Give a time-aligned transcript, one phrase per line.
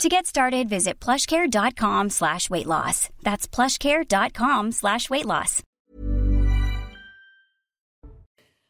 [0.00, 3.08] To get started, visit plushcare.com slash weight loss.
[3.22, 5.62] That's plushcare.com slash weight loss.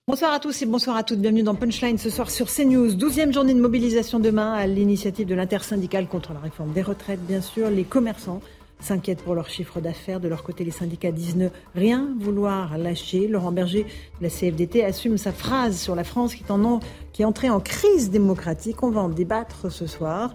[0.09, 1.21] Bonsoir à tous et bonsoir à toutes.
[1.21, 2.95] Bienvenue dans Punchline ce soir sur CNews.
[2.95, 7.41] Douzième journée de mobilisation demain à l'initiative de l'intersyndicale contre la réforme des retraites, bien
[7.41, 7.71] sûr.
[7.71, 8.43] Les commerçants
[8.81, 10.19] s'inquiètent pour leur chiffre d'affaires.
[10.21, 13.29] De leur côté, les syndicats disent ne rien vouloir lâcher.
[13.29, 16.81] Laurent Berger de la CFDT assume sa phrase sur la France qui est, en,
[17.13, 18.83] qui est entrée en crise démocratique.
[18.83, 20.35] On va en débattre ce soir.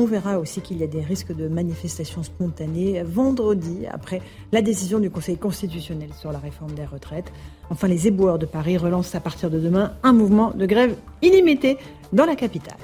[0.00, 5.00] On verra aussi qu'il y a des risques de manifestations spontanées vendredi après la décision
[5.00, 7.32] du Conseil constitutionnel sur la réforme des retraites.
[7.68, 11.78] Enfin, les éboueurs de Paris relancent à partir de demain un mouvement de grève illimité
[12.12, 12.78] dans la capitale.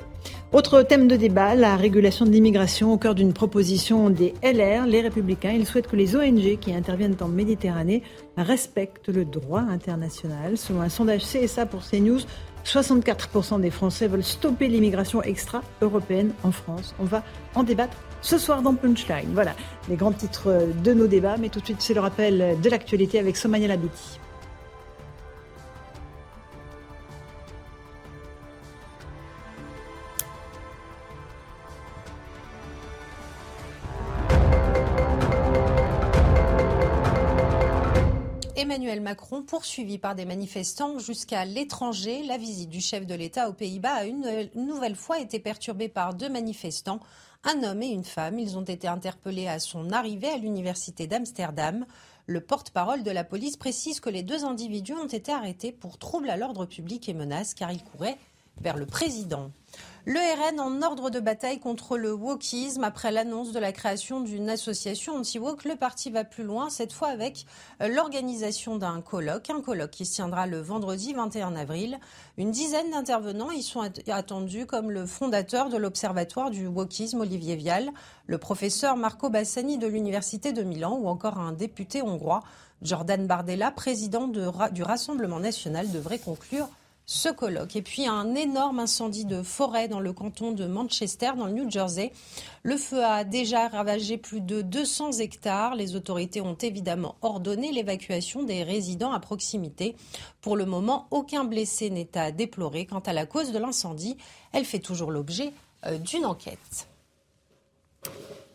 [0.52, 5.00] Autre thème de débat, la régulation de l'immigration au cœur d'une proposition des LR, les
[5.00, 5.52] Républicains.
[5.52, 8.02] Ils souhaitent que les ONG qui interviennent en Méditerranée
[8.36, 10.56] respectent le droit international.
[10.56, 12.20] Selon un sondage CSA pour CNews,
[12.64, 16.94] 64% des Français veulent stopper l'immigration extra-européenne en France.
[16.98, 17.22] On va
[17.54, 19.30] en débattre ce soir dans Punchline.
[19.32, 19.54] Voilà
[19.88, 23.18] les grands titres de nos débats, mais tout de suite c'est le rappel de l'actualité
[23.18, 24.18] avec Somaya Labiti.
[38.56, 42.22] Emmanuel Macron poursuivi par des manifestants jusqu'à l'étranger.
[42.22, 46.14] La visite du chef de l'État aux Pays-Bas a une nouvelle fois été perturbée par
[46.14, 47.00] deux manifestants,
[47.42, 48.38] un homme et une femme.
[48.38, 51.84] Ils ont été interpellés à son arrivée à l'université d'Amsterdam.
[52.26, 56.30] Le porte-parole de la police précise que les deux individus ont été arrêtés pour trouble
[56.30, 58.18] à l'ordre public et menaces car ils couraient
[58.60, 59.50] vers le président.
[60.06, 62.84] Le RN en ordre de bataille contre le wokisme.
[62.84, 67.08] Après l'annonce de la création d'une association anti-wok, le parti va plus loin, cette fois
[67.08, 67.46] avec
[67.80, 69.48] euh, l'organisation d'un colloque.
[69.48, 71.98] Un colloque qui se tiendra le vendredi 21 avril.
[72.36, 77.90] Une dizaine d'intervenants y sont attendus, comme le fondateur de l'Observatoire du wokisme, Olivier Vial,
[78.26, 82.42] le professeur Marco Bassani de l'Université de Milan ou encore un député hongrois.
[82.82, 86.68] Jordan Bardella, président du Rassemblement national, devrait conclure
[87.06, 87.76] ce colloque.
[87.76, 91.70] Et puis un énorme incendie de forêt dans le canton de Manchester, dans le New
[91.70, 92.12] Jersey.
[92.62, 95.74] Le feu a déjà ravagé plus de 200 hectares.
[95.74, 99.96] Les autorités ont évidemment ordonné l'évacuation des résidents à proximité.
[100.40, 102.86] Pour le moment, aucun blessé n'est à déplorer.
[102.86, 104.16] Quant à la cause de l'incendie,
[104.52, 105.52] elle fait toujours l'objet
[105.86, 106.88] euh, d'une enquête.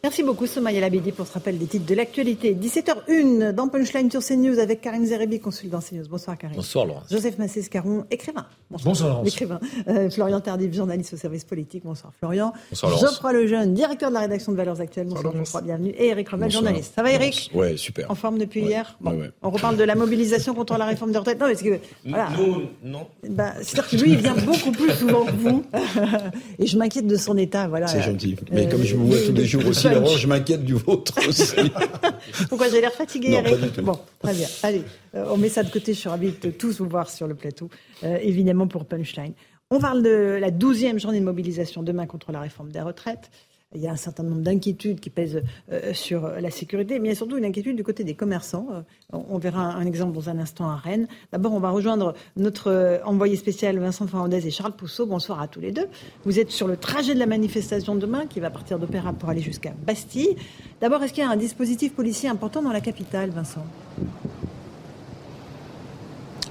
[0.02, 2.56] Merci beaucoup Somaya Labidi pour ce rappel des titres de l'actualité.
[2.56, 6.08] 17h01 dans Punchline sur CNews avec Karim Zerebi, consultant CNews.
[6.10, 6.56] Bonsoir Karim.
[6.56, 7.04] Bonsoir Laurent.
[7.12, 8.46] Joseph Massé-Scaron, écrivain.
[8.72, 9.60] Bonsoir, Bonsoir Écrivain.
[9.90, 11.84] Euh, Florian Tardif, journaliste au service politique.
[11.84, 12.54] Bonsoir Florian.
[12.70, 15.08] Bonsoir Geoffroy Lejeune, directeur de la rédaction de Valeurs Actuelles.
[15.08, 15.90] Bonsoir, Geoffroy, bienvenue.
[15.98, 16.94] Et Eric Revel, journaliste.
[16.96, 18.10] Ça va Eric Ouais, super.
[18.10, 21.18] En forme depuis hier bon, ouais, On reparle de la mobilisation contre la réforme des
[21.18, 21.42] retraites.
[21.42, 21.78] Non, parce que...
[22.06, 22.30] Voilà.
[22.38, 23.08] Non, non.
[23.28, 25.66] Bah, C'est-à-dire que lui, il vient beaucoup plus souvent que vous.
[26.60, 27.68] Et je m'inquiète de son état.
[27.68, 27.88] Voilà.
[27.88, 28.38] C'est gentil.
[28.50, 31.72] Mais euh, comme je vous vois tous les jours aussi, Je m'inquiète du vôtre aussi.
[32.50, 33.82] Pourquoi j'ai l'air fatigué, non, Eric pas du tout.
[33.82, 34.48] Bon, très bien.
[34.64, 34.84] Allez,
[35.16, 35.94] euh, on met ça de côté.
[35.94, 37.70] Je suis ravie de tous vous voir sur le plateau,
[38.04, 39.34] euh, évidemment pour Punchline.
[39.72, 43.30] On parle de la douzième journée de mobilisation demain contre la réforme des retraites.
[43.76, 47.12] Il y a un certain nombre d'inquiétudes qui pèsent euh, sur la sécurité, mais il
[47.12, 48.66] y a surtout une inquiétude du côté des commerçants.
[48.72, 48.82] Euh,
[49.14, 51.08] on verra un, exemple dans un instant à Rennes.
[51.32, 55.06] D'abord, on va rejoindre notre euh, envoyé spécial Vincent Fernandez et Charles Pousseau.
[55.06, 55.88] Bonsoir à tous les deux.
[56.26, 59.42] Vous êtes sur le trajet de la manifestation demain qui va partir d'Opéra pour aller
[59.42, 60.36] jusqu'à Bastille.
[60.82, 63.66] D'abord, est-ce qu'il y a un dispositif policier important dans la capitale, Vincent?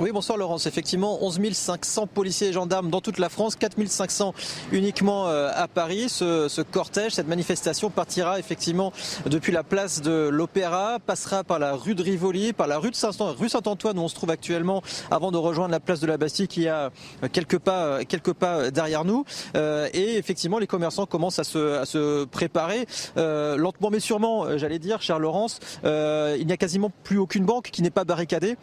[0.01, 0.67] Oui, bonsoir Laurence.
[0.67, 4.33] Effectivement, 11 500 policiers et gendarmes dans toute la France, 4 500
[4.71, 6.09] uniquement euh, à Paris.
[6.09, 8.37] Ce, ce, cortège, cette manifestation partira
[9.27, 12.95] depuis la place de l'Opéra, passera par la rue de Rivoli, par la rue de
[12.95, 16.65] Saint-Antoine où on se trouve actuellement avant de rejoindre la place de la Bastille qui
[16.65, 16.91] est à
[17.33, 19.25] quelques pas, quelques pas derrière nous.
[19.57, 22.87] Euh, et effectivement, les commerçants commencent à se, à se préparer
[23.17, 25.59] euh, lentement mais sûrement, j'allais dire, cher Laurence.
[25.85, 28.57] il n'y a quasiment plus aucune banque qui n'est pas barricadée.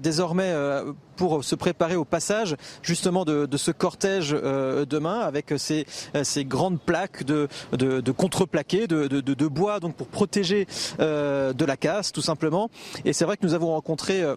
[0.00, 0.43] désormais,
[1.16, 5.86] pour se préparer au passage justement de, ce cortège euh, demain avec ces,
[6.44, 10.66] grandes plaques de, de, de contreplaqué, de, bois, donc pour protéger
[11.00, 12.70] euh, de la casse tout simplement.
[13.04, 14.36] Et c'est vrai que nous avons rencontré euh,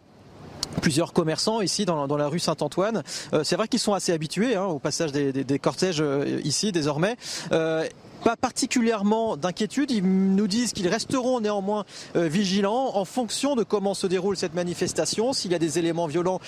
[0.81, 3.03] plusieurs commerçants ici dans, la rue Saint-Antoine.
[3.33, 7.15] Euh, c'est vrai qu'ils sont assez habitués hein, au passage des, cortèges euh, ici désormais.
[7.51, 7.85] Euh,
[8.27, 9.89] pas particulièrement d'inquiétude.
[9.89, 15.31] Ils nous disent qu'ils resteront néanmoins vigilants en fonction de comment se déroule cette manifestation,
[15.31, 16.41] s'il y a des éléments violents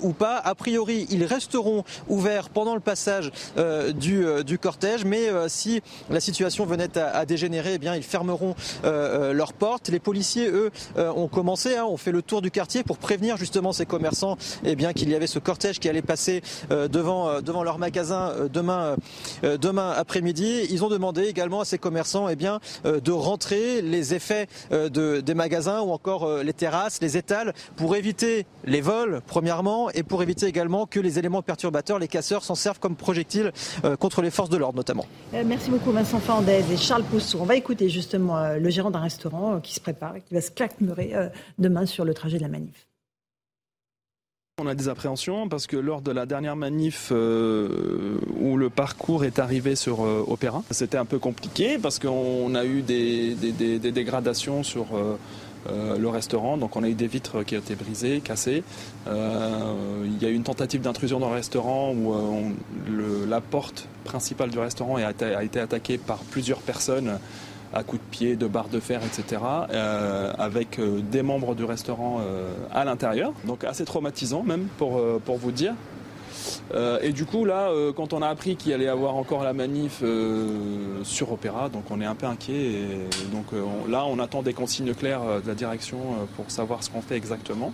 [0.00, 0.36] ou pas.
[0.36, 3.32] A priori, ils resteront ouverts pendant le passage
[3.96, 8.54] du, du cortège, mais si la situation venait à, dégénérer, eh bien, ils fermeront
[8.84, 9.88] leurs portes.
[9.88, 13.72] Les policiers, eux, ont commencé, hein, ont fait le tour du quartier pour prévenir justement
[13.72, 17.78] ces commerçants eh bien, qu'il y avait ce cortège qui allait passer devant, devant leur
[17.78, 18.94] magasin demain,
[19.42, 20.68] demain après-midi.
[20.70, 25.34] Ils ont demandé également à ces commerçants eh bien, de rentrer les effets de, des
[25.34, 30.46] magasins ou encore les terrasses, les étals, pour éviter les vols, premièrement, et pour éviter
[30.46, 33.52] également que les éléments perturbateurs, les casseurs, s'en servent comme projectiles
[33.98, 35.06] contre les forces de l'ordre notamment.
[35.32, 37.38] Merci beaucoup Vincent Fandez et Charles Poussou.
[37.40, 40.50] On va écouter justement le gérant d'un restaurant qui se prépare et qui va se
[40.50, 41.12] claquemurer
[41.58, 42.86] demain sur le trajet de la manif.
[44.62, 49.24] On a des appréhensions parce que lors de la dernière manif euh, où le parcours
[49.24, 54.62] est arrivé sur euh, Opéra, c'était un peu compliqué parce qu'on a eu des, dégradations
[54.62, 56.56] sur euh, le restaurant.
[56.56, 58.62] Donc on a eu des vitres qui ont été brisées, cassées.
[59.08, 62.14] il y a eu une tentative d'intrusion dans le restaurant où
[63.26, 67.18] la porte principale du restaurant a été attaquée par plusieurs personnes
[67.74, 71.64] à coups de pied, de barres de fer, etc., euh, avec euh, des membres du
[71.64, 73.32] restaurant euh, à l'intérieur.
[73.44, 75.74] Donc assez traumatisant même pour, pour vous dire.
[77.02, 80.02] et du coup, là, quand on a appris qu'il allait y avoir encore la manif
[81.02, 82.54] sur Opéra, donc on est un peu inquiet.
[82.54, 83.46] Et donc
[83.88, 85.98] là, on attend des consignes claires de la direction
[86.36, 87.72] pour savoir ce qu'on fait exactement.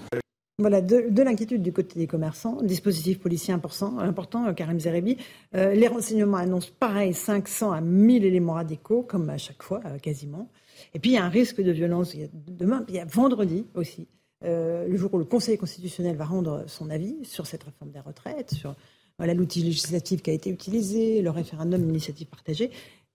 [0.60, 2.60] Voilà, de, l'inquiétude du côté des commerçants.
[2.62, 5.16] Dispositif policier important, important euh, Karim Zerebi.
[5.54, 9.98] Euh, les renseignements annoncent pareil, 500 à 1000 éléments radicaux, comme à chaque fois, euh,
[9.98, 10.50] quasiment.
[10.92, 12.12] Et puis, il y a un risque de violence.
[12.12, 14.06] Il y a demain, il y a vendredi aussi,
[14.42, 18.52] le jour où le Conseil constitutionnel va rendre son avis sur cette réforme des retraites,
[18.52, 18.74] sur
[19.18, 22.70] voilà l'outil législatif qui a été utilisé, le référendum d'initiative partagée.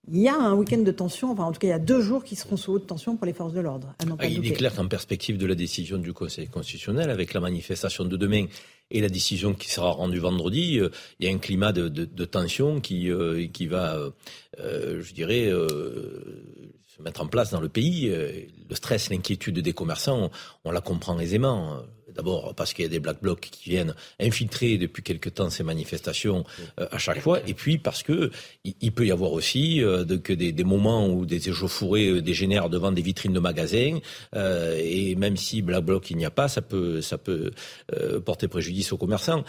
[0.08, 2.00] Il y a un week-end de tension, enfin en tout cas il y a deux
[2.00, 3.94] jours qui seront sous haute tension pour les forces de l'ordre.
[4.18, 8.04] Ah, il est clair qu'en perspective de la décision du Conseil constitutionnel, avec la manifestation
[8.04, 8.46] de demain
[8.92, 12.80] et la décision qui sera rendue vendredi, euh, il y a un climat de, tension
[12.80, 13.98] qui, euh, qui va,
[14.60, 18.08] euh, je dirais, se mettre en place dans le pays.
[18.08, 20.30] Le stress, l'inquiétude des commerçants,
[20.64, 21.82] on la comprend aisément.
[22.16, 25.62] D'abord parce qu'il y a des black blocs qui viennent infiltrer depuis quelque temps ces
[25.62, 26.44] manifestations
[26.80, 28.30] euh, à chaque fois, et puis parce que
[28.64, 32.22] il, peut y avoir aussi euh, de, que des, des, moments où des échauffourées euh,
[32.22, 33.98] dégénèrent devant des vitrines de magasins,
[34.34, 37.50] et même si black bloc il n'y a pas, ça peut ça peut
[38.24, 39.44] porter préjudice aux commerçants.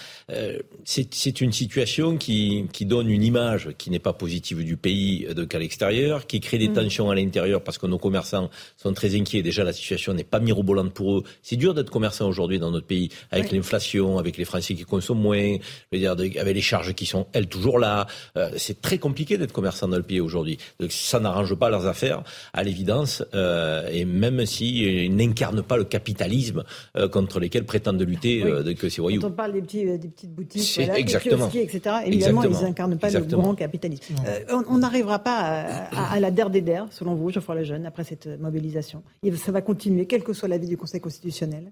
[0.83, 5.59] C'est une situation qui, qui donne une image qui n'est pas positive du pays qu'à
[5.59, 6.73] l'extérieur, qui crée des mm.
[6.73, 9.41] tensions à l'intérieur parce que nos commerçants sont très inquiets.
[9.41, 11.23] Déjà la situation n'est pas mirobolante pour eux.
[11.41, 15.21] C'est dur d'être commerçant aujourd'hui dans notre pays, avec l'inflation, avec les Français qui consomment
[15.21, 15.57] moins,
[15.91, 18.07] je veux dire, avec les charges qui sont, elles, toujours là.
[18.37, 20.57] Euh, c'est très compliqué d'être commerçant dans le pays aujourd'hui.
[20.79, 22.23] Donc ça n'arrange pas leurs affaires,
[22.53, 26.63] à l'évidence, euh, et même s'ils n'incarnent pas le capitalisme
[26.95, 28.43] euh, contre lesquels prétendent lutter
[28.77, 29.21] que ces voyous.
[29.21, 31.47] Quand on parle des, petits, des petites boutiques, voilà, exactement.
[31.47, 34.15] Des etc., évidemment, ils n'incarnent pas le grand capitalisme.
[34.69, 39.03] on n'arrivera pas à, la der des der, selon vous, Geoffroy Lejeune, après cette mobilisation.
[39.35, 41.71] ça va continuer, quel que soit l'avis du Conseil constitutionnel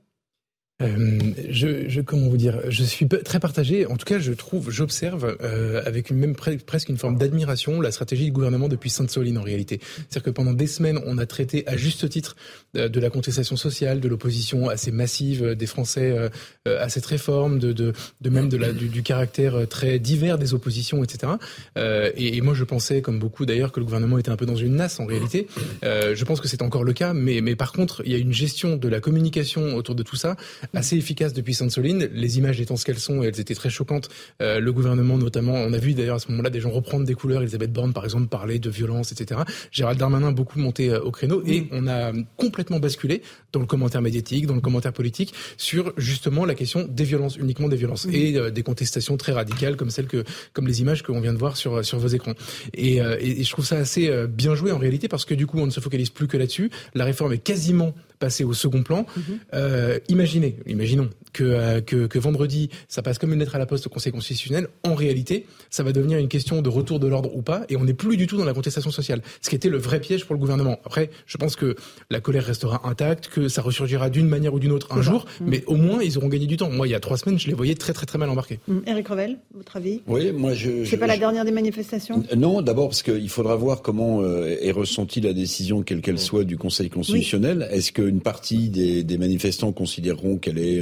[0.81, 1.19] euh,
[1.49, 3.85] je, je, comment vous dire, je suis très partagé.
[3.85, 7.91] En tout cas, je trouve, j'observe euh, avec une, même presque une forme d'admiration la
[7.91, 9.79] stratégie du gouvernement depuis Sainte-Soline en réalité.
[9.81, 12.35] C'est-à-dire que pendant des semaines, on a traité à juste titre
[12.75, 16.29] euh, de la contestation sociale, de l'opposition assez massive des Français euh,
[16.67, 20.37] euh, à cette réforme, de, de, de même de la, du, du, caractère très divers
[20.37, 21.33] des oppositions, etc.
[21.77, 24.55] Et, et, moi, je pensais, comme beaucoup d'ailleurs, que le gouvernement était un peu dans
[24.55, 25.47] une nasse en réalité.
[25.83, 28.33] je pense que c'est encore le cas, mais, mais par contre, il y a une
[28.33, 30.35] gestion de la communication autour de tout ça
[30.73, 32.09] assez efficace depuis Sainte-Soline.
[32.13, 34.09] Les images étant ce qu'elles sont, elles étaient très choquantes.
[34.41, 37.13] Euh, le gouvernement, notamment, on a vu d'ailleurs à ce moment-là des gens reprendre des
[37.13, 37.41] couleurs.
[37.41, 39.41] Elisabeth Borne, par exemple, parlait de violence, etc.
[39.71, 44.01] Gérald Darmanin beaucoup monté euh, au créneau et on a complètement basculé dans le commentaire
[44.01, 48.37] médiatique, dans le commentaire politique, sur justement la question des violences, uniquement des violences et
[48.37, 51.57] euh, des contestations très radicales comme celles que, comme les images qu'on vient de voir
[51.57, 52.33] sur sur vos écrans.
[52.73, 55.71] Et je trouve ça assez bien joué en réalité parce que du coup on ne
[55.71, 56.69] se focalise plus que là-dessus.
[56.93, 59.05] La réforme est quasiment passer au second plan.
[59.15, 59.23] Mhm.
[59.53, 61.09] Euh, imaginez, imaginons
[61.41, 64.67] euh, que, que, vendredi, ça passe comme une lettre à la poste au Conseil constitutionnel.
[64.83, 67.83] En réalité, ça va devenir une question de retour de l'ordre ou pas, et on
[67.83, 69.21] n'est plus du tout dans la contestation sociale.
[69.41, 70.79] Ce qui était le vrai piège pour le gouvernement.
[70.85, 71.75] Après, je pense que
[72.09, 75.49] la colère restera intacte, que ça ressurgira d'une manière ou d'une autre un jour, mhm.
[75.49, 76.69] mais au moins ils auront gagné du temps.
[76.69, 78.59] Moi, il y a trois semaines, je les voyais très très très mal embarqués.
[78.87, 79.11] Eric mhm.
[79.11, 80.01] Revel, votre avis?
[80.07, 80.85] Oui, moi je.
[80.85, 82.23] C'est pas la dernière des manifestations?
[82.35, 86.43] Non, d'abord parce qu'il faudra voir comment euh, est ressentie la décision, quelle qu'elle soit,
[86.43, 87.67] du Conseil constitutionnel.
[87.71, 90.81] Est-ce qu'une partie des des, manifestants considéreront qu'elle est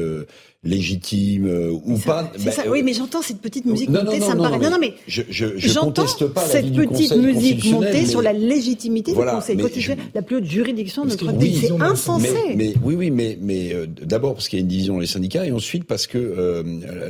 [0.63, 2.31] légitime euh, ou pas.
[2.45, 4.59] Bah, ça, oui, mais j'entends cette petite musique monter, ça me paraît.
[4.59, 9.11] Non, non, mais je, je, je conteste pas cette petite musique montée sur la légitimité
[9.13, 11.57] du Conseil constitutionnel, la plus haute juridiction de notre pays.
[11.61, 12.29] c'est insensé.
[12.55, 15.07] Mais, oui, oui, mais, mais euh, d'abord parce qu'il y a une division dans les
[15.07, 16.63] syndicats et ensuite parce que euh,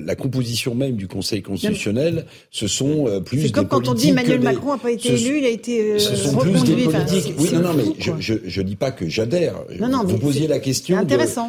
[0.04, 3.42] la composition même du Conseil constitutionnel, ce sont euh, plus.
[3.44, 6.00] C'est comme quand on dit Emmanuel Macron n'a pas été élu, il a été.
[6.00, 7.36] ce sont plus des politiques.
[7.38, 9.56] oui, non, non, mais je, je, je dis pas que j'adhère.
[9.80, 10.98] Non, non, Vous posiez la question.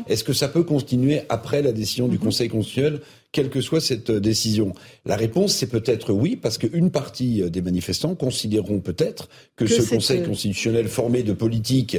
[0.09, 2.19] Est-ce que ça peut continuer après la décision du mhm.
[2.19, 3.01] Conseil constitutionnel,
[3.35, 4.73] quelle que soit cette euh, décision
[5.05, 9.83] La réponse, c'est peut-être oui, parce qu'une partie euh, des manifestants considéreront peut-être que, ce
[9.83, 11.99] Conseil euh, constitutionnel formé de politiques,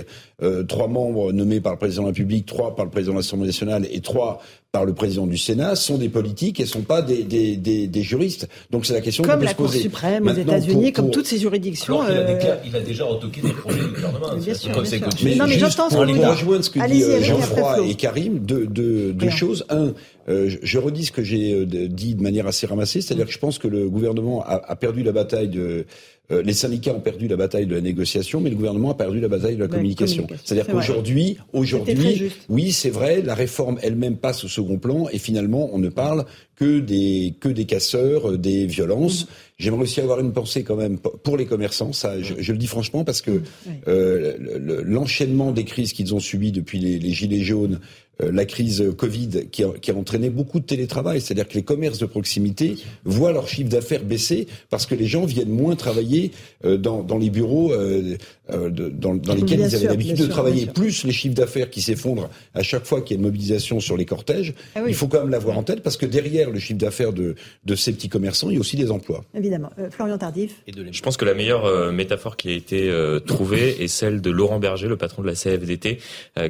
[0.68, 3.48] trois membres nommés par le président de la République, trois par le président de l'Assemblée
[3.48, 4.42] nationale et trois
[4.74, 8.50] par le président du Sénat, sont des politiques et sont pas des, des, des, juristes.
[8.72, 9.80] Donc c'est la question comme la se poser.
[9.80, 12.01] Cour suprême aux États-Unis, comme toutes ces juridictions.
[12.06, 14.36] il, a il, a déjà retoqué des projets du gouvernement.
[14.36, 14.72] Bien sûr,
[15.24, 19.13] Mais, non, mais j'entends pour, pour rejoindre ce que dit Jean-François et Karim, deux, deux,
[19.13, 19.65] deux choses.
[19.70, 19.94] Un,
[20.27, 23.39] euh, je redis ce que j'ai euh, dit de manière assez ramassée, c'est-à-dire que je
[23.39, 25.86] pense que le gouvernement a, a perdu la bataille de
[26.32, 29.20] euh, les syndicats ont perdu la bataille de la négociation, mais le gouvernement a perdu
[29.20, 30.25] la bataille de la, communication.
[30.44, 35.70] C'est-à-dire qu'aujourd'hui, aujourd'hui, oui, c'est vrai, la réforme elle-même passe au second plan et finalement,
[35.72, 39.25] on ne parle que des que des casseurs, des violences.
[39.25, 39.27] Mm.
[39.58, 41.94] J'aimerais aussi avoir une pensée quand même pour les commerçants.
[41.94, 43.41] Ça, je, le dis franchement parce que
[43.88, 44.34] euh,
[44.84, 47.79] l'enchaînement des crises qu'ils ont subies depuis les, les gilets jaunes, euh,
[48.20, 51.22] la crise Covid qui a, qui a, entraîné beaucoup de télétravail.
[51.22, 55.26] C'est-à-dire que les commerces de proximité voient leur chiffre d'affaires baisser parce que les gens
[55.26, 56.32] viennent moins travailler
[56.64, 57.74] euh, dans, dans, les bureaux
[58.52, 60.66] euh, de, dans, dans, lesquels ils avaient l'habitude de travailler.
[60.68, 63.98] Plus les chiffres d'affaires qui s'effondrent à chaque fois qu'il y a une mobilisation sur
[63.98, 64.54] les cortèges.
[64.75, 67.36] Ah il faut quand même l'avoir en tête parce que derrière le chiffre d'affaires de,
[67.66, 69.24] de, ces petits commerçants, il y a aussi des emplois.
[69.34, 69.70] Évidemment.
[69.92, 70.62] Florian Tardif.
[70.68, 72.92] Je pense que la meilleure métaphore qui a été
[73.25, 76.00] trouvée est celle de Laurent Berger, le patron de la CFDT,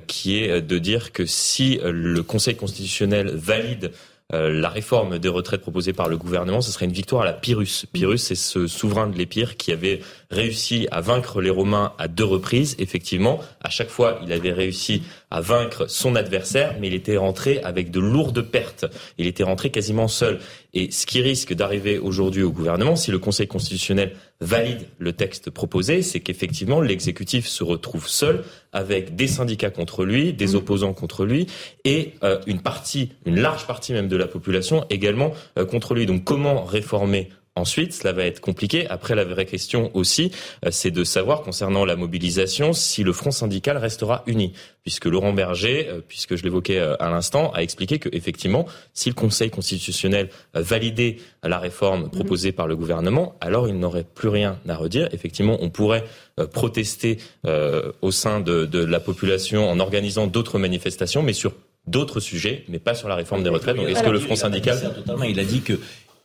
[0.07, 3.89] qui est de dire que si euh, le Conseil constitutionnel valide euh,
[4.31, 7.85] la réforme des retraites proposée par le gouvernement, ce serait une victoire à la Pyrrhus.
[7.93, 10.01] Pyrrhus, c'est ce souverain de l'Épire qui avait
[10.31, 12.75] réussi à vaincre les Romains à deux reprises.
[12.79, 17.61] Effectivement, à chaque fois, il avait réussi à vaincre son adversaire, mais il était rentré
[17.61, 18.85] avec de lourdes pertes.
[19.19, 20.39] Il était rentré quasiment seul.
[20.73, 25.49] Et ce qui risque d'arriver aujourd'hui au gouvernement, si le Conseil constitutionnel valide le texte
[25.49, 30.55] proposé, c'est qu'effectivement l'exécutif se retrouve seul avec des syndicats contre lui, des mmh.
[30.55, 31.47] opposants contre lui
[31.85, 36.05] et euh, une partie, une large partie même de la population également euh, contre lui.
[36.05, 38.85] Donc comment réformer Ensuite, cela va être compliqué.
[38.89, 40.29] Après, la vraie question aussi,
[40.65, 44.51] euh, c'est de savoir concernant la mobilisation si le front syndical restera uni.
[44.83, 49.07] Puisque Laurent Berger, euh, puisque je l'évoquais euh, à l'instant, a expliqué que effectivement, si
[49.07, 52.09] le Conseil constitutionnel validait la réforme mhm.
[52.09, 55.07] proposée par le gouvernement, alors il n'aurait plus rien à redire.
[55.13, 56.03] Effectivement, on pourrait
[56.51, 57.19] protester
[58.01, 61.53] au sein de, de la population en organisant d'autres manifestations, mais sur
[61.87, 63.75] d'autres sujets, mais pas sur la réforme des retraites.
[63.75, 64.77] Donc, est-ce que le Front syndical...
[65.27, 65.79] Il a dit que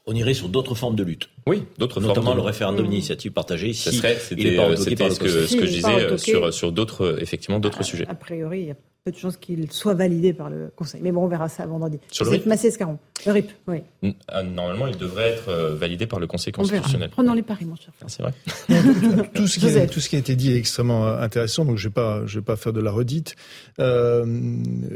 [0.07, 1.29] on irait sur d'autres formes de lutte.
[1.47, 2.07] Oui, d'autres formes.
[2.07, 3.73] Notamment le référendum d'initiative partagée.
[3.73, 7.61] Si serait, c'était, euh, ce que, ce que je disais euh, sur, sur d'autres, effectivement,
[7.61, 8.07] d'autres sujets.
[8.09, 11.01] A priori, il y a peu de chances qu'il soit validé par le Conseil.
[11.03, 11.99] Mais bon, on verra ça vendredi.
[12.11, 12.99] Sur le RIP Massé Scaron.
[13.25, 13.79] Le RIP, oui.
[14.29, 17.09] Ah, normalement, il devrait être euh, validé par le Conseil constitutionnel.
[17.11, 17.93] Prenons les paris, mon cher.
[18.03, 18.33] Ah, c'est vrai.
[19.35, 21.87] tout, ce qui a, tout ce qui a été dit est extrêmement intéressant, donc je
[21.87, 23.37] ne vais, pas, je vais pas faire de la redite,
[23.79, 24.27] euh,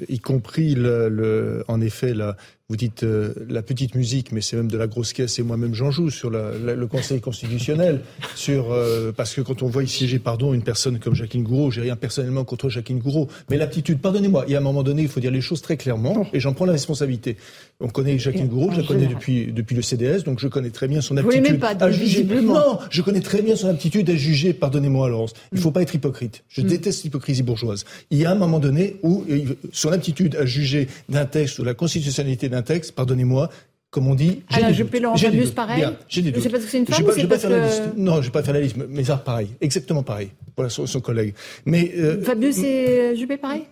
[0.08, 2.36] y compris, le, le, en effet, la,
[2.74, 5.74] vous dites euh, la petite musique, mais c'est même de la grosse caisse, et moi-même
[5.74, 8.00] j'en joue sur la, le Conseil constitutionnel,
[8.34, 11.70] sur euh, parce que quand on voit y siéger, pardon, une personne comme Jacqueline Gouraud,
[11.70, 15.02] j'ai rien personnellement contre Jacqueline Gouraud, mais l'aptitude, pardonnez-moi, il y a un moment donné,
[15.02, 17.36] il faut dire les choses très clairement, et j'en prends la responsabilité.
[17.78, 20.88] On connaît Jacqueline Gouraud, je la connais depuis depuis le CDS, donc je connais très
[20.88, 22.24] bien son aptitude pas, à juger.
[22.24, 24.52] Non, je connais très bien son aptitude à juger.
[24.52, 25.34] Pardonnez-moi, Laurence.
[25.52, 25.74] Il ne faut mm.
[25.74, 26.42] pas être hypocrite.
[26.48, 26.66] Je mm.
[26.66, 27.84] déteste l'hypocrisie bourgeoise.
[28.10, 29.24] Il y a un moment donné où
[29.72, 33.48] son aptitude à juger d'un texte ou la constitutionnalité d'un texte, pardonnez-moi,
[33.90, 35.16] comme on dit, doutes.
[35.16, 35.54] J'ai des doutes.
[35.54, 35.86] pareil.
[36.08, 36.42] J'ai des doutes.
[36.42, 37.96] C'est parce que c'est une femme ou c'est parce que...
[37.96, 38.76] Non, je vais pas faire la liste.
[38.88, 40.30] Mais ça, pareil, exactement pareil.
[40.56, 41.34] Voilà son, son collègue.
[41.64, 43.62] Mais euh, Fabius c'est Juppé pareil?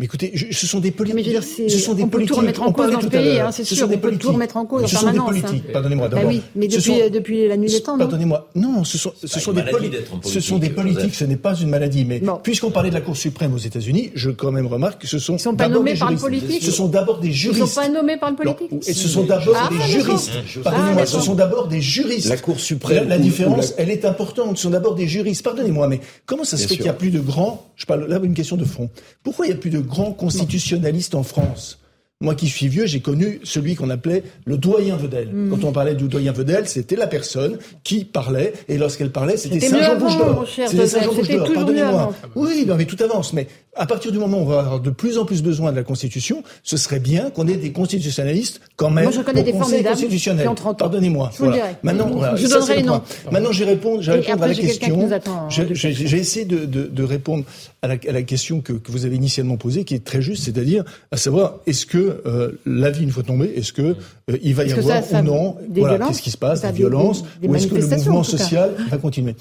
[0.00, 1.14] Mais écoutez, ce sont des politiques.
[1.14, 2.34] Mais je veux dire, ce sont des on peut politiques.
[2.34, 3.86] tout remettre en cause dans le pays, hein, c'est sûr.
[3.86, 5.12] On peut tout remettre en cause en permanence.
[5.12, 5.64] Ce sont des politiques.
[5.68, 5.72] Hein.
[5.74, 6.24] Pardonnez-moi d'abord.
[6.24, 8.48] Bah oui, mais depuis, depuis la nuit des temps, Pardonnez-moi.
[8.54, 10.06] Non, ce sont, ce sont des politiques.
[10.24, 11.14] Ce sont des politiques.
[11.14, 12.06] Ce n'est pas une maladie.
[12.06, 15.18] Mais puisqu'on parlait de la Cour suprême aux États-Unis, je quand même remarque que ce
[15.18, 15.36] sont.
[15.36, 16.62] Ils sont pas nommés par le politique.
[16.62, 17.60] Ce sont d'abord des juristes.
[17.62, 18.88] Ils sont pas nommés par le politique.
[18.88, 20.30] Et ce sont d'abord ah, des juristes.
[20.64, 21.04] Pardonnez-moi.
[21.04, 22.30] Ce sont d'abord des juristes.
[22.30, 23.06] La Cour suprême.
[23.06, 24.56] La différence, elle est importante.
[24.56, 25.44] Ce sont d'abord des juristes.
[25.44, 28.18] Pardonnez-moi, mais comment ça se fait qu'il n'y a plus de grands Je parle là
[28.18, 28.88] d'une question de fond.
[29.22, 31.80] Pourquoi il n'y a plus de grands constitutionnels en France.
[32.22, 35.30] Moi qui suis vieux, j'ai connu celui qu'on appelait le doyen Vedel.
[35.32, 35.48] Hmm.
[35.48, 39.58] Quand on parlait du doyen Vedel, c'était la personne qui parlait, et lorsqu'elle parlait, c'était
[39.58, 40.46] Saint-Jean Bouche d'Or.
[40.46, 42.12] C'était Saint-Jean Bouche d'Or, pardonnez-moi.
[42.34, 43.32] Oui, non, mais tout avance.
[43.32, 43.46] Mais
[43.80, 45.82] à partir du moment où on va avoir de plus en plus besoin de la
[45.82, 49.04] Constitution, ce serait bien qu'on ait des constitutionnalistes quand même.
[49.04, 50.46] Moi, je connais des formidables constitutionnel.
[50.76, 51.30] Pardonnez-moi.
[51.32, 51.68] Je voilà.
[51.82, 53.00] Maintenant, voilà, je donnerai les noms.
[53.32, 55.08] Maintenant, je vais répondre, je vais répondre à la question.
[55.48, 57.44] J'ai essayé de, de, de, répondre
[57.80, 60.44] à la, à la question que, que, vous avez initialement posée, qui est très juste,
[60.44, 64.54] c'est-à-dire à savoir est-ce que euh, la vie une fois tombée, est-ce que euh, il
[64.54, 67.76] va y avoir ou non, voilà, qu'est-ce qui se passe, des violences, ou est-ce que
[67.76, 69.34] le mouvement social va continuer?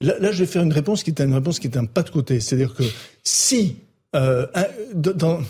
[0.00, 2.02] Là, là, je vais faire une réponse qui est une réponse qui est un pas
[2.02, 2.40] de côté.
[2.40, 2.82] C'est-à-dire que
[3.22, 3.76] si
[4.14, 5.40] euh, un, dans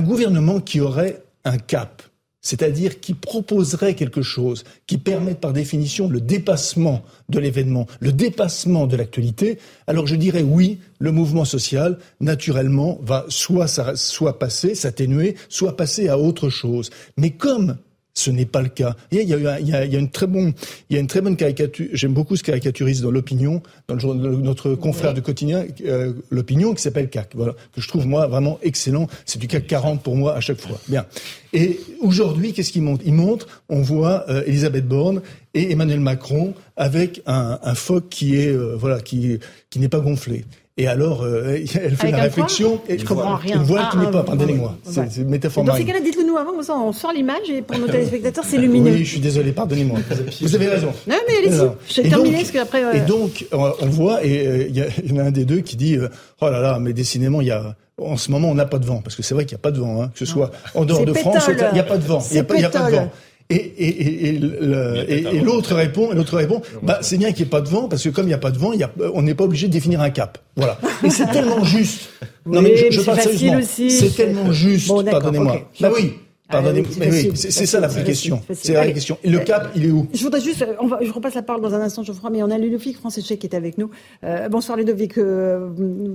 [0.00, 2.02] gouvernement qui aurait un cap,
[2.40, 8.86] c'est-à-dire qui proposerait quelque chose qui permette par définition le dépassement de l'événement, le dépassement
[8.86, 15.36] de l'actualité, alors je dirais oui, le mouvement social, naturellement, va soit, soit passer, s'atténuer,
[15.48, 16.90] soit passer à autre chose.
[17.16, 17.76] Mais comme
[18.18, 18.96] ce n'est pas le cas.
[19.12, 20.52] il, y a, il, y a, il y a une très bonne,
[20.90, 21.86] il y a une très bonne caricature.
[21.92, 26.82] J'aime beaucoup ce caricaturiste dans l'opinion, dans le, notre confrère de quotidien, euh, l'opinion, qui
[26.82, 27.30] s'appelle CAC.
[27.34, 29.06] Voilà, que je trouve moi vraiment excellent.
[29.24, 30.78] C'est du CAC 40 pour moi à chaque fois.
[30.88, 31.06] Bien.
[31.52, 33.02] Et aujourd'hui, qu'est-ce qu'il montre?
[33.06, 35.22] Il montre, on voit euh, Elisabeth Borne
[35.54, 39.38] et Emmanuel Macron avec un, un phoque qui est euh, voilà qui
[39.70, 40.44] qui n'est pas gonflé.
[40.78, 42.80] Et alors, euh, elle fait la réflexion.
[42.88, 43.56] Et je comprends rien.
[43.56, 44.78] Une voile qui n'est pas, pardonnez-moi.
[44.84, 47.88] C'est une métaphore Dans ces cas-là, dites-le nous avant, on sort l'image et pour nos
[47.88, 48.92] téléspectateurs, c'est lumineux.
[48.92, 49.98] Oui, je suis désolé, pardonnez-moi.
[50.40, 50.92] Vous avez raison.
[51.06, 51.70] Non, mais allez-y.
[51.88, 52.84] Je vais terminer parce qu'après.
[52.84, 52.92] Euh...
[52.92, 54.68] Et donc, on voit, et euh,
[55.04, 56.08] il y, en a un des deux qui dit euh,
[56.40, 57.74] Oh là là, mais décidément, il y a.
[58.00, 59.62] En ce moment, on n'a pas de vent, parce que c'est vrai qu'il n'y a
[59.62, 61.98] pas de vent, hein, que ce soit en dehors de France, il n'y a pas
[61.98, 62.24] de vent.
[62.30, 63.10] Il n'y a, a, pas de vent.
[63.50, 67.62] Et, et, et, l'autre répond, et l'autre répond, bah, c'est bien qu'il n'y ait pas
[67.62, 69.34] de vent, parce que comme il n'y a pas de vent, y a, on n'est
[69.34, 70.36] pas obligé de définir un cap.
[70.54, 70.78] Voilà.
[71.02, 72.10] Et c'est tellement juste.
[72.44, 73.60] non, mais je, je parle sérieusement.
[73.88, 75.62] C'est tellement juste, pardonnez-moi.
[75.80, 76.14] Bah oui.
[76.50, 78.40] Pardonnez-moi, mais oui, c'est ça la vraie question.
[78.54, 79.18] C'est la vraie question.
[79.22, 81.60] Et le cap, il est où Je voudrais juste, on va, je repasse la parole
[81.60, 83.90] dans un instant, Geoffroy, mais on a Ludovic Francesche qui est avec nous.
[84.24, 85.68] Euh, bonsoir Ludovic, euh,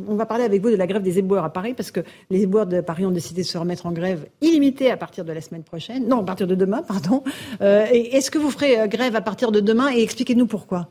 [0.08, 2.00] on va parler avec vous de la grève des éboueurs à Paris, parce que
[2.32, 5.32] les éboueurs de Paris ont décidé de se remettre en grève illimitée à partir de
[5.32, 7.24] la semaine prochaine, non, à partir de demain, pardon.
[7.62, 10.88] Euh, Est-ce que vous ferez euh, grève à partir de demain et expliquez-nous pourquoi?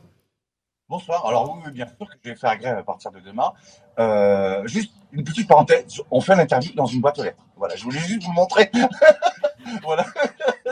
[0.89, 1.25] Bonsoir.
[1.25, 3.51] Alors oui, bien sûr que je vais faire grève à partir de demain.
[3.99, 7.45] Euh, juste une petite parenthèse, on fait l'interview dans une boîte aux lettres.
[7.55, 8.69] Voilà, je voulais juste vous montrer.
[9.83, 10.05] voilà.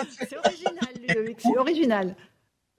[0.09, 2.15] C'est original, Ludovic, c'est original.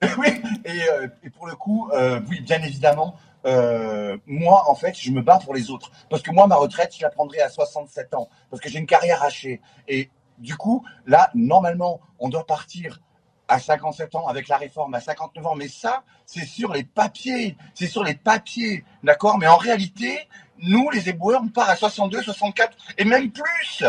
[0.17, 4.97] oui, et, euh, et, pour le coup, euh, oui, bien évidemment, euh, moi, en fait,
[4.97, 5.91] je me bats pour les autres.
[6.09, 8.29] Parce que moi, ma retraite, je la prendrai à 67 ans.
[8.49, 9.61] Parce que j'ai une carrière hachée.
[9.87, 13.01] Et du coup, là, normalement, on doit partir
[13.47, 15.55] à 57 ans avec la réforme à 59 ans.
[15.55, 17.57] Mais ça, c'est sur les papiers.
[17.73, 18.83] C'est sur les papiers.
[19.03, 19.37] D'accord?
[19.37, 20.27] Mais en réalité,
[20.59, 23.83] nous, les éboueurs, on part à 62, 64 et même plus.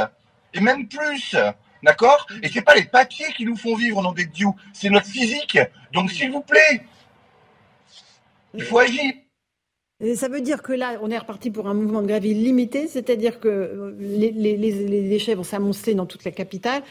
[0.53, 1.37] Et même plus.
[1.85, 2.27] D'accord?
[2.43, 4.49] Et c'est pas les papiers qui nous font vivre, nom des dieux.
[4.73, 5.59] C'est notre physique.
[5.93, 6.83] Donc, s'il vous plaît,
[8.55, 9.13] il faut agir.
[10.01, 12.89] Et ça veut dire que là, on est reparti pour un mouvement de grève illimité,
[12.89, 16.83] c'est-à-dire que euh, les, les, les déchets vont s'amonceler dans toute la capitale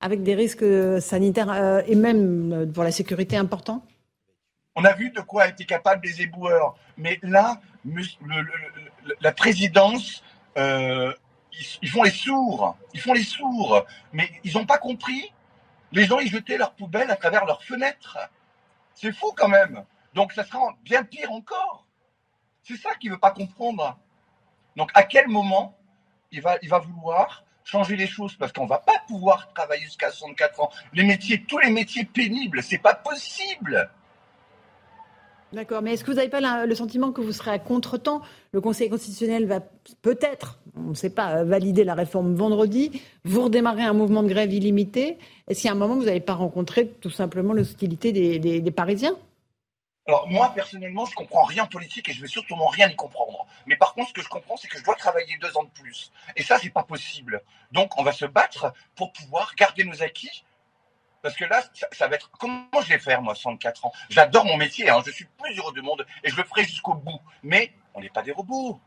[0.00, 0.64] avec des risques
[1.00, 3.84] sanitaires euh, et même euh, pour la sécurité importants
[4.74, 6.76] On a vu de quoi étaient capables les éboueurs.
[6.96, 7.60] Mais là,
[9.20, 10.22] la présidence,
[10.56, 11.12] euh,
[11.82, 12.76] ils, font les sourds.
[12.94, 13.84] Ils font les sourds.
[14.12, 15.32] Mais ils n'ont pas compris.
[15.92, 18.18] Les gens, ils jetaient leurs poubelles à travers leurs fenêtres.
[18.94, 19.84] C'est fou quand même.
[20.14, 21.86] Donc ça sera bien pire encore.
[22.62, 23.98] C'est ça qu'il ne veut pas comprendre.
[24.76, 25.76] Donc à quel moment
[26.30, 28.36] il va, il va vouloir changer les choses?
[28.36, 30.70] Parce qu'on va pas pouvoir travailler jusqu'à 64 ans.
[30.92, 33.90] Les métiers, tous les métiers pénibles, c'est pas possible.
[35.52, 38.22] D'accord, mais est-ce que vous n'avez pas le sentiment que vous serez à contre-temps?
[38.52, 39.58] Le Conseil constitutionnel va
[40.00, 43.02] peut-être, on ne sait pas, valider la réforme vendredi.
[43.24, 45.18] Vous redémarrez un mouvement de grève illimité.
[45.48, 49.16] Est-ce qu'il un moment vous n'allez pas rencontrer tout simplement l'hostilité des Parisiens?
[50.06, 53.46] Alors moi personnellement, je comprends rien en politique et je vais surtout rien y comprendre.
[53.66, 55.80] Mais par contre, ce que je comprends, c'est que je dois travailler deux ans de
[55.80, 56.12] plus.
[56.36, 57.42] Et ça, c'est pas possible.
[57.72, 60.44] Donc, on va se battre pour pouvoir garder nos acquis.
[61.22, 63.92] Parce que là, ça, va être comment je vais faire moi, 64 ans?
[64.08, 66.94] J'adore mon métier, hein, je suis plus heureux du monde et je le ferai jusqu'au
[66.94, 67.20] bout.
[67.42, 68.80] Mais on n'est pas des robots.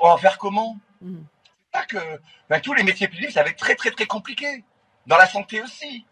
[0.00, 0.76] On va faire comment?
[1.00, 1.20] Mmh.
[1.44, 4.64] C'est pas que ben, tous les métiers publics, ça va être très très très compliqué.
[5.06, 6.06] Dans la santé aussi.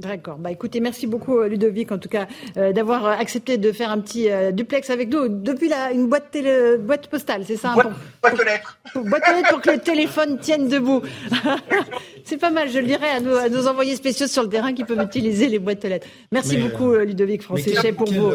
[0.00, 0.38] D'accord.
[0.38, 3.90] Bah écoutez, merci beaucoup euh, Ludovic en tout cas euh, d'avoir euh, accepté de faire
[3.90, 7.74] un petit duplex avec nous depuis la, une boîte télé, boîte postale, c'est ça hein,
[7.74, 8.78] Boîte, boîte aux lettres.
[8.94, 11.02] boîte aux lettres pour que le téléphone tienne debout.
[12.24, 14.72] c'est pas mal, je le dirais à nos, à nos, envoyés spéciaux sur le terrain
[14.72, 16.06] qui peuvent utiliser les boîtes aux lettres.
[16.32, 18.32] Merci beaucoup Ludovic Francéchet pour, vos,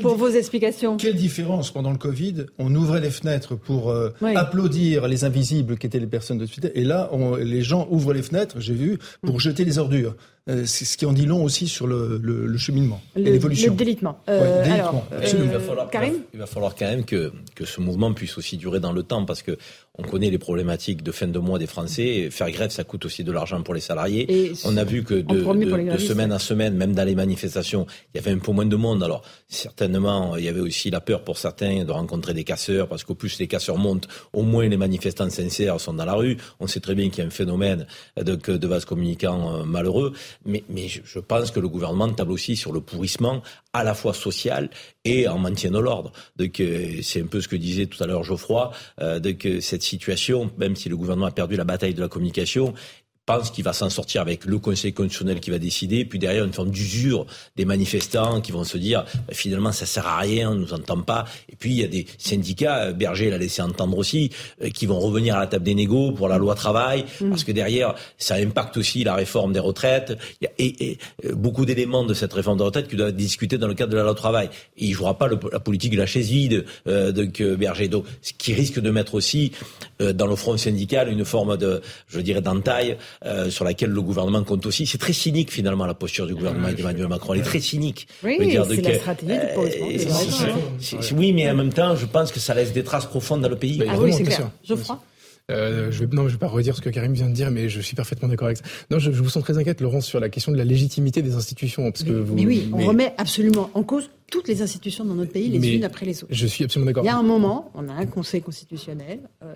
[0.00, 0.98] pour vos explications.
[0.98, 5.98] Quelle différence pendant le Covid On ouvrait les fenêtres pour applaudir les invisibles qui étaient
[5.98, 9.36] les personnes de suite et là on, les gens ouvrent les fenêtres, j'ai vu, pour
[9.36, 9.40] mm.
[9.40, 10.14] jeter les ordures.
[10.48, 13.72] Euh, c'est ce qui en dit long aussi sur le, le, le cheminement et l'évolution.
[13.72, 14.20] Le délitement.
[14.28, 15.90] Euh, alors, il, va falloir,
[16.32, 19.24] il va falloir quand même que, que ce mouvement puisse aussi durer dans le temps
[19.26, 19.58] parce que
[20.00, 22.28] On connaît les problématiques de fin de mois des Français.
[22.30, 24.52] Faire grève, ça coûte aussi de l'argent pour les salariés.
[24.64, 27.84] on a vu que de, de semaine à semaine, même dans les manifestations,
[28.14, 29.02] il y avait un peu moins de monde.
[29.02, 33.02] Alors certainement, il y avait aussi la peur pour certains de rencontrer des casseurs, parce
[33.04, 36.36] qu'au plus les casseurs montent, au moins les manifestants sincères sont dans la rue.
[36.60, 40.12] On sait très bien qu'il y a un phénomène de, de vases communicants euh, malheureux,
[40.44, 44.70] mais, je pense que le gouvernement table aussi sur le pourrissement à la fois social
[45.04, 46.12] et en maintien de l'ordre.
[46.40, 50.50] Euh, c'est un peu ce que disait tout à l'heure Geoffroy, euh, que cette situation,
[50.58, 52.74] même si le gouvernement a perdu la bataille de la communication,
[53.28, 56.54] pense qu'il va s'en sortir avec le Conseil constitutionnel qui va décider, puis derrière une
[56.54, 60.54] forme d'usure des manifestants qui vont se dire bah, finalement ça sert à rien, on
[60.54, 61.26] ne nous entend pas.
[61.52, 64.30] Et puis il y a des syndicats, euh, Berger l'a laissé entendre aussi,
[64.62, 67.28] euh, qui vont revenir à la table des négos pour la loi travail, mm.
[67.28, 70.16] parce que derrière ça impacte aussi la réforme des retraites.
[70.40, 73.16] Il y a, et, euh, beaucoup d'éléments de cette réforme des retraites qui doivent être
[73.16, 74.48] discutés dans le cadre de la loi travail.
[74.78, 77.88] Et il jouera pas la politique de la chaise vide de Berger.
[77.88, 79.52] Donc ce qui risque de mettre aussi
[79.98, 84.44] dans le front syndical une forme de, je dirais, d'entaille euh, sur laquelle le gouvernement
[84.44, 84.86] compte aussi.
[84.86, 87.34] C'est très cynique finalement la posture du gouvernement d'Emmanuel Macron.
[87.34, 88.08] Elle est très cynique.
[88.22, 89.32] Oui, c'est la stratégie
[91.08, 93.48] du Oui, mais en même temps, je pense que ça laisse des traces profondes dans
[93.48, 93.82] le pays.
[93.88, 94.50] Ah oui, c'est clair.
[94.64, 95.00] Geoffroy
[95.50, 97.70] euh, je vais, non, je vais pas redire ce que Karim vient de dire, mais
[97.70, 98.64] je suis parfaitement d'accord avec ça.
[98.90, 101.90] Non, je, vous sens très inquiète, Laurence, sur la question de la légitimité des institutions,
[101.90, 102.34] parce que vous.
[102.34, 105.84] Mais oui, on remet absolument en cause toutes les institutions dans notre pays, les unes
[105.84, 106.34] après les autres.
[106.34, 107.04] Je suis absolument d'accord.
[107.04, 109.20] Il y a un moment, on a un Conseil constitutionnel.
[109.42, 109.54] Euh,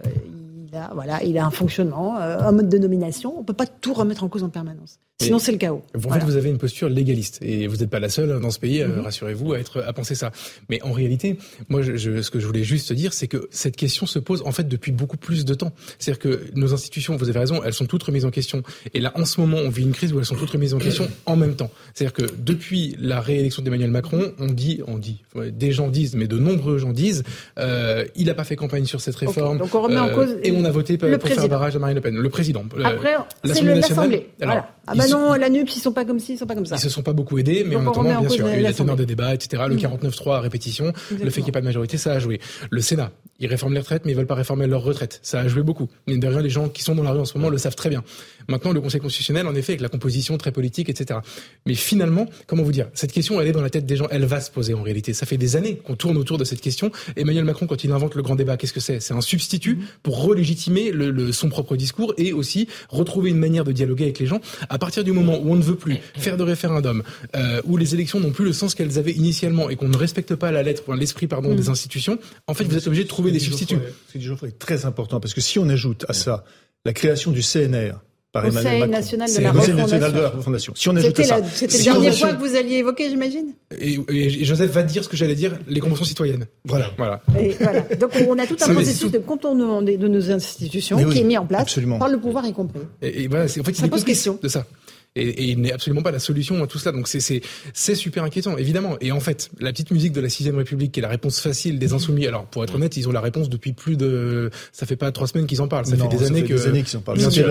[0.72, 3.34] il a, voilà, il a un fonctionnement, euh, un mode de nomination.
[3.36, 4.98] On ne peut pas tout remettre en cause en permanence.
[5.20, 5.82] Sinon, c'est le chaos.
[5.94, 7.38] En fait, vous avez une posture légaliste.
[7.42, 9.00] Et vous n'êtes pas la seule dans ce pays, mm-hmm.
[9.00, 10.32] rassurez-vous, à, être, à penser ça.
[10.68, 14.06] Mais en réalité, moi, je, ce que je voulais juste dire, c'est que cette question
[14.06, 15.72] se pose, en fait, depuis beaucoup plus de temps.
[15.98, 18.62] C'est-à-dire que nos institutions, vous avez raison, elles sont toutes remises en question.
[18.94, 20.78] Et là, en ce moment, on vit une crise où elles sont toutes remises en
[20.78, 21.70] question en même temps.
[21.94, 26.26] C'est-à-dire que depuis la réélection d'Emmanuel Macron, on dit, on dit, des gens disent, mais
[26.26, 27.22] de nombreux gens disent,
[27.58, 29.58] euh, il n'a pas fait campagne sur cette réforme.
[29.58, 30.36] donc on remet en euh, cause.
[30.42, 32.16] Et on a voté pour faire barrage à Marine Le Pen.
[32.16, 32.64] Le président.
[32.84, 34.30] Après, c'est l'Assemblée.
[34.40, 34.68] Voilà.
[34.86, 36.76] Ah bah non, la NUP, ils sont pas comme ci, ils sont pas comme ça.
[36.76, 38.62] Ils se sont pas beaucoup aidés, mais en attendant, bien sûr, il y a eu
[38.62, 39.62] la teneur des débats, etc.
[39.68, 40.30] Le 49-3 mm.
[40.30, 42.40] à répétition, le fait qu'il n'y ait pas de majorité, ça a joué.
[42.70, 45.20] Le Sénat, ils réforment les retraites, mais ils veulent pas réformer leur retraite.
[45.22, 45.88] Ça a joué beaucoup.
[46.06, 47.90] Mais derrière, les gens qui sont dans la rue en ce moment le savent très
[47.90, 48.04] bien.
[48.48, 51.20] Maintenant, le Conseil constitutionnel, en effet, avec la composition très politique, etc.
[51.66, 54.24] Mais finalement, comment vous dire, cette question, elle est dans la tête des gens, elle
[54.24, 55.12] va se poser en réalité.
[55.12, 56.90] Ça fait des années qu'on tourne autour de cette question.
[57.16, 59.00] Emmanuel Macron, quand il invente le grand débat, qu'est-ce que c'est?
[59.00, 63.72] C'est un substitut pour relégitimer le, son propre discours et aussi retrouver une manière de
[63.72, 64.40] dialoguer avec les gens.
[64.72, 67.02] À partir du moment où on ne veut plus faire de référendum,
[67.36, 70.34] euh, où les élections n'ont plus le sens qu'elles avaient initialement et qu'on ne respecte
[70.34, 71.72] pas la lettre, l'esprit pardon, des mm.
[71.72, 73.76] institutions, en fait, vous êtes obligé de trouver des substituts.
[74.08, 76.44] Ce que est très important parce que si on ajoute à ça
[76.86, 78.00] la création du CNR,
[78.32, 78.92] par Emmanuel Macron.
[78.92, 80.72] national de la national de la refondation.
[80.74, 83.52] Si on ajoute ça, c'était la dernière fois que vous alliez évoquer, j'imagine.
[83.78, 86.46] Et, Joseph va dire ce que j'allais dire, les conventions citoyennes.
[86.64, 87.20] Voilà, voilà.
[87.38, 87.82] Et voilà.
[88.00, 91.46] Donc on a tout un processus de contournement de, nos institutions qui est mis en
[91.46, 92.80] place par le pouvoir y compris.
[93.02, 94.66] Et, voilà, en fait, ça pose question de ça
[95.14, 96.92] et, et il n'est absolument pas la solution à tout cela.
[96.92, 98.96] Donc c'est super inquiétant, évidemment.
[99.00, 101.78] Et en fait, la petite musique de la sixième République, qui est la réponse facile
[101.78, 102.26] des insoumis.
[102.26, 105.26] Alors pour être honnête, ils ont la réponse depuis plus de, ça fait pas trois
[105.26, 105.86] semaines qu'ils en parlent.
[105.86, 106.54] Ça fait des années que.
[106.54, 107.18] Des années qu'ils en parlent.
[107.18, 107.46] Bien sûr.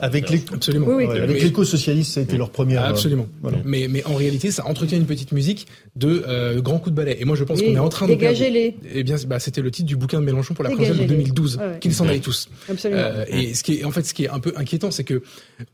[0.00, 0.86] Avec les, absolument.
[0.88, 1.18] Oui, oui.
[1.18, 2.84] avec l'éco-socialiste, ça a été leur première.
[2.84, 3.28] Absolument.
[3.42, 3.58] Voilà.
[3.64, 7.16] Mais mais en réalité, ça entretient une petite musique de euh, grands coups de balai.
[7.20, 8.12] Et moi, je pense qu'on est en train de.
[8.12, 8.76] Dégagez-les.
[8.94, 11.60] Eh bien, bah, c'était le titre du bouquin de Mélenchon pour la présidentielle de 2012,
[11.80, 12.48] qu'ils s'en aillent tous.
[12.68, 13.02] Absolument.
[13.02, 15.22] Euh, et ce qui est, en fait, ce qui est un peu inquiétant, c'est que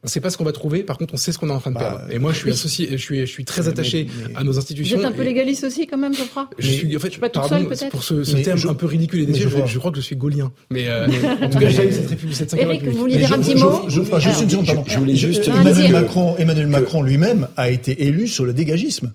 [0.02, 0.82] on sait pas ce qu'on va trouver.
[0.88, 2.88] Par contre, on sait ce qu'on est en train bah, et moi, je suis associé,
[2.92, 4.96] je suis, je suis très attaché à nos institutions.
[4.96, 6.48] Vous êtes un peu légaliste aussi, quand même, je crois.
[6.58, 9.20] Je suis, en fait, je pas pardon, seul, pour ce, ce terme un peu ridicule
[9.20, 10.50] et déçu, je, je, crois que je suis gaulien.
[10.70, 11.06] Mais, euh,
[11.42, 13.82] en tout cas, j'ai eu cette république, cette Eric, vous vouliez dire un petit mot
[13.88, 15.46] Je, je, voulais juste.
[15.46, 19.12] Emmanuel Macron, Emmanuel Macron lui-même a été élu sur le dégagisme.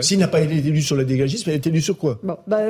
[0.00, 2.18] S'il n'a pas été élu sur le dégagisme, il a été élu sur quoi?
[2.24, 2.62] Bon, bah,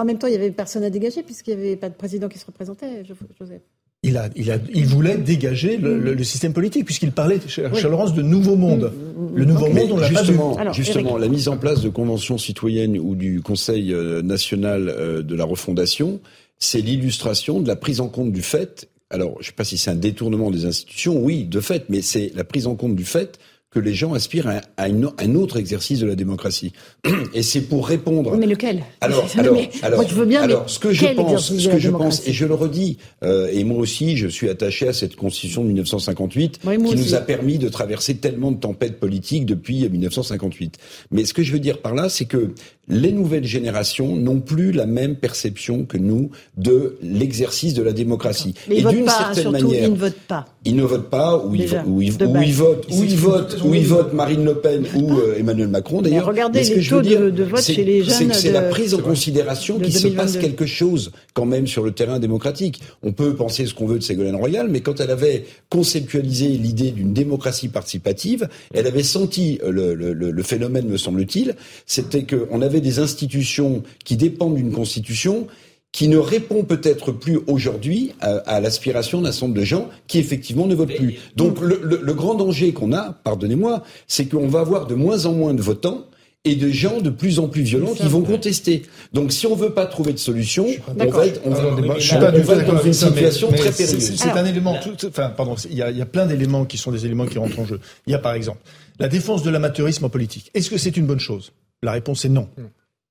[0.00, 2.28] En même temps, il n'y avait personne à dégager puisqu'il n'y avait pas de président
[2.28, 3.62] qui se représentait, Joseph
[4.04, 8.14] il, a, il, a, il voulait dégager le, le, système politique, puisqu'il parlait, cher, Laurence,
[8.14, 8.92] de nouveau monde.
[8.92, 9.36] Mm, mm, mm.
[9.36, 10.74] Le nouveau monde, on l'a justement, pas vu.
[10.74, 15.36] justement, la mise en place de conventions citoyennes ou du Conseil euh, national euh, de
[15.36, 16.20] la refondation,
[16.58, 18.88] c'est l'illustration de la prise en compte du fait.
[19.08, 22.02] Alors, je ne sais pas si c'est un détournement des institutions, oui, de fait, mais
[22.02, 23.38] c'est la prise en compte du fait
[23.72, 26.72] que les gens aspirent à, un autre exercice de la démocratie.
[27.34, 28.36] Et c'est pour répondre.
[28.36, 28.82] Mais lequel?
[29.00, 31.90] Alors, alors, alors, moi, je veux bien, alors, ce que je pense, ce que je
[31.90, 35.62] pense, et je le redis, euh, et moi aussi, je suis attaché à cette constitution
[35.62, 40.78] de 1958 qui nous a permis de traverser tellement de tempêtes politiques depuis 1958.
[41.10, 42.52] Mais ce que je veux dire par là, c'est que
[42.88, 48.54] les nouvelles générations n'ont plus la même perception que nous de l'exercice de la démocratie.
[48.68, 50.46] et d'une certaine manière, ils ne votent pas.
[50.64, 52.12] Ils ne votent pas, ou ils, votent, ou ils
[52.52, 56.02] votent, ou ils votent, ou ils votent Marine Le Pen ou euh, Emmanuel Macron.
[56.02, 58.32] D'ailleurs, regardez les taux de, vote chez les jeunes.
[58.32, 62.18] C'est la prise en considération qu'il se passe quelque chose quand même sur le terrain
[62.18, 62.80] démocratique.
[63.02, 66.90] On peut penser ce qu'on veut de Ségolène Royal, mais quand elle avait conceptualisé l'idée
[66.90, 71.54] d'une démocratie participative, elle avait senti le, le, le phénomène, me semble-t-il,
[71.86, 75.46] c'était qu'on avait des institutions qui dépendent d'une constitution
[75.92, 80.66] qui ne répond peut-être plus aujourd'hui à, l'aspiration d'un certain nombre de gens qui effectivement
[80.66, 81.18] ne votent plus.
[81.36, 85.52] Donc le, grand danger qu'on a, pardonnez-moi, c'est qu'on va avoir de moins en moins
[85.52, 86.06] de votants
[86.44, 88.82] et de gens de plus en plus violents qui vont contester.
[89.12, 90.66] Donc si on veut pas trouver de solution,
[90.98, 94.16] on va être, dans une situation très périlleuse.
[94.16, 97.04] C'est un élément, enfin pardon, il y, a, y a plein d'éléments qui sont des
[97.04, 97.80] éléments qui rentrent en jeu.
[98.06, 98.58] Il y a par exemple
[98.98, 100.50] la défense de l'amateurisme en politique.
[100.54, 101.52] Est-ce que c'est une bonne chose?
[101.82, 102.48] La réponse est non.
[102.56, 102.68] Hmm.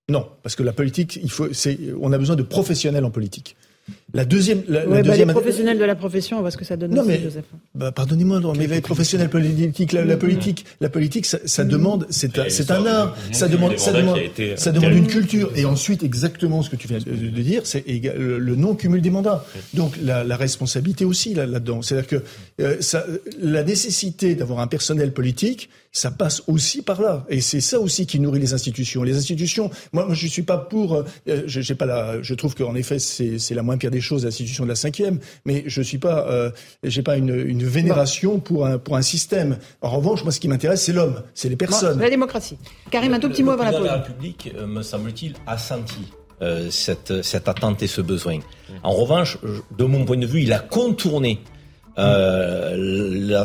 [0.10, 1.48] Non, parce que la politique, il faut,
[2.02, 3.56] on a besoin de professionnels en politique.
[4.14, 5.30] La deuxième, la, bah, deuxième...
[5.30, 6.94] les professionnels de la profession, on voit ce que ça donne.
[6.94, 7.22] Non, mais,
[7.76, 12.50] bah, pardonnez-moi, mais les professionnels politiques, la, politique, la politique, ça, ça demande, c'est un,
[12.50, 14.20] c'est un art, ça demande, ça demande,
[14.56, 15.52] ça demande une culture.
[15.56, 19.46] Et ensuite, exactement ce que tu viens de dire, c'est le non-cumul des mandats.
[19.74, 21.82] Donc la, la responsabilité aussi là, là-dedans.
[21.82, 22.24] C'est-à-dire que
[22.62, 23.06] euh, ça,
[23.42, 27.26] la nécessité d'avoir un personnel politique, ça passe aussi par là.
[27.30, 29.04] Et c'est ça aussi qui nourrit les institutions.
[29.04, 31.04] Les institutions, moi, moi je suis pas pour, euh,
[31.46, 34.64] j'ai pas la, je trouve qu'en effet, c'est, c'est la moins pire des choses, l'institution
[34.64, 36.52] de la cinquième, mais je suis pas, euh,
[36.84, 39.58] j'ai pas une, une vénération pour un, pour un système.
[39.82, 42.00] En revanche, moi, ce qui m'intéresse, c'est l'homme, c'est les personnes.
[42.00, 42.58] la démocratie.
[42.90, 43.86] Karim, un tout petit mot avant la pause.
[43.86, 46.12] La République, euh, me semble-t-il, a senti
[46.42, 48.40] euh, cette, cette attente et ce besoin.
[48.84, 49.38] En revanche,
[49.78, 51.40] de mon point de vue, il a contourné
[51.98, 52.76] euh,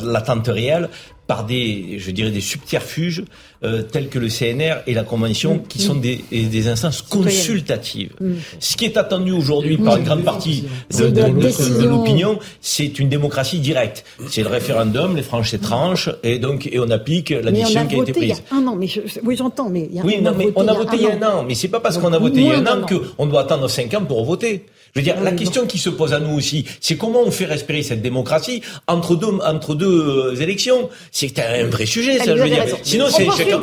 [0.03, 0.89] l'attente réelle
[1.27, 3.25] par des, je dirais, des subterfuges
[3.65, 5.67] euh, tels que le CNR et la Convention, mm.
[5.69, 6.01] qui sont mm.
[6.01, 8.13] des, des instances consultatives.
[8.21, 8.35] Mm.
[8.61, 10.65] Ce qui est attendu aujourd'hui par une grande partie
[10.97, 14.05] de, de, l'opinion, c'est une démocratie directe.
[14.29, 17.97] C'est le référendum, les franches et tranches, et donc et on applique la décision qui
[17.97, 18.43] a été prise.
[18.53, 18.89] Un an, mais
[19.25, 21.17] oui, j'entends, mais il y a, oui, non, mais on a voté il y a
[21.17, 21.45] un an.
[21.47, 23.69] Mais c'est pas parce qu'on a voté il y a un an qu'on doit attendre
[23.69, 24.67] cinq ans pour voter.
[24.97, 27.45] Je veux dire, la question qui se pose à nous aussi, c'est comment on fait
[27.45, 30.89] respirer cette démocratie entre deux entre deux euh, élections.
[31.13, 32.35] C'est un vrai sujet, ça.
[32.35, 32.65] Je veux dire.
[32.83, 33.61] Sinon, c'est chacun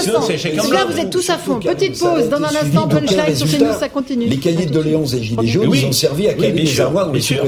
[0.00, 1.60] Sinon, c'est chacun Là, vous êtes tous à fond.
[1.60, 2.30] Petite pause.
[2.30, 4.24] Dans un instant, punchline sur CNews, ça continue.
[4.24, 7.20] Les cahiers de doléances et gilets jaunes, ils ont servi à caler les avoirs bien
[7.20, 7.44] sûr.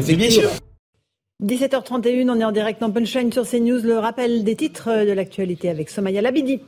[1.42, 3.80] 17h31, on est en direct en punchline sur CNews.
[3.82, 6.60] Le rappel des titres de l'actualité avec Somaya Labidi.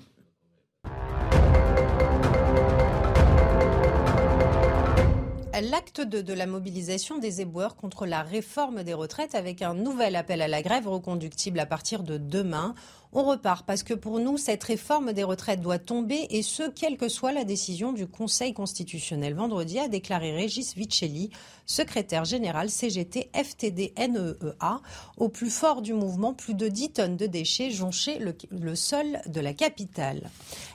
[5.63, 10.17] L'acte 2 de la mobilisation des éboueurs contre la réforme des retraites avec un nouvel
[10.17, 12.75] appel à la grève reconductible à partir de demain
[13.17, 16.97] on repart parce que pour nous, cette réforme des retraites doit tomber et ce, quelle
[16.97, 19.35] que soit la décision du Conseil constitutionnel.
[19.35, 21.31] Vendredi a déclaré Régis Vicelli,
[21.67, 24.81] secrétaire général CGT FTD NEEA.
[25.17, 29.41] Au plus fort du mouvement, plus de 10 tonnes de déchets jonchaient le, sol de
[29.41, 30.31] la capitale.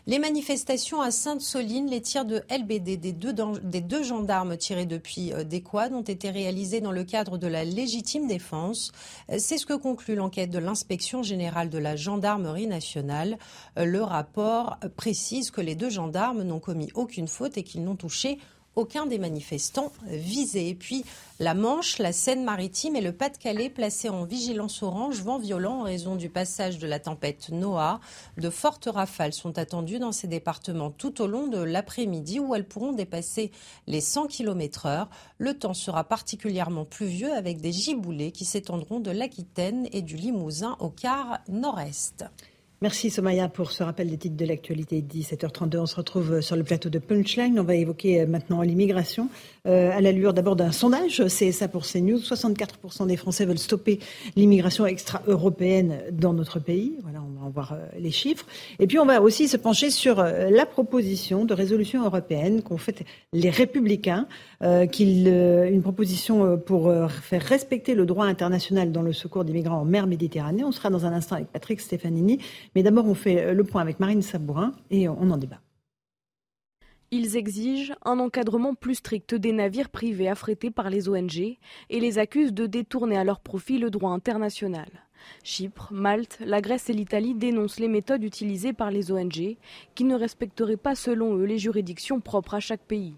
[0.08, 3.12] Les manifestations à Sainte-Soline, les tirs de LBD des
[3.82, 7.64] deux, gendarmes tirés depuis euh, des quads ont été réalisés dans le cadre de la
[7.64, 8.92] légitime défense.
[9.30, 13.38] Euh, c'est ce que conclut l'enquête de l'inspection générale de la gendarmerie gendarmerie nationale.
[13.78, 17.96] Euh, le rapport précise que les deux gendarmes n'ont commis aucune faute et qu'ils n'ont
[17.96, 18.40] touché
[18.80, 20.70] aucun des manifestants visés.
[20.70, 21.04] Et puis
[21.40, 26.16] la Manche, la Seine-Maritime et le Pas-de-Calais placés en vigilance orange, vent violent en raison
[26.16, 28.00] du passage de la tempête Noah.
[28.38, 32.68] De fortes rafales sont attendues dans ces départements tout au long de l'après-midi où elles
[32.68, 33.52] pourront dépasser
[33.88, 35.10] les 100 km heure.
[35.38, 40.78] Le temps sera particulièrement pluvieux avec des giboulées qui s'étendront de l'Aquitaine et du Limousin
[40.80, 42.26] au quart nord-est.
[42.82, 45.02] Merci Somaya pour ce rappel des titres de l'actualité.
[45.02, 47.60] 17h32, on se retrouve sur le plateau de Punchline.
[47.60, 49.28] On va évoquer maintenant l'immigration.
[49.68, 52.20] Euh, à l'allure d'abord d'un sondage, c'est ça pour CNews.
[52.20, 54.00] 64% des Français veulent stopper
[54.36, 56.98] l'immigration extra-européenne dans notre pays.
[57.04, 58.46] Voilà, on va en voir euh, les chiffres.
[58.80, 62.78] Et puis on va aussi se pencher sur euh, la proposition de résolution européenne qu'ont
[62.78, 64.28] fait les Républicains,
[64.62, 70.08] une proposition pour faire respecter le droit international dans le secours des migrants en mer
[70.08, 70.64] Méditerranée.
[70.64, 72.40] On sera dans un instant avec Patrick Stefanini.
[72.76, 75.60] Mais d'abord, on fait le point avec Marine Sabourin et on en débat.
[77.12, 81.58] Ils exigent un encadrement plus strict des navires privés affrétés par les ONG
[81.90, 84.88] et les accusent de détourner à leur profit le droit international.
[85.44, 89.58] Chypre, Malte, la Grèce et l'Italie dénoncent les méthodes utilisées par les ONG
[89.96, 93.16] qui ne respecteraient pas selon eux les juridictions propres à chaque pays.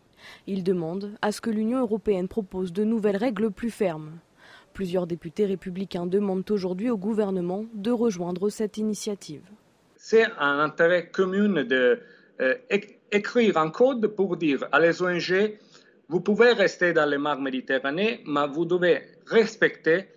[0.47, 4.19] Ils demandent à ce que l'Union européenne propose de nouvelles règles plus fermes.
[4.73, 9.43] Plusieurs députés républicains demandent aujourd'hui au gouvernement de rejoindre cette initiative.
[9.97, 11.99] C'est un intérêt commun de
[12.39, 12.55] euh,
[13.11, 15.57] écrire un code pour dire à les ONG,
[16.07, 20.07] vous pouvez rester dans les mers Méditerranée, mais vous devez respecter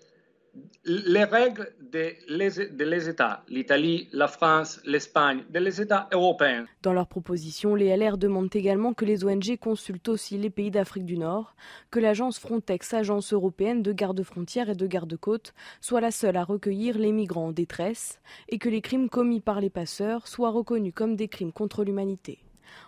[0.85, 6.67] les règles des États, l'Italie, la France, l'Espagne, des États européens.
[6.83, 11.07] Dans leur proposition, les LR demandent également que les ONG consultent aussi les pays d'Afrique
[11.07, 11.57] du Nord,
[11.91, 16.99] que l'agence Frontex, agence européenne de garde-frontières et de garde-côtes, soit la seule à recueillir
[16.99, 21.17] les migrants en détresse et que les crimes commis par les passeurs soient reconnus comme
[21.17, 22.44] des crimes contre l'humanité.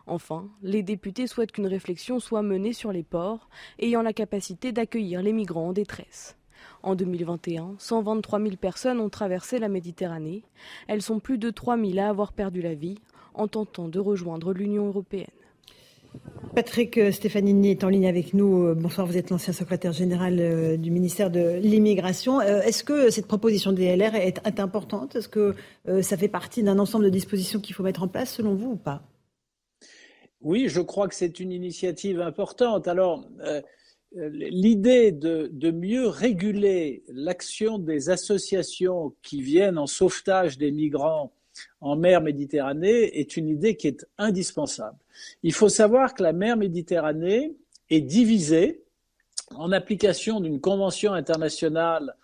[0.06, 5.22] Enfin, les députés souhaitent qu'une réflexion soit menée sur les ports ayant la capacité d'accueillir
[5.22, 6.36] les migrants en détresse.
[6.82, 10.42] En 2021, 123 000 personnes ont traversé la Méditerranée.
[10.88, 12.98] Elles sont plus de 3 000 à avoir perdu la vie
[13.34, 15.26] en tentant de rejoindre l'Union européenne.
[16.54, 18.74] Patrick Stefanini est en ligne avec nous.
[18.74, 22.40] Bonsoir, vous êtes l'ancien secrétaire général euh, du ministère de l'Immigration.
[22.40, 25.16] Euh, est-ce que cette proposition des est importante?
[25.16, 25.54] Est-ce que
[25.88, 28.70] euh, ça fait partie d'un ensemble de dispositions qu'il faut mettre en place selon vous
[28.70, 29.02] ou pas?
[30.40, 32.88] Oui, je crois que c'est une initiative importante.
[32.88, 33.26] Alors,
[34.12, 41.32] l'idée de, mieux réguler l'action des associations qui viennent en sauvetage des migrants
[41.80, 44.98] en mer Méditerranée est une idée qui est indispensable.
[45.42, 47.56] Il faut savoir que la mer Méditerranée
[47.88, 48.82] est divisée
[49.54, 52.14] en application d'une convention internationale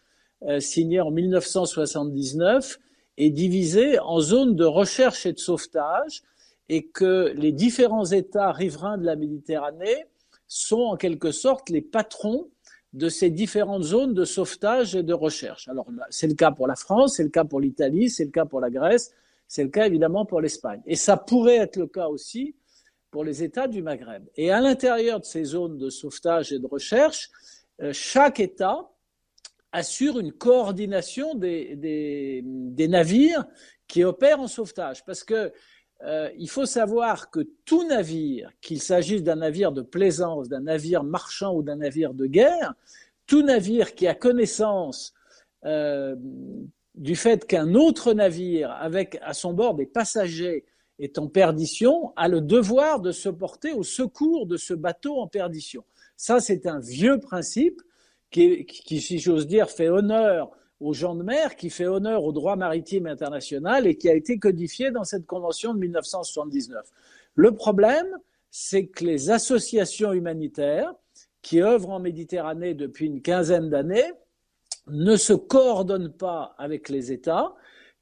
[0.43, 2.79] euh, signée en 1979
[3.17, 6.23] est divisée en zones de recherche et de sauvetage
[6.69, 10.07] et que les différents États riverains de la Méditerranée
[10.47, 12.49] sont en quelque sorte les patrons
[12.93, 15.69] de ces différentes zones de sauvetage et de recherche.
[15.69, 18.45] Alors, c'est le cas pour la France, c'est le cas pour l'Italie, c'est le cas
[18.45, 19.13] pour la Grèce,
[19.49, 20.83] c'est le cas évidemment pour l'Espagne.
[20.87, 22.55] Et ça pourrait être le cas aussi
[23.11, 24.25] pour les États du Maghreb.
[24.37, 27.31] Et à l'intérieur de ces zones de sauvetage et de recherche,
[27.81, 28.91] euh, chaque État
[29.73, 33.45] assure une coordination des, des, navires
[33.89, 35.05] qui opèrent en sauvetage.
[35.05, 35.53] Parce que
[36.05, 41.05] euh, il faut savoir que tout navire, qu'il s'agisse d'un navire de plaisance, d'un navire
[41.05, 42.75] marchand ou d'un navire de guerre,
[43.27, 45.15] tout navire qui a connaissance
[45.65, 46.17] euh,
[46.97, 50.65] du fait qu'un autre navire avec à son bord des passagers
[50.99, 55.29] est en perdition a le devoir de se porter au secours de ce bateau en
[55.29, 55.85] perdition.
[56.17, 57.81] Ça, c'est un vieux principe
[58.31, 60.51] qui, qui si j'ose dire, fait honneur
[60.83, 64.39] aux gens de mer, qui fait honneur au droit maritime international et qui a été
[64.39, 66.85] codifié dans cette convention de 1979.
[67.37, 68.19] Le problème,
[68.51, 70.93] c'est que les associations humanitaires
[71.41, 74.13] qui œuvrent en Méditerranée depuis une quinzaine d'années
[74.89, 77.55] ne se coordonnent pas avec les États,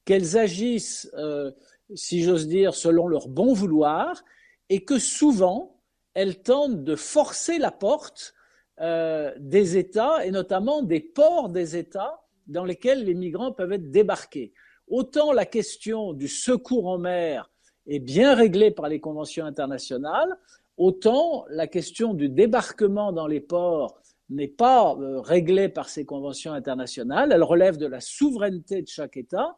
[0.04, 1.50] qu'elles agissent, euh,
[1.94, 4.24] si j'ose dire, selon leur bon vouloir,
[4.70, 5.76] et que souvent,
[6.14, 8.34] elles tentent de forcer la porte
[8.80, 13.90] euh, des États, et notamment des ports des États, dans lesquels les migrants peuvent être
[13.90, 14.52] débarqués.
[14.88, 17.50] Autant la question du secours en mer
[17.86, 20.36] est bien réglée par les conventions internationales,
[20.76, 26.52] autant la question du débarquement dans les ports n'est pas euh, réglée par ces conventions
[26.52, 29.56] internationales, elle relève de la souveraineté de chaque État,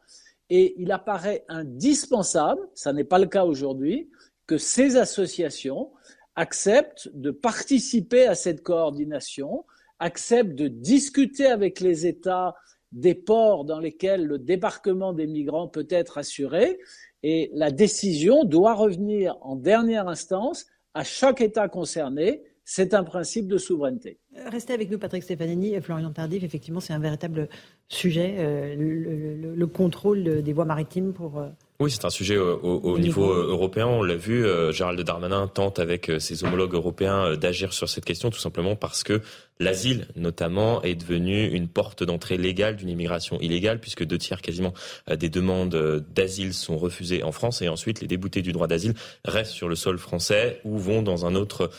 [0.49, 4.09] et il apparaît indispensable, ça n'est pas le cas aujourd'hui,
[4.47, 5.91] que ces associations
[6.35, 9.65] acceptent de participer à cette coordination,
[9.99, 12.55] acceptent de discuter avec les États
[12.93, 16.79] des ports dans lesquels le débarquement des migrants peut être assuré
[17.23, 22.43] et la décision doit revenir en dernière instance à chaque État concerné.
[22.65, 24.19] C'est un principe de souveraineté.
[24.45, 26.43] Restez avec nous, Patrick Stefanini et Florian Tardif.
[26.43, 27.49] Effectivement, c'est un véritable
[27.89, 31.39] sujet, euh, le, contrôle des voies maritimes pour.
[31.39, 33.87] Euh, oui, c'est un sujet au, niveau, euh, européen.
[33.87, 38.39] On l'a vu, Gérald Darmanin tente avec ses homologues européens d'agir sur cette question, tout
[38.39, 39.21] simplement parce que
[39.59, 44.73] l'asile, notamment, est devenu une porte d'entrée légale d'une immigration illégale, puisque deux tiers quasiment
[45.09, 48.93] des demandes d'asile sont refusées en France, et ensuite les déboutés du droit d'asile
[49.25, 51.69] restent sur le sol français ou vont dans un autre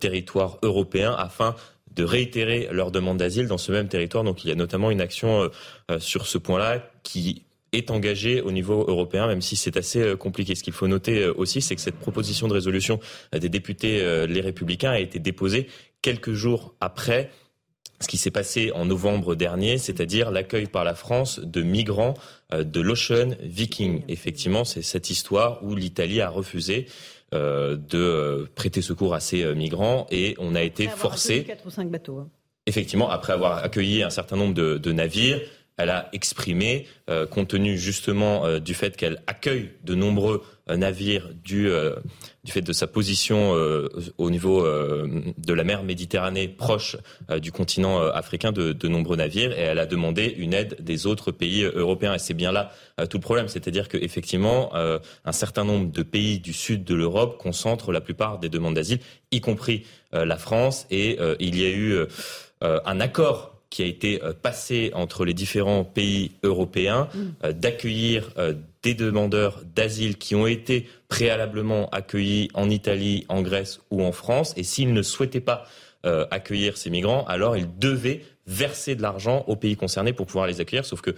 [0.00, 1.54] territoire européen afin
[1.94, 4.24] de réitérer leur demande d'asile dans ce même territoire.
[4.24, 5.48] Donc il y a notamment une action euh,
[5.90, 10.16] euh, sur ce point-là qui est engagée au niveau européen, même si c'est assez euh,
[10.16, 10.54] compliqué.
[10.54, 13.00] Ce qu'il faut noter aussi, c'est que cette proposition de résolution
[13.32, 15.68] des députés Les Républicains a été déposée
[16.02, 17.30] quelques jours après
[18.00, 22.14] ce qui s'est passé en novembre dernier, c'est-à-dire l'accueil par la France de migrants
[22.52, 24.02] de l'Ocean Viking.
[24.08, 26.86] Effectivement, c'est cette histoire où l'Italie a refusé
[27.32, 31.44] euh, de euh, prêter secours à ces euh, migrants et on a été forcé.
[31.44, 32.18] Quatre ou cinq bateaux.
[32.18, 32.28] Hein.
[32.66, 35.40] Effectivement, après avoir accueilli un certain nombre de, navires,
[35.80, 36.86] elle a exprimé,
[37.30, 41.68] compte tenu justement du fait qu'elle accueille de nombreux navires du,
[42.44, 43.52] du fait de sa position
[44.18, 46.96] au niveau de la mer Méditerranée proche
[47.40, 51.32] du continent africain de, de, nombreux navires et elle a demandé une aide des autres
[51.32, 52.14] pays européens.
[52.14, 52.70] Et c'est bien là
[53.08, 57.90] tout le problème, c'est-à-dire qu'effectivement un certain nombre de pays du sud de l'Europe concentrent
[57.90, 59.00] la plupart des demandes d'asile,
[59.32, 60.86] y compris la France.
[60.90, 62.06] Et il y a eu
[62.60, 67.18] un accord qui a été euh, passé entre les différents pays européens mm.
[67.44, 73.80] euh, d'accueillir euh, des demandeurs d'asile qui ont été préalablement accueillis en Italie, en Grèce
[73.90, 74.52] ou en France.
[74.56, 75.66] Et s'ils ne souhaitaient pas
[76.30, 80.58] accueillir ces migrants, alors ils devaient verser de l'argent aux pays concernés pour pouvoir les
[80.58, 80.86] accueillir.
[80.86, 81.10] Sauf que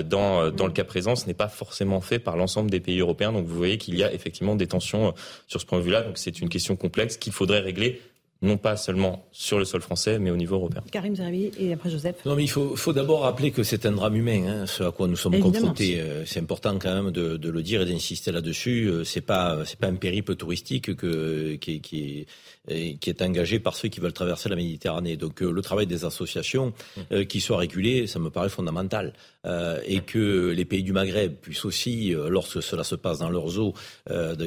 [0.00, 3.32] dans, dans le cas présent, ce n'est pas forcément fait par l'ensemble des pays européens.
[3.32, 5.12] Donc vous voyez qu'il y a effectivement des tensions
[5.46, 6.00] sur ce point de vue-là.
[6.00, 8.00] Donc c'est une question complexe qu'il faudrait régler
[8.42, 10.82] non pas seulement sur le sol français, mais au niveau européen.
[10.90, 12.16] Karim Zerbi et après Joseph.
[12.24, 14.92] Non, mais il faut, faut d'abord rappeler que c'est un drame humain, hein, ce à
[14.92, 16.00] quoi nous sommes confrontés.
[16.00, 18.86] Euh, c'est important quand même de, de le dire et d'insister là-dessus.
[18.86, 22.26] Euh, c'est pas, c'est pas un périple touristique que, qui, qui,
[22.66, 25.16] qui est engagé par ceux qui veulent traverser la Méditerranée.
[25.18, 27.24] Donc euh, le travail des associations mmh.
[27.24, 29.12] qui soit régulé, ça me paraît fondamental.
[29.44, 33.74] Et que les pays du Maghreb puissent aussi, lorsque cela se passe dans leurs eaux,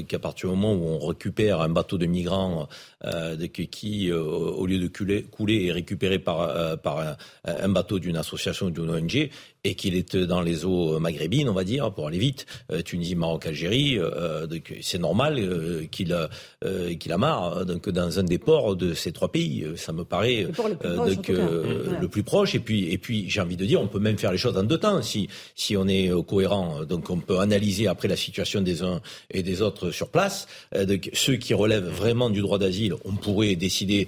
[0.07, 2.67] qu'à partir du moment où on récupère un bateau de migrants
[3.03, 7.15] de, qui euh, au lieu de couler, est récupéré par, euh, par
[7.45, 9.29] un, bateau d'une association ou d'une ONG,
[9.65, 13.15] et qu'il est dans les eaux maghrébines, on va dire, pour aller vite, euh, Tunisie,
[13.15, 14.45] Maroc, Algérie, euh,
[14.81, 16.13] c'est normal euh, qu'il
[16.99, 19.65] qu'il amarre donc dans un des ports de ces trois pays.
[19.75, 21.35] Ça me paraît le plus,
[22.01, 22.55] le plus proche.
[22.55, 24.63] Et puis, et puis, j'ai envie de dire, on peut même faire les choses en
[24.63, 26.83] deux temps si si on est cohérent.
[26.83, 29.01] Donc, on peut analyser après la situation des uns
[29.31, 30.47] et des autres sur place.
[30.75, 34.07] Donc, ceux qui relèvent vraiment du droit d'asile, on pourrait décider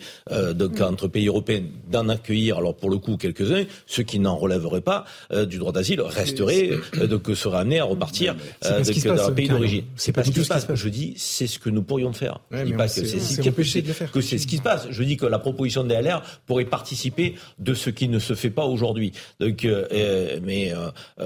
[0.53, 2.57] donc entre pays européens d'en accueillir.
[2.57, 3.65] Alors pour le coup, quelques-uns.
[3.85, 5.05] Ceux qui n'en relèveraient pas
[5.45, 8.35] du droit d'asile resterait, euh, donc serait amené à repartir
[8.65, 9.85] euh, dans le pays d'origine.
[9.95, 10.67] C'est pas ce qui se passe.
[10.73, 12.39] Je dis, c'est ce que nous pourrions faire.
[12.51, 14.87] je dis pas que c'est ce que c'est ce qui se passe.
[14.89, 18.49] Je dis que la proposition de DLR pourrait participer de ce qui ne se fait
[18.49, 19.11] pas aujourd'hui.
[19.39, 20.73] Donc, euh, mais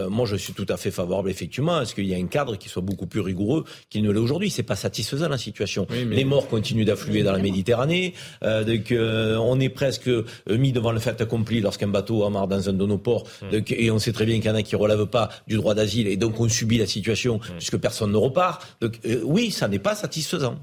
[0.10, 2.58] moi, je suis tout à fait favorable effectivement à ce qu'il y ait un cadre
[2.58, 4.50] qui soit beaucoup plus rigoureux qu'il ne l'est aujourd'hui.
[4.50, 5.88] C'est pas satisfaisant la situation.
[6.10, 8.14] Les morts continuent d'affluer dans la Méditerranée.
[8.42, 10.10] donc, on est presque
[10.50, 13.26] mis devant le fait accompli lorsqu'un bateau amarre dans un de nos ports.
[13.42, 13.62] Hum.
[13.68, 15.74] et on sait très bien qu'il y en a qui ne relèvent pas du droit
[15.74, 18.78] d'asile et donc on subit la situation puisque personne ne repart.
[18.82, 20.58] Donc euh, oui, ça n'est pas satisfaisant.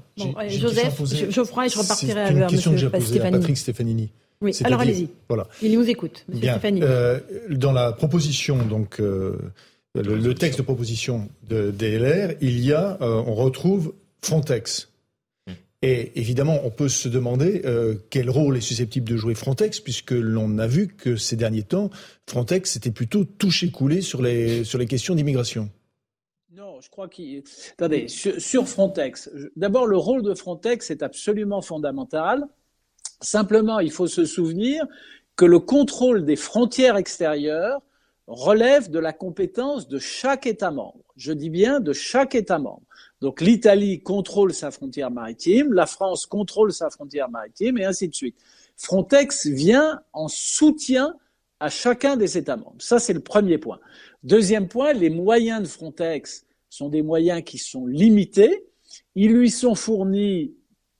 [0.47, 4.09] Joseph, Geoffroy, et je repartirai à une question que j'ai posée à Patrick Stefanini.
[4.39, 5.09] Oui, alors allez-y.
[5.27, 5.47] Voilà.
[5.63, 6.81] Il vous écoute, Monsieur Stefanini.
[6.83, 7.19] Euh,
[7.49, 9.35] dans la proposition, donc euh,
[9.95, 14.89] le, texte de proposition de DLR, il y a, on retrouve Frontex.
[15.83, 20.11] Et évidemment, on peut se demander euh, quel rôle est susceptible de jouer Frontex, puisque
[20.11, 21.91] l'on a vu que ces derniers temps,
[22.27, 25.69] Frontex était plutôt touché-coulé sur les, sur les questions d'immigration.
[26.51, 27.43] Non, je crois qu'il.
[27.73, 32.43] Attendez, sur, Frontex, d'abord, le rôle de Frontex est absolument fondamental.
[33.21, 34.83] Simplement, il faut se souvenir
[35.35, 37.83] que le contrôle des frontières extérieures
[38.25, 41.03] relève de la compétence de chaque État membre.
[41.15, 42.86] Je dis bien de chaque État membre.
[43.21, 48.13] Donc l'Italie contrôle sa frontière maritime, la France contrôle sa frontière maritime et ainsi de
[48.13, 48.35] suite.
[48.75, 51.15] Frontex vient en soutien
[51.59, 52.75] à chacun des États membres.
[52.79, 53.79] Ça, c'est le premier point.
[54.23, 58.65] Deuxième point, les moyens de Frontex sont des moyens qui sont limités.
[59.15, 60.53] Ils lui sont fournis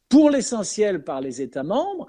[0.09, 2.07] pour l'essentiel par les États membres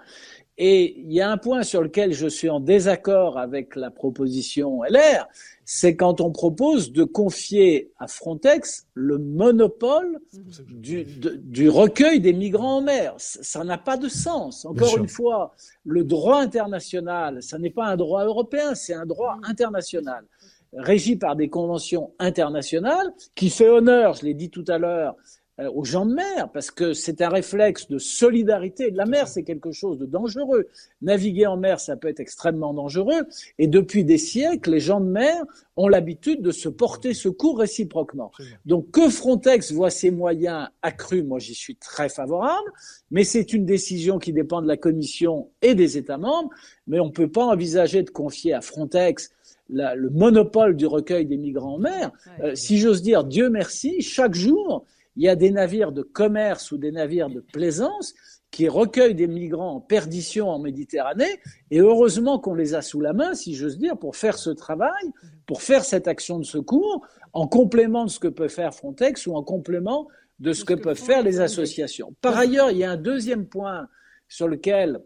[0.59, 4.83] et il y a un point sur lequel je suis en désaccord avec la proposition
[4.83, 5.29] LR,
[5.65, 10.19] c'est quand on propose de confier à Frontex le monopole
[10.67, 13.15] du, recueil des migrants en mer.
[13.19, 14.65] Ça n'a pas de sens.
[14.65, 15.55] Encore une fois,
[15.85, 20.25] le droit international, ça n'est pas un droit européen, c'est un droit international
[20.73, 25.17] régi par des conventions internationales qui fait honneur, je l'ai dit tout à l'heure,
[25.59, 28.91] aux gens de mer, parce que c'est un réflexe de solidarité.
[28.91, 30.69] La mer, c'est quelque chose de dangereux.
[31.03, 33.23] Naviguer en mer, ça peut être extrêmement dangereux.
[33.59, 35.45] Et depuis des siècles, les gens de mer
[35.77, 38.31] ont l'habitude de se porter secours réciproquement.
[38.67, 42.71] Donc que Frontex voit ses moyens accrus, moi j'y suis très favorable,
[43.11, 46.51] mais c'est une décision qui dépend de la Commission et des États membres,
[46.87, 49.31] mais on ne peut pas envisager de confier à Frontex
[49.71, 52.11] le monopole du recueil des migrants en mer.
[52.43, 54.87] Euh, si j'ose dire, Dieu merci, chaque jour,
[55.19, 58.15] il y a des navires de commerce ou des navires de plaisance
[58.53, 61.41] qui recueillent des migrants en perdition en Méditerranée,
[61.73, 65.13] et heureusement qu'on les a sous la main, si j'ose dire, pour faire ce travail,
[65.45, 69.35] pour faire cette action de secours, en complément de ce que peut faire Frontex ou
[69.35, 70.07] en complément
[70.39, 72.15] de ce que peuvent faire les associations.
[72.21, 73.89] Par ailleurs, il y a un deuxième point
[74.29, 75.01] sur lequel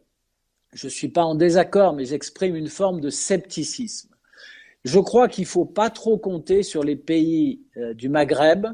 [0.75, 4.11] je ne suis pas en désaccord, mais j'exprime une forme de scepticisme.
[4.85, 8.67] je crois qu'il ne faut pas trop compter sur les pays euh, du Maghreb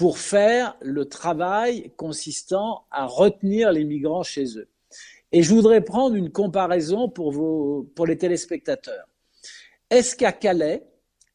[0.00, 4.66] pour faire le travail consistant à retenir les migrants chez eux.
[5.30, 9.06] Et je voudrais prendre une comparaison pour, pour les téléspectateurs.
[9.90, 10.86] Est-ce qu'à Calais,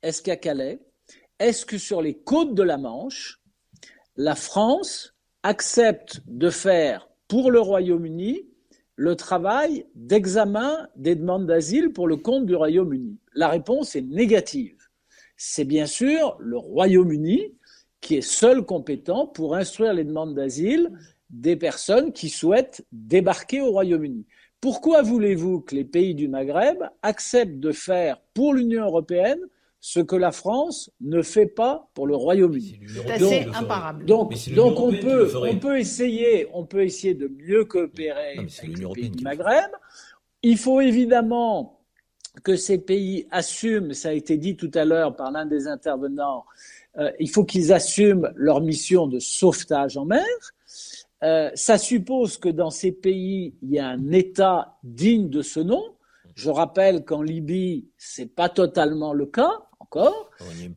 [0.02, 0.80] est-ce qu'à Calais,
[1.38, 3.40] est-ce que sur les côtes de la Manche,
[4.16, 5.14] la France
[5.44, 8.48] accepte de faire pour le Royaume-Uni
[8.96, 13.20] le travail d'examen des demandes d'asile pour le compte du Royaume-Uni?
[13.36, 14.90] La réponse est négative.
[15.38, 17.54] C'est bien sûr le Royaume-Uni
[18.06, 20.92] qui est seul compétent pour instruire les demandes d'asile
[21.32, 24.28] des personnes qui souhaitent débarquer au Royaume-Uni.
[24.62, 29.40] Pourquoi voulez-vous que les pays du Maghreb acceptent de faire pour l'Union européenne
[29.80, 32.80] ce que la France ne fait pas pour le Royaume-Uni?
[32.88, 34.06] C'est assez imparable.
[34.06, 38.86] Donc, donc on, peut, on, peut essayer, on peut essayer de mieux coopérer avec les
[38.94, 39.72] pays du Maghreb.
[40.44, 41.75] Il faut évidemment
[42.44, 46.46] que ces pays assument, ça a été dit tout à l'heure par l'un des intervenants,
[46.98, 50.26] euh, il faut qu'ils assument leur mission de sauvetage en mer.
[51.24, 55.60] Euh, ça suppose que dans ces pays, il y a un État digne de ce
[55.60, 55.84] nom.
[56.36, 60.30] Je rappelle qu'en Libye, c'est pas totalement le cas encore.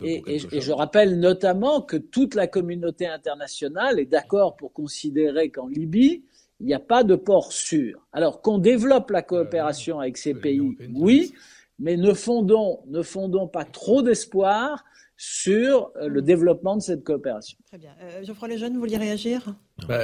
[0.03, 6.25] Et, je rappelle notamment que toute la communauté internationale est d'accord pour considérer qu'en Libye,
[6.61, 8.07] il n'y a pas de port sûr.
[8.13, 10.61] Alors qu'on développe la coopération avec ces pays,
[10.95, 11.35] oui,
[11.79, 14.85] mais ne fondons, ne fondons pas trop d'espoir
[15.21, 17.59] sur euh, le développement de cette coopération.
[17.67, 17.91] Très bien.
[18.01, 19.53] Euh, Geoffroy Lejeune, vous vouliez réagir?
[19.89, 19.99] Bah,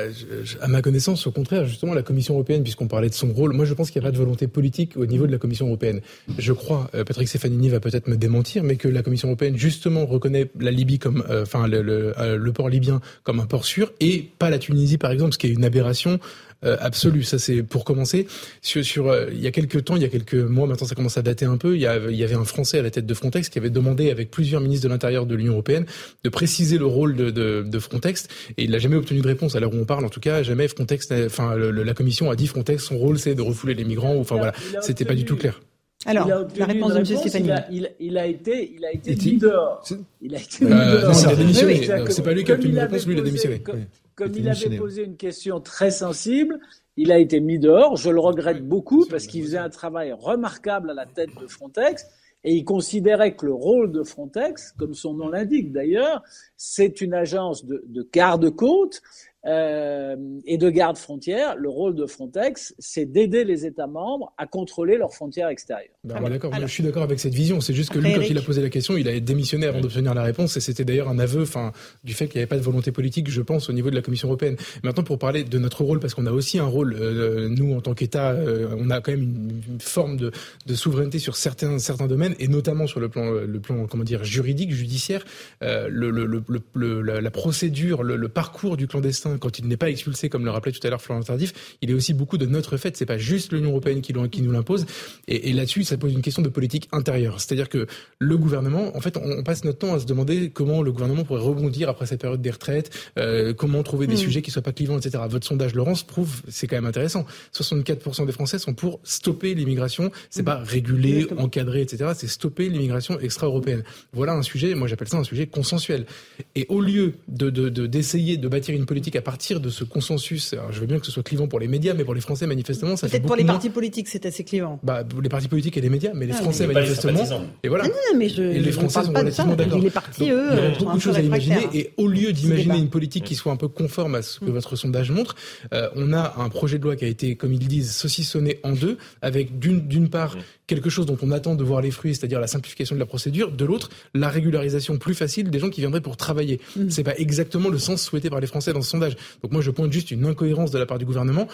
[0.60, 3.64] À ma connaissance, au contraire, justement, la Commission européenne, puisqu'on parlait de son rôle, moi
[3.64, 6.00] je pense qu'il n'y a pas de volonté politique au niveau de la Commission européenne.
[6.36, 10.04] Je crois, euh, Patrick Stefanini va peut-être me démentir, mais que la Commission européenne, justement,
[10.04, 14.50] reconnaît la Libye comme, enfin, le, le, port libyen comme un port sûr, et pas
[14.50, 17.22] la Tunisie, par exemple, ce qui est une aberration euh, absolue.
[17.22, 18.26] Ça, c'est pour commencer.
[18.62, 20.94] Sur, sur euh, il y a quelques temps, il y a quelques mois, maintenant ça
[20.94, 23.06] commence à dater un peu, il y, il y avait un Français à la tête
[23.06, 25.86] de Frontex qui avait demandé, avec plusieurs ministres de l'Intérieur de l'Union européenne,
[26.22, 29.56] de préciser le rôle de, de, de Frontex, et il n'a jamais obtenu de réponse.
[29.56, 32.46] À l'heure où on parle, en tout cas, jamais Frontex, enfin, la Commission a dit
[32.46, 34.16] Frontex, son rôle, c'est de refouler les migrants.
[34.16, 35.60] Enfin voilà, c'était pas du tout clair.
[36.06, 37.04] Alors, la réponse de M.
[37.04, 37.50] Stéphanie.
[37.70, 39.82] Il a, il, a été, il a été mis dehors.
[40.20, 41.14] Il a été mis dehors.
[41.22, 41.88] il a démissionné.
[42.10, 43.60] C'est pas lui qui a obtenu une réponse, lui, il a démissionné.
[43.60, 43.86] Comme,
[44.20, 46.58] il avait posé une question très sensible,
[46.96, 47.96] il a été mis dehors.
[47.96, 52.06] Je le regrette beaucoup parce qu'il faisait un travail remarquable à la tête de Frontex.
[52.46, 56.22] Et il considérait que le rôle de Frontex, comme son nom l'indique d'ailleurs,
[56.56, 59.00] c'est une agence de, de garde-côte
[59.46, 60.16] euh,
[60.46, 64.96] et de garde frontière, le rôle de Frontex, c'est d'aider les États membres à contrôler
[64.96, 65.90] leurs frontières extérieures.
[66.04, 67.60] Ben, d'accord, je suis d'accord avec cette vision.
[67.60, 70.14] C'est juste que lui, quand il a posé la question, il a démissionné avant d'obtenir
[70.14, 71.72] la réponse, et c'était d'ailleurs un aveu, enfin,
[72.04, 74.02] du fait qu'il n'y avait pas de volonté politique, je pense, au niveau de la
[74.02, 74.56] Commission européenne.
[74.82, 77.80] Maintenant, pour parler de notre rôle, parce qu'on a aussi un rôle, euh, nous, en
[77.80, 79.22] tant qu'État, euh, on a quand même
[79.68, 80.30] une, forme de,
[80.66, 84.24] de, souveraineté sur certains certains domaines, et notamment sur le plan, le plan, comment dire,
[84.24, 85.24] juridique, judiciaire,
[85.60, 86.42] le, le,
[86.74, 90.72] le, la, procédure, le parcours du clandestin quand il n'est pas expulsé, comme le rappelait
[90.72, 92.96] tout à l'heure Florent Tardif, il est aussi beaucoup de notre fait.
[92.96, 94.86] C'est pas juste l'Union européenne qui, qui nous l'impose.
[95.28, 97.40] Et, là-dessus, ça pose une question de politique intérieure.
[97.40, 97.86] C'est-à-dire que
[98.18, 101.42] le gouvernement, en fait, on, passe notre temps à se demander comment le gouvernement pourrait
[101.42, 104.18] rebondir après cette période des retraites, euh, comment trouver des hmm.
[104.18, 105.22] sujets qui soient pas clivants, etc.
[105.28, 107.26] Votre sondage, Laurence, prouve, c'est quand même intéressant.
[107.54, 110.10] 64% des Français sont pour stopper l'immigration.
[110.30, 110.46] C'est hmm.
[110.46, 112.12] pas réguler, encadrer, etc.
[112.14, 113.84] C'est stopper l'immigration extra-européenne.
[114.12, 116.06] Voilà un sujet, moi j'appelle ça un sujet consensuel.
[116.54, 120.52] Et au lieu de d'essayer de, de bâtir une politique à partir de ce consensus,
[120.52, 122.46] alors je veux bien que ce soit clivant pour les médias, mais pour les Français,
[122.46, 124.78] manifestement, ça fait Peut-être pour les partis politiques, c'est assez clivant.
[124.82, 127.20] Bah, les partis politiques et les médias, mais les ah, Français, manifestement.
[127.62, 127.84] et voilà.
[127.86, 129.78] Ah non, mais je, et les Français sont relativement d'accord.
[129.78, 131.68] Les partis, eux, il y a beaucoup de choses à imaginer.
[131.72, 134.50] Et au lieu d'imaginer une politique qui soit un peu conforme à ce que mm.
[134.50, 135.34] votre sondage montre,
[135.72, 138.72] euh, on a un projet de loi qui a été, comme ils disent, saucissonné en
[138.72, 140.40] deux, avec d'une part mm.
[140.66, 143.52] Quelque chose dont on attend de voir les fruits, c'est-à-dire la simplification de la procédure,
[143.52, 146.60] de l'autre, la régularisation plus facile des gens qui viendraient pour travailler.
[146.76, 146.90] Mm.
[146.90, 149.16] C'est pas exactement le sens souhaité par les Français dans ce sondage.
[149.42, 151.46] Donc moi, je pointe juste une incohérence de la part du gouvernement.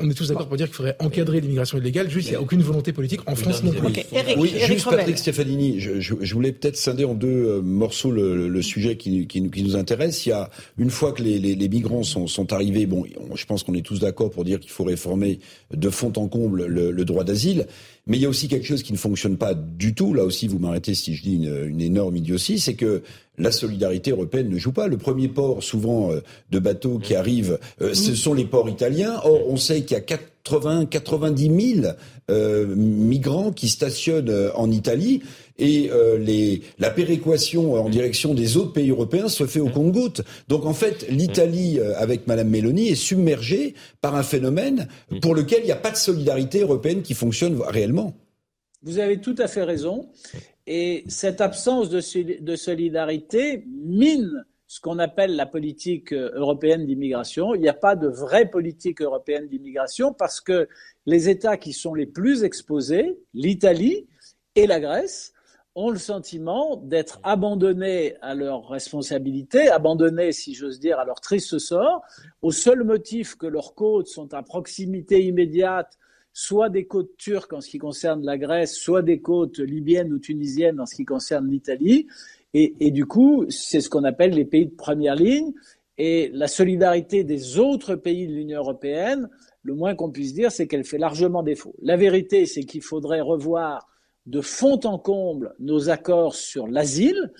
[0.00, 2.10] On est tous d'accord pour dire qu'il faudrait encadrer l'immigration illégale.
[2.10, 3.92] Juste, il n'y a aucune volonté politique en France non plus.
[4.36, 8.62] oui, juste Patrick Stefanini, je, je, voulais peut-être scinder en deux euh, morceaux le, le
[8.62, 10.26] sujet qui, qui, qui, nous intéresse.
[10.26, 13.44] Il y a une fois que les, les, les migrants sont, sont, arrivés, bon, je
[13.46, 15.38] pense qu'on est tous d'accord pour dire qu'il faut réformer
[15.72, 17.66] de fond en comble le, le droit d'asile.
[18.10, 20.14] Mais il y a aussi quelque chose qui ne fonctionne pas du tout.
[20.14, 23.04] Là aussi, vous m'arrêtez si je dis une, une énorme idiotie, c'est que
[23.38, 24.88] la solidarité européenne ne joue pas.
[24.88, 29.20] Le premier port, souvent, euh, de bateaux qui arrivent, euh, ce sont les ports italiens.
[29.22, 31.86] Or, on sait qu'il y a 80, 90 000
[32.32, 35.22] euh, migrants qui stationnent en Italie
[35.60, 40.22] et les, la péréquation en direction des autres pays européens se fait au compte-gouttes.
[40.48, 44.88] Donc en fait, l'Italie, avec Madame Meloni, est submergée par un phénomène
[45.22, 48.14] pour lequel il n'y a pas de solidarité européenne qui fonctionne réellement.
[48.82, 50.08] Vous avez tout à fait raison.
[50.66, 52.00] Et cette absence de,
[52.56, 57.56] solidarité mine ce qu'on appelle la politique euh, européenne d'immigration.
[57.56, 60.68] Il n'y a pas de vraie politique européenne d'immigration parce que
[61.06, 64.06] les États qui sont les plus exposés, l'Italie
[64.54, 65.32] et la Grèce,
[65.74, 71.58] ont le sentiment d'être abandonnés à leurs responsabilités, abandonnés, si j'ose dire, à leur triste
[71.58, 72.02] sort,
[72.42, 75.96] au seul motif que leurs côtes sont à proximité immédiate
[76.32, 80.18] soit des côtes turques en ce qui concerne la Grèce, soit des côtes libyennes ou
[80.18, 82.06] tunisiennes en ce qui concerne l'Italie.
[82.52, 85.52] Et, du coup, c'est ce qu'on appelle les pays de première ligne.
[85.98, 89.28] Et la solidarité des autres pays de l'Union européenne,
[89.62, 91.74] le moins qu'on puisse dire, c'est qu'elle fait largement défaut.
[91.82, 93.86] La vérité, c'est qu'il faudrait revoir
[94.30, 97.32] de fond en comble nos accords sur l'asile.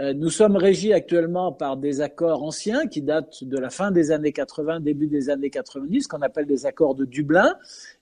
[0.00, 4.10] Euh, nous sommes régis actuellement par des accords anciens qui datent de la fin des
[4.10, 7.54] années 80, début des années 90, qu'on appelle des accords de Dublin.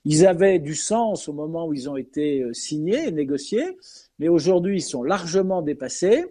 [0.05, 3.79] Ils avaient du sens au moment où ils ont été euh, signés et négociés,
[4.19, 6.25] mais aujourd'hui ils sont largement dépassés.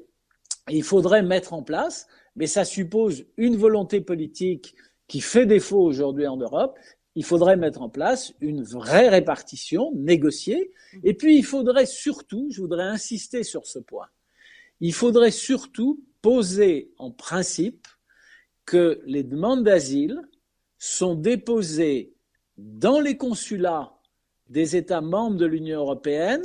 [0.70, 4.76] il faudrait mettre en place, mais ça suppose une volonté politique
[5.08, 6.78] qui fait défaut aujourd'hui en Europe,
[7.16, 10.72] il faudrait mettre en place une vraie répartition négociée.
[11.04, 14.08] Et puis, il faudrait surtout, je voudrais insister sur ce point,
[14.80, 17.88] il faudrait surtout poser en principe
[18.66, 20.22] que les demandes d'asile
[20.78, 22.14] sont déposées
[22.58, 23.94] dans les consulats
[24.50, 26.44] des États membres de l'Union européenne,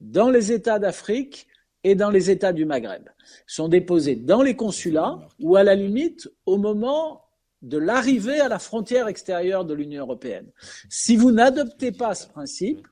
[0.00, 1.46] dans les États d'Afrique
[1.84, 3.08] et dans les États du Maghreb.
[3.46, 7.25] Sont déposées dans les consulats ou à la limite au moment
[7.62, 10.50] de l'arrivée à la frontière extérieure de l'Union européenne.
[10.88, 12.86] Si vous n'adoptez pas ce principe,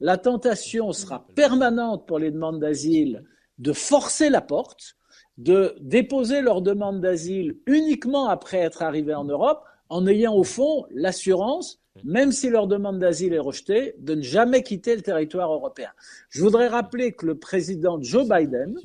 [0.00, 3.24] la tentation sera permanente pour les demandes d'asile
[3.58, 4.96] de forcer la porte,
[5.38, 10.86] de déposer leur demande d'asile uniquement après être arrivés en Europe, en ayant au fond
[10.90, 15.90] l'assurance, même si leur demande d'asile est rejetée, de ne jamais quitter le territoire européen.
[16.28, 18.76] Je voudrais rappeler que le président Joe Biden,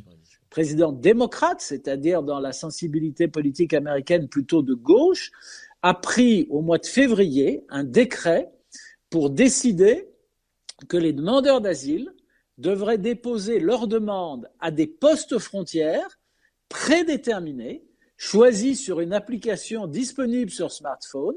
[0.52, 5.32] président démocrate, c'est-à-dire dans la sensibilité politique américaine plutôt de gauche,
[5.82, 8.52] a pris au mois de février un décret
[9.10, 10.10] pour décider
[10.88, 12.14] que les demandeurs d'asile
[12.58, 16.20] devraient déposer leur demande à des postes frontières
[16.70, 17.84] prédéterminés,
[18.18, 21.36] choisis sur une application disponible sur smartphone,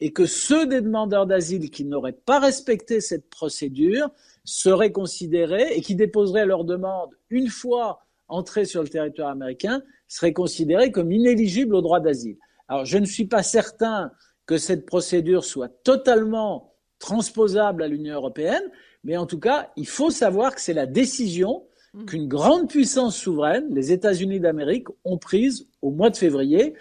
[0.00, 4.10] et que ceux des demandeurs d'asile qui n'auraient pas respecté cette procédure
[4.44, 10.32] seraient considérés et qui déposeraient leur demande une fois entrer sur le territoire américain serait
[10.32, 12.36] considéré comme inéligible au droit d'asile.
[12.68, 14.10] Alors, je ne suis pas certain
[14.46, 18.62] que cette procédure soit totalement transposable à l'Union européenne,
[19.04, 21.64] mais en tout cas, il faut savoir que c'est la décision
[21.94, 22.04] mmh.
[22.06, 26.74] qu'une grande puissance souveraine, les États-Unis d'Amérique, ont prise au mois de février,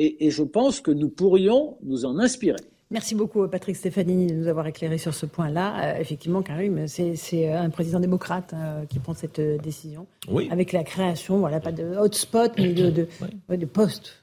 [0.00, 2.60] et je pense que nous pourrions nous en inspirer.
[2.90, 5.74] Merci beaucoup, Patrick Stefanini, de nous avoir éclairé sur ce point-là.
[5.96, 10.06] Euh, effectivement, Karim, c'est un président démocrate euh, qui prend cette euh, décision.
[10.26, 10.48] Oui.
[10.50, 13.06] Avec la création, voilà, pas de hotspot, mais de, de,
[13.56, 14.14] de postes.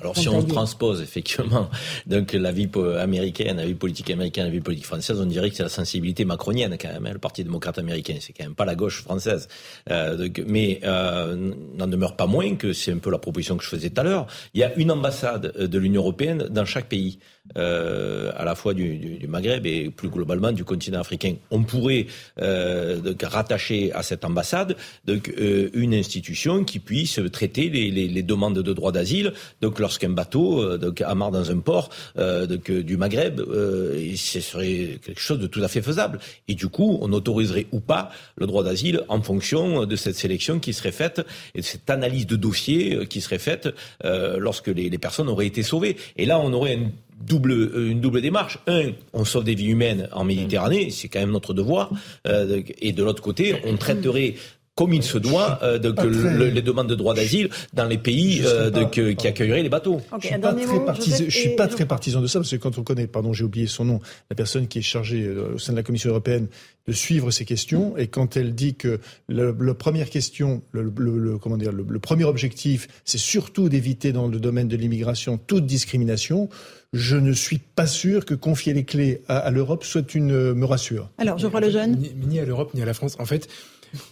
[0.00, 1.68] Alors, si on transpose effectivement
[2.06, 5.56] donc la vie américaine, la vie politique américaine, la vie politique française, on dirait que
[5.56, 7.06] c'est la sensibilité macronienne quand même.
[7.06, 9.48] Hein, le Parti démocrate américain, c'est quand même pas la gauche française.
[9.88, 13.90] donc, mais n'en demeure pas moins que c'est un peu la proposition que je faisais
[13.90, 14.26] tout à l'heure.
[14.54, 17.18] Il y a une ambassade de l'Union européenne dans chaque pays.
[17.56, 18.01] Euh,
[18.36, 21.34] à la fois du, Maghreb et plus globalement du continent africain.
[21.50, 22.06] On pourrait
[22.40, 28.58] euh, donc rattacher à cette ambassade donc euh, une institution qui puisse traiter les, demandes
[28.58, 29.32] de droit d'asile.
[29.60, 35.20] Donc lorsqu'un bateau euh, donc amarre dans un port euh, du Maghreb, ce serait quelque
[35.20, 36.18] chose de tout à fait faisable.
[36.48, 40.60] Et du coup, on autoriserait ou pas le droit d'asile en fonction de cette sélection
[40.60, 41.22] qui serait faite
[41.54, 43.68] et de cette analyse de dossier qui serait faite
[44.04, 45.96] lorsque les, les personnes auraient été sauvées.
[46.16, 46.90] Et là, on aurait un
[47.26, 48.58] double, euh, une double démarche.
[48.66, 51.90] Un, on sauve des vies humaines en Méditerranée, c'est quand même notre devoir.
[52.26, 54.34] Euh, et de l'autre côté, on traiterait
[54.74, 58.42] comme il se doit euh, de, que les demandes de droit d'asile dans les pays
[58.44, 60.00] euh, de, que, qui accueilleraient les bateaux.
[60.18, 62.78] je suis pas, très, partisan, je suis pas très partisan de ça parce que quand
[62.78, 64.00] on connaît, pardon, j'ai oublié son nom,
[64.30, 66.46] la personne qui est chargée au sein de la Commission européenne
[66.88, 68.98] de suivre ces questions et quand elle dit que
[69.28, 74.40] la première question, le, le, comment dire, le premier objectif, c'est surtout d'éviter dans le
[74.40, 76.48] domaine de l'immigration toute discrimination
[76.92, 80.66] je ne suis pas sûr que confier les clés à, l'Europe soit une euh, me
[80.66, 81.10] rassure.
[81.18, 81.96] Alors, je vois le jeune.
[81.96, 83.16] Ni, ni à l'Europe ni à la France.
[83.18, 83.48] En fait,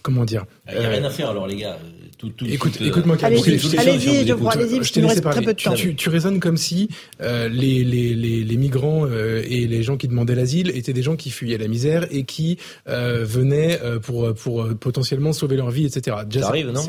[0.01, 1.77] comment dire Il n'y a rien à faire alors les gars.
[2.17, 5.55] Tout, tout, écoute, euh, écoute-moi, allez-y, allez-y, je crois, allez-y, je te laisse très peu
[5.55, 5.73] de temps.
[5.73, 6.87] Tu, tu raisonnes comme si
[7.19, 11.01] euh, les, les, les, les, migrants euh, et les gens qui demandaient l'asile étaient des
[11.01, 15.71] gens qui fuyaient la misère et qui euh, venaient euh, pour, pour potentiellement sauver leur
[15.71, 16.17] vie, etc.
[16.27, 16.81] Déjà, ça arrive, non?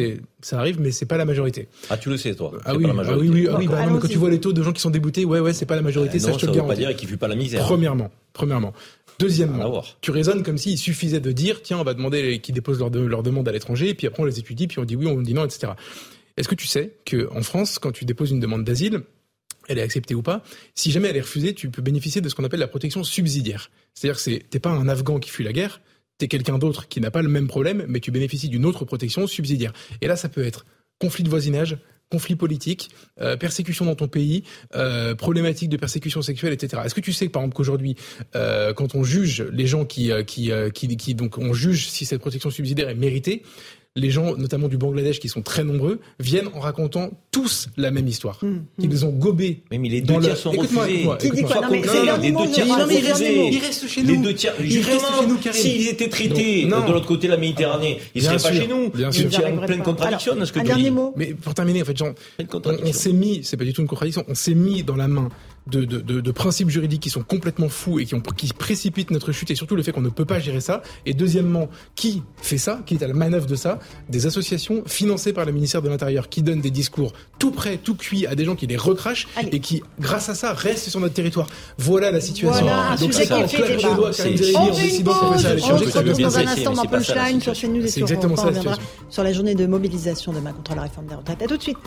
[0.42, 1.68] Ça arrive, mais c'est pas la majorité.
[1.88, 2.52] Ah, tu le sais, toi.
[2.66, 4.62] Ah oui, ah oui, oui, ah oui bah, non, quand tu vois les taux de
[4.62, 6.18] gens qui sont déboutés, ouais, ouais, c'est pas la majorité.
[6.18, 6.68] ça, je te le garantis.
[6.74, 7.64] pas dire qu'ils fuient pas la misère.
[7.64, 8.74] Premièrement, premièrement.
[9.22, 12.90] Deuxièmement, tu raisonnes comme s'il suffisait de dire, tiens, on va demander qu'ils déposent leur,
[12.90, 15.20] leur demande à l'étranger, et puis après on les étudie, puis on dit oui, on
[15.20, 15.72] dit non, etc.
[16.36, 19.02] Est-ce que tu sais qu'en France, quand tu déposes une demande d'asile,
[19.68, 20.42] elle est acceptée ou pas.
[20.74, 23.70] Si jamais elle est refusée, tu peux bénéficier de ce qu'on appelle la protection subsidiaire.
[23.94, 25.80] C'est-à-dire que t'es pas un Afghan qui fuit la guerre,
[26.18, 29.26] t'es quelqu'un d'autre qui n'a pas le même problème, mais tu bénéficies d'une autre protection
[29.26, 29.72] subsidiaire.
[30.00, 30.66] Et là, ça peut être
[30.98, 31.78] conflit de voisinage,
[32.12, 32.90] conflit politique,
[33.22, 34.44] euh, persécution dans ton pays,
[34.74, 36.82] euh, problématique de persécution sexuelle, etc.
[36.84, 37.96] Est-ce que tu sais par exemple qu'aujourd'hui,
[38.36, 42.20] euh, quand on juge les gens qui, qui, qui, qui, donc on juge si cette
[42.20, 43.44] protection subsidiaire est méritée,
[43.94, 48.08] les gens, notamment du Bangladesh, qui sont très nombreux, viennent en racontant tous la même
[48.08, 48.38] histoire.
[48.42, 48.64] Mmh, mmh.
[48.78, 49.62] Ils ont gobé.
[49.70, 51.06] Mais, les deux tiers sont refusés.
[51.20, 53.48] Les deux tiers sont refusés.
[53.48, 54.08] Ils restent chez nous.
[54.08, 58.36] Les deux tiers, justement, s'ils étaient traités de l'autre côté de la Méditerranée, ils seraient
[58.38, 58.90] pas chez nous.
[58.90, 59.28] Bien sûr.
[59.30, 60.92] Il y a pleine contradiction dans ce que tu dis.
[61.16, 62.14] Mais pour terminer, en fait, Jean,
[62.54, 65.28] on s'est mis, c'est pas du tout une contradiction, on s'est mis dans la main
[65.66, 69.10] de, de, de, de, principes juridiques qui sont complètement fous et qui, ont, qui précipitent
[69.10, 70.82] notre chute et surtout le fait qu'on ne peut pas gérer ça.
[71.06, 72.82] Et deuxièmement, qui fait ça?
[72.86, 73.78] Qui est à la manœuvre de ça?
[74.08, 77.94] Des associations financées par le ministère de l'Intérieur qui donnent des discours tout prêts, tout
[77.94, 81.14] cuits à des gens qui les recrachent et qui, grâce à ça, restent sur notre
[81.14, 81.46] territoire.
[81.78, 82.64] Voilà la situation.
[82.64, 84.10] Voilà, Donc ça, on claque les doigts,
[84.56, 85.72] en décidant qu'on fait ça.
[85.74, 88.24] On se dans un instant dans Punchline sur CNews et sur Europe.
[88.24, 88.76] On reviendra
[89.08, 91.42] sur la journée de mobilisation demain contre la réforme des retraites.
[91.42, 91.78] À tout de suite.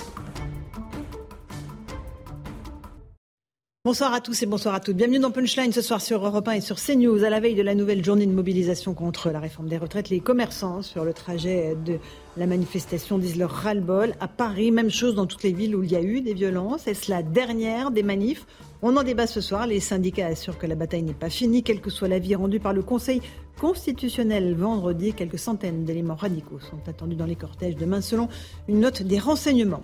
[3.86, 4.96] Bonsoir à tous et bonsoir à toutes.
[4.96, 7.24] Bienvenue dans Punchline ce soir sur Europe 1 et sur CNews.
[7.24, 10.22] À la veille de la nouvelle journée de mobilisation contre la réforme des retraites, les
[10.22, 12.00] commerçants sur le trajet de
[12.36, 14.16] la manifestation disent leur ras-le-bol.
[14.20, 16.88] À Paris, même chose dans toutes les villes où il y a eu des violences.
[16.88, 18.48] Est-ce la dernière des manifs?
[18.82, 19.68] On en débat ce soir.
[19.68, 22.74] Les syndicats assurent que la bataille n'est pas finie, quel que soit l'avis rendu par
[22.74, 23.22] le Conseil
[23.62, 25.14] constitutionnel vendredi.
[25.14, 28.30] Quelques centaines d'éléments radicaux sont attendus dans les cortèges demain selon
[28.68, 29.84] une note des renseignements.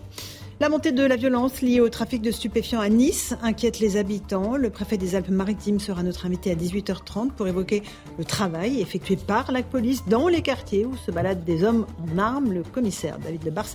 [0.62, 4.58] La montée de la violence liée au trafic de stupéfiants à Nice inquiète les habitants.
[4.58, 7.82] Le préfet des Alpes-Maritimes sera notre invité à 18h30 pour évoquer
[8.20, 12.20] le travail effectué par la police dans les quartiers où se baladent des hommes en
[12.20, 12.54] armes.
[12.54, 13.70] Le commissaire David Lebars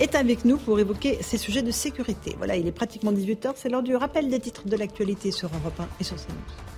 [0.00, 2.34] est avec nous pour évoquer ces sujets de sécurité.
[2.38, 5.78] Voilà, il est pratiquement 18h, c'est l'heure du rappel des titres de l'actualité sur Europe
[5.78, 6.72] 1 et sur CNews.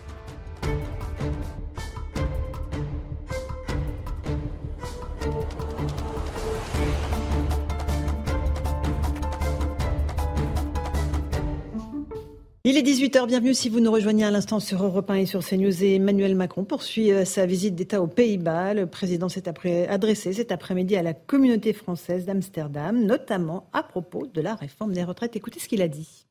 [12.66, 15.46] Il est 18h, bienvenue si vous nous rejoignez à l'instant sur Europe 1 et sur
[15.46, 15.84] CNews.
[15.84, 18.72] Et Emmanuel Macron poursuit euh, sa visite d'État aux Pays-Bas.
[18.72, 19.46] Le président s'est
[19.86, 25.04] adressé cet après-midi à la communauté française d'Amsterdam, notamment à propos de la réforme des
[25.04, 25.36] retraites.
[25.36, 26.24] Écoutez ce qu'il a dit.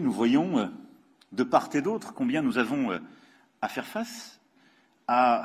[0.00, 0.66] Nous voyons euh,
[1.32, 2.98] de part et d'autre combien nous avons euh,
[3.60, 4.38] à faire face
[5.08, 5.44] à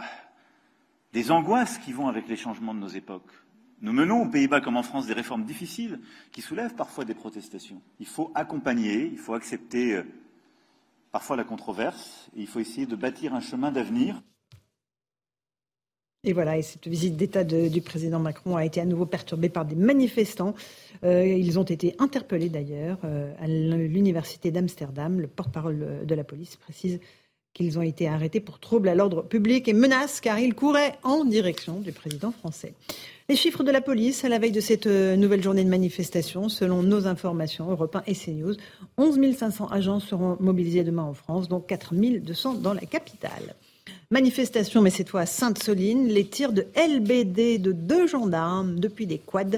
[1.11, 3.34] des angoisses qui vont avec les changements de nos époques.
[3.84, 6.00] Nous menons aux Pays-Bas comme en France des réformes difficiles
[6.32, 7.82] qui soulèvent parfois des protestations.
[8.00, 10.04] Il faut accompagner, il faut accepter euh,
[11.12, 14.22] parfois la controverse et il faut essayer de bâtir un chemin d'avenir.
[16.24, 19.66] Et voilà, et cette visite d'État du président Macron a été à nouveau perturbée par
[19.66, 20.56] des manifestants.
[21.04, 25.20] Euh, ils ont été interpellés d'ailleurs euh, à l'université d'Amsterdam.
[25.20, 27.02] Le porte-parole de la police précise
[27.54, 31.24] qu'ils ont été arrêtés pour trouble à l'ordre public et menaces car ils couraient en
[31.24, 32.74] direction du président français.
[33.30, 36.49] Les chiffres de la police à la veille de cette euh, nouvelle journée de manifestation,
[36.49, 38.56] selon nos informations, Europe 1 et CNews,
[38.97, 43.56] 11 500 agents seront mobilisés demain en France, dont 4 200 dans la capitale.
[44.12, 49.18] Manifestation, mais cette fois à Sainte-Soline, les tirs de LBD de deux gendarmes depuis des
[49.20, 49.58] quads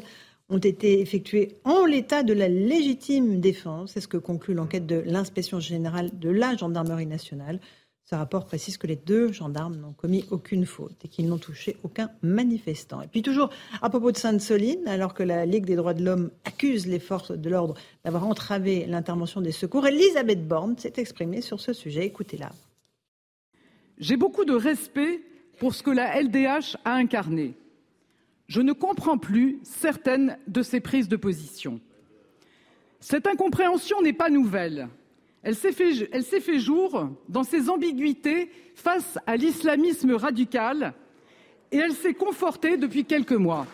[0.49, 3.91] ont été effectués en l'état de la légitime défense.
[3.93, 7.59] C'est ce que conclut l'enquête de l'inspection générale de la gendarmerie nationale.
[8.07, 11.75] Ce rapport précise que les deux gendarmes n'ont commis aucune faute et qu'ils n'ont touché
[11.81, 13.01] aucun manifestant.
[13.01, 13.49] Et puis toujours
[13.81, 17.31] à propos de Sainte-Soline, alors que la Ligue des droits de l'homme accuse les forces
[17.31, 22.05] de l'ordre d'avoir entravé l'intervention des secours, Elisabeth Borne s'est exprimée sur ce sujet.
[22.05, 22.51] Écoutez-la.
[23.97, 25.23] J'ai beaucoup de respect
[25.57, 27.55] pour ce que la LDH a incarné.
[28.45, 31.79] Je ne comprends plus certaines de ses prises de position.
[32.99, 34.89] Cette incompréhension n'est pas nouvelle.
[35.45, 40.95] Elle s'est fait, jour dans ses ambiguïtés face à l'islamisme radical
[41.71, 43.67] et elle s'est confortée depuis quelques mois.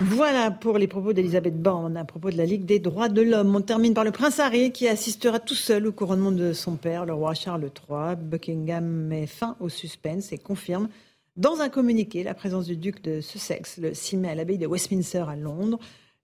[0.00, 3.56] Voilà pour les propos d'Elisabeth Borne à propos de la Ligue des droits de l'homme.
[3.56, 7.06] On termine par le prince Harry qui assistera tout seul au couronnement de son père,
[7.06, 8.14] le roi Charles III.
[8.16, 10.88] Buckingham met fin au suspense et confirme
[11.36, 14.68] dans un communiqué la présence du duc de Sussex le 6 mai à l'abbaye de
[14.68, 15.80] Westminster à Londres.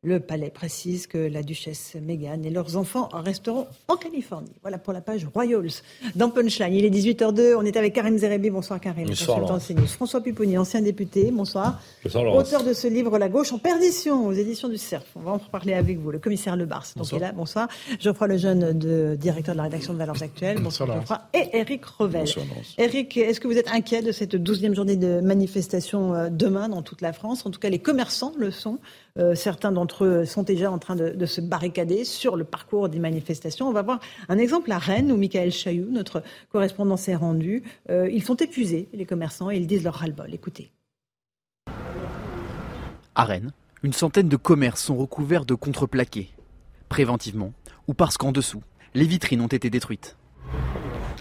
[0.07, 4.53] Le palais précise que la duchesse Meghan et leurs enfants resteront en Californie.
[4.63, 5.83] Voilà pour la page Royals.
[6.15, 7.57] Dans Punchline, il est 18h02.
[7.57, 8.51] On est avec Karim Zerebi.
[8.51, 9.09] Bonsoir Karim.
[9.09, 11.33] Bonsoir François Pupponi, ancien député.
[11.33, 11.81] Bonsoir.
[12.05, 15.09] Bonsoir Auteur de ce livre La gauche en perdition aux éditions du CERF.
[15.17, 16.13] On va en reparler avec vous.
[16.13, 16.87] Le commissaire Lebars.
[16.95, 17.21] Donc bonsoir.
[17.21, 17.33] est là.
[17.33, 17.69] Bonsoir.
[17.99, 20.61] Geoffroy Lejeune, de, directeur de la rédaction de Valeurs Actuelles.
[20.63, 21.21] Bonsoir, Geoffroy.
[21.35, 22.21] Et Eric Revel.
[22.21, 22.47] Bonsoir,
[22.79, 26.83] Eric, est-ce que vous êtes inquiet de cette douzième journée de manifestation euh, demain dans
[26.83, 27.45] toute la France?
[27.45, 28.79] En tout cas, les commerçants le sont.
[29.19, 32.99] Euh, certains d'entre eux sont déjà en train de, se barricader sur le parcours des
[32.99, 33.69] manifestations.
[33.69, 37.63] On va voir un exemple à Rennes où Michael Chailloux, notre correspondant, s'est rendu.
[37.91, 40.33] Euh, ils sont épuisés, les commerçants, et ils disent leur ras-le-bol.
[40.33, 40.71] Écoutez.
[43.15, 43.53] À Rennes,
[43.83, 46.31] une centaine de commerces sont recouverts de contreplaqués,
[46.89, 47.53] préventivement
[47.89, 48.63] ou parce qu'en dessous,
[48.95, 50.17] les vitrines ont été détruites.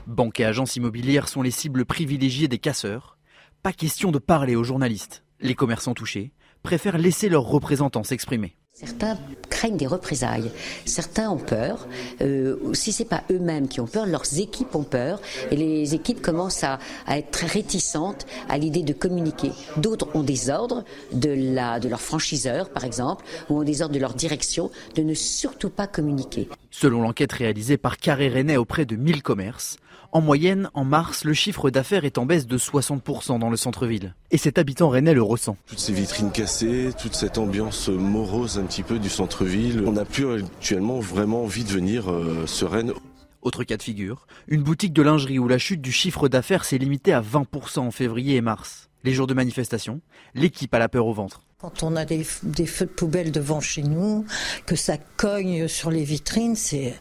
[0.07, 3.17] Banques et agences immobilières sont les cibles privilégiées des casseurs.
[3.63, 5.23] Pas question de parler aux journalistes.
[5.39, 6.31] Les commerçants touchés
[6.65, 8.55] préfèrent laisser leurs représentants s'exprimer.
[8.73, 9.17] Certains
[9.49, 10.51] craignent des représailles,
[10.83, 11.87] certains ont peur.
[12.19, 16.21] Euh, si c'est pas eux-mêmes qui ont peur, leurs équipes ont peur, et les équipes
[16.21, 19.51] commencent à, être très réticentes à l'idée de communiquer.
[19.77, 23.95] D'autres ont des ordres de, la, de leur franchiseur, par exemple, ou ont des ordres
[23.95, 26.49] de leur direction de ne surtout pas communiquer.
[26.69, 29.77] Selon l'enquête réalisée par Carré Rennais auprès de 1000 commerces,
[30.15, 34.15] en moyenne, en mars, le chiffre d'affaires est en baisse de 60% dans le centre-ville.
[34.31, 35.57] Et cet habitant rennais le ressent.
[35.67, 40.05] Toutes ces vitrines cassées, toute cette ambiance morose un petit peu du centre-ville, on n'a
[40.05, 42.93] plus actuellement vraiment envie de venir euh, sereine.
[43.41, 46.77] Autre cas de figure, une boutique de lingerie où la chute du chiffre d'affaires s'est
[46.77, 48.89] limitée à 20% en février et mars.
[49.05, 50.01] Les jours de manifestation,
[50.33, 51.43] l'équipe a la peur au ventre.
[51.59, 54.25] Quand on a des, feux de poubelle devant chez nous,
[54.65, 56.95] que ça cogne sur les vitrines, c'est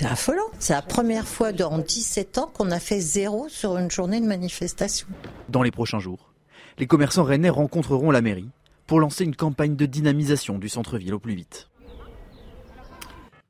[0.00, 0.46] affolant.
[0.58, 4.26] C'est la première fois dans 17 ans qu'on a fait zéro sur une journée de
[4.26, 5.06] manifestation.
[5.50, 6.32] Dans les prochains jours,
[6.78, 8.48] les commerçants rennais rencontreront la mairie
[8.86, 11.69] pour lancer une campagne de dynamisation du centre-ville au plus vite.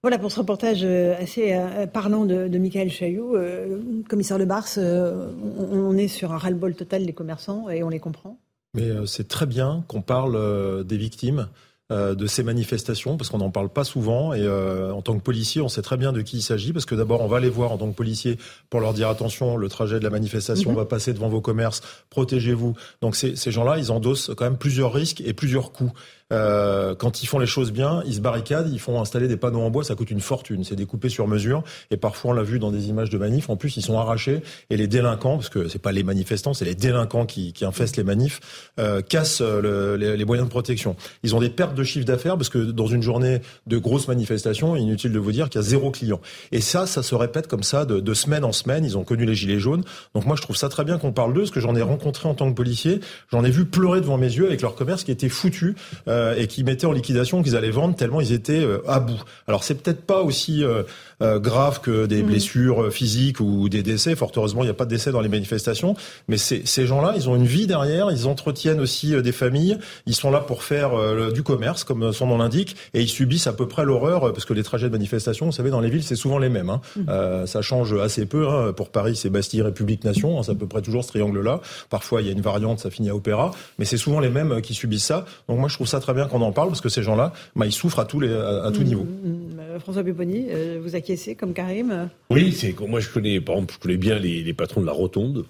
[0.02, 3.36] Voilà pour ce reportage euh, assez euh, parlant de, de Michael Chailloux.
[3.36, 8.00] Euh, commissaire Le Bars, on est sur un ras-le-bol total des commerçants et on les
[8.00, 8.38] comprend
[8.72, 11.48] mais c'est très bien qu'on parle des victimes
[11.90, 15.68] de ces manifestations parce qu'on n'en parle pas souvent et en tant que policier on
[15.68, 17.78] sait très bien de qui il s'agit parce que d'abord on va les voir en
[17.78, 18.38] tant que policier
[18.68, 20.76] pour leur dire attention le trajet de la manifestation mhm.
[20.76, 21.80] va passer devant vos commerces
[22.10, 25.90] protégez-vous donc ces, ces gens-là ils endossent quand même plusieurs risques et plusieurs coûts
[26.32, 29.60] euh, quand ils font les choses bien, ils se barricadent, ils font installer des panneaux
[29.60, 31.62] en bois, ça coûte une fortune, c'est découpé sur mesure.
[31.90, 34.42] Et parfois, on l'a vu dans des images de manifs, en plus, ils sont arrachés.
[34.70, 37.96] Et les délinquants, parce que c'est pas les manifestants, c'est les délinquants qui, qui infestent
[37.96, 38.40] les manifs,
[38.78, 40.96] euh, cassent euh, le, les, moyens de protection.
[41.22, 44.76] Ils ont des pertes de chiffre d'affaires, parce que dans une journée de grosses manifestations,
[44.76, 46.20] inutile de vous dire qu'il y a zéro client.
[46.52, 48.84] Et ça, ça se répète comme ça de, de semaine en semaine.
[48.84, 49.82] Ils ont connu les gilets jaunes.
[50.14, 52.28] Donc moi, je trouve ça très bien qu'on parle d'eux, parce que j'en ai rencontré
[52.28, 53.00] en tant que policier.
[53.30, 55.74] J'en ai vu pleurer devant mes yeux avec leur commerce qui était foutu
[56.08, 59.22] euh, et qui mettaient en liquidation, qu'ils allaient vendre tellement ils étaient euh, à bout.
[59.46, 60.82] Alors c'est peut-être pas aussi euh,
[61.22, 62.26] euh, grave que des mm.
[62.26, 64.14] blessures physiques ou des décès.
[64.14, 65.94] Fort heureusement, il n'y a pas de décès dans les manifestations.
[66.28, 68.10] Mais ces gens-là, ils ont une vie derrière.
[68.10, 69.78] Ils entretiennent aussi des familles.
[70.06, 70.90] Ils sont là pour faire
[71.32, 74.54] du commerce, comme son nom l'indique, et ils subissent à peu près l'horreur parce que
[74.54, 76.70] les trajets de manifestation, vous savez, dans les villes, c'est souvent les mêmes.
[76.70, 76.80] Hein.
[76.96, 77.46] Mm.
[77.46, 78.48] ça change assez peu.
[78.48, 78.72] Hein.
[78.72, 80.38] Pour Paris, c'est Bastille, République, Nation.
[80.38, 80.42] Hein.
[80.42, 81.60] C'est à peu près toujours ce triangle-là.
[81.90, 84.60] Parfois, il y a une variante, ça finit à Opéra, mais c'est souvent les mêmes
[84.60, 85.24] qui subissent ça.
[85.48, 87.66] Donc moi, je trouve ça très bien qu'on en parle parce que ces gens-là, bah,
[87.66, 89.04] ils souffrent à tous les à, tout mmh, niveau.
[89.04, 89.80] Mmh, mmh.
[89.80, 93.78] François Pupponi, euh, vous acquiescez comme Karim Oui, c'est moi je connais par exemple je
[93.78, 95.44] connais bien les, patrons de la Rotonde.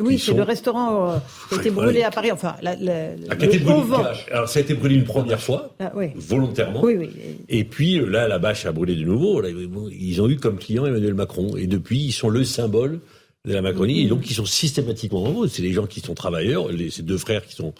[0.00, 1.16] Oui, c'est le restaurant euh,
[1.48, 2.32] qui a été brûlé à Paris.
[2.32, 6.82] Enfin, la, la, ah, Alors, ça a été brûlé une première fois, ah, volontairement.
[6.82, 7.10] Oui, oui.
[7.48, 9.40] Et puis, là, la bâche a brûlé de nouveau.
[9.92, 11.56] ils ont eu comme client Emmanuel Macron.
[11.56, 12.98] Et depuis, ils sont le symbole
[13.44, 14.02] de la Macronie.
[14.02, 17.18] Et donc, ils sont systématiquement en C'est les gens qui sont travailleurs, les, ces deux
[17.18, 17.72] frères qui sont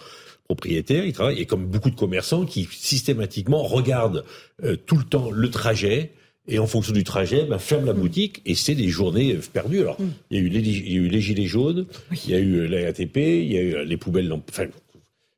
[0.44, 4.24] propriétaires, ils travaillent, et comme beaucoup de commerçants qui systématiquement regardent
[4.62, 6.12] euh, tout le temps le trajet,
[6.46, 8.00] et en fonction du trajet, ben, ferment la mm.
[8.00, 9.80] boutique, et c'est des journées perdues.
[9.80, 10.10] Alors, mm.
[10.30, 11.86] il, y a eu les, il y a eu les gilets jaunes,
[12.24, 14.66] il y a eu la RATP, il y a eu les poubelles, enfin,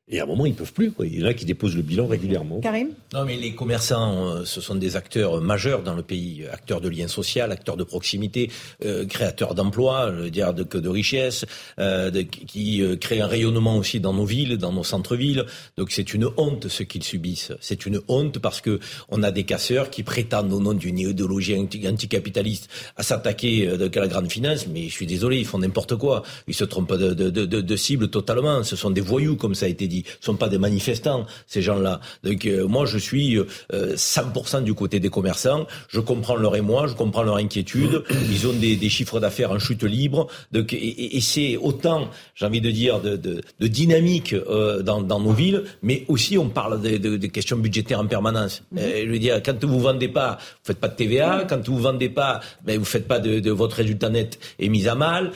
[0.09, 0.91] et à un moment, ils peuvent plus.
[0.91, 1.05] Quoi.
[1.05, 2.61] Il y en a qui déposent le bilan régulièrement.
[2.61, 6.79] Karim Non, mais les commerçants, euh, ce sont des acteurs majeurs dans le pays, acteurs
[6.79, 8.49] de lien social, acteurs de proximité,
[8.85, 11.43] euh, créateurs d'emplois, je veux dire de, de richesse,
[11.79, 15.45] euh, de, qui euh, créent un rayonnement aussi dans nos villes, dans nos centres-villes.
[15.77, 17.51] Donc c'est une honte ce qu'ils subissent.
[17.59, 18.79] C'est une honte parce que
[19.09, 24.07] on a des casseurs qui prétendent au nom d'une idéologie anticapitaliste à s'attaquer de la
[24.07, 24.67] grande finance.
[24.67, 26.23] Mais je suis désolé, ils font n'importe quoi.
[26.47, 28.63] Ils se trompent de, de, de cible totalement.
[28.63, 31.61] Ce sont des voyous, comme ça a été dit ils sont pas des manifestants, ces
[31.61, 31.99] gens-là.
[32.23, 33.39] Donc moi, je suis
[33.71, 35.65] 100% du côté des commerçants.
[35.89, 38.03] Je comprends leur émoi, je comprends leur inquiétude.
[38.31, 40.27] Ils ont des, des chiffres d'affaires en chute libre.
[40.51, 45.19] Donc, et, et c'est autant, j'ai envie de dire, de, de, de dynamique dans, dans,
[45.19, 48.63] nos villes, mais aussi on parle des de, de questions budgétaires en permanence.
[48.71, 48.81] Mhm.
[49.05, 51.45] je veux dire, quand vous vendez pas, vous faites pas de TVA.
[51.49, 54.87] Quand vous vendez pas, ben vous faites pas de, de votre résultat net est mis
[54.87, 55.31] à mal.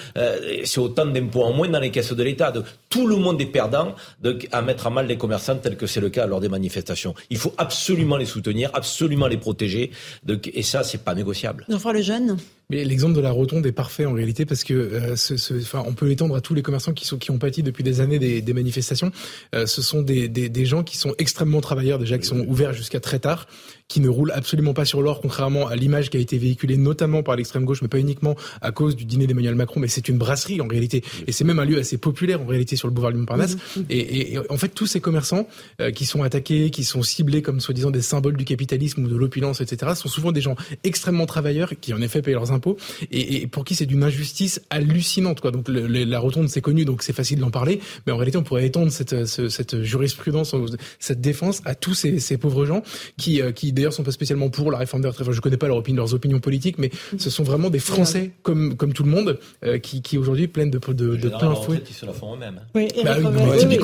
[0.64, 2.54] c'est autant d'impôts en moins dans les caisses de l'État.
[2.90, 6.02] Tout le monde est perdant donc, à mettre à mal les commerçants tel que c'est
[6.02, 7.14] le cas lors des manifestations.
[7.30, 9.92] Il faut absolument les soutenir, absolument les protéger.
[10.24, 11.66] Donc, et ça, c'est pas négociable.
[11.70, 12.38] Jean-François Lejeune
[12.72, 15.84] mais l'exemple de la rotonde est parfait en réalité parce que euh, ce, ce, enfin,
[15.86, 18.18] on peut l'étendre à tous les commerçants qui sont qui ont pâti depuis des années
[18.18, 19.12] des, des manifestations.
[19.54, 22.72] Euh, ce sont des, des, des, gens qui sont extrêmement travailleurs déjà, qui sont ouverts
[22.72, 23.46] jusqu'à très tard,
[23.92, 27.24] qui ne roulent absolument pas sur l'or, contrairement à l'image qui a été véhiculée notamment
[27.24, 29.82] par l'extrême gauche, mais pas uniquement à cause du dîner d'Emmanuel Macron.
[29.82, 32.78] Mais c'est une brasserie en réalité, et c'est même un lieu assez populaire en réalité
[32.78, 33.58] sur le boulevard du Montparnasse.
[33.90, 35.46] Et, et, en fait, tous ces commerçants
[35.82, 39.16] euh, qui sont attaqués, qui sont ciblés comme soi-disant des symboles du capitalisme ou de
[39.18, 42.78] l'opulence, etc., sont souvent des gens extrêmement travailleurs qui en effet payent leurs impôts
[43.12, 45.42] et, et pour qui c'est d'une injustice hallucinante.
[45.42, 45.52] Quoi.
[45.52, 48.44] Donc le, la rotonde c'est connu, donc c'est facile d'en parler, mais en réalité on
[48.44, 50.56] pourrait étendre cette, cette jurisprudence,
[51.00, 52.84] cette défense à tous ces, ces pauvres gens
[53.18, 55.28] qui, euh, qui d'ailleurs sont pas spécialement pour la réforme des retraites.
[55.28, 58.32] Enfin, je connais pas leur opinion, leurs opinions politiques, mais ce sont vraiment des Français
[58.44, 61.82] comme comme tout le monde euh, qui, qui aujourd'hui plaignent de, de, de plein fouet.
[61.90, 62.62] Ils se la font eux-mêmes.
[62.76, 63.78] Oui, bah, oui,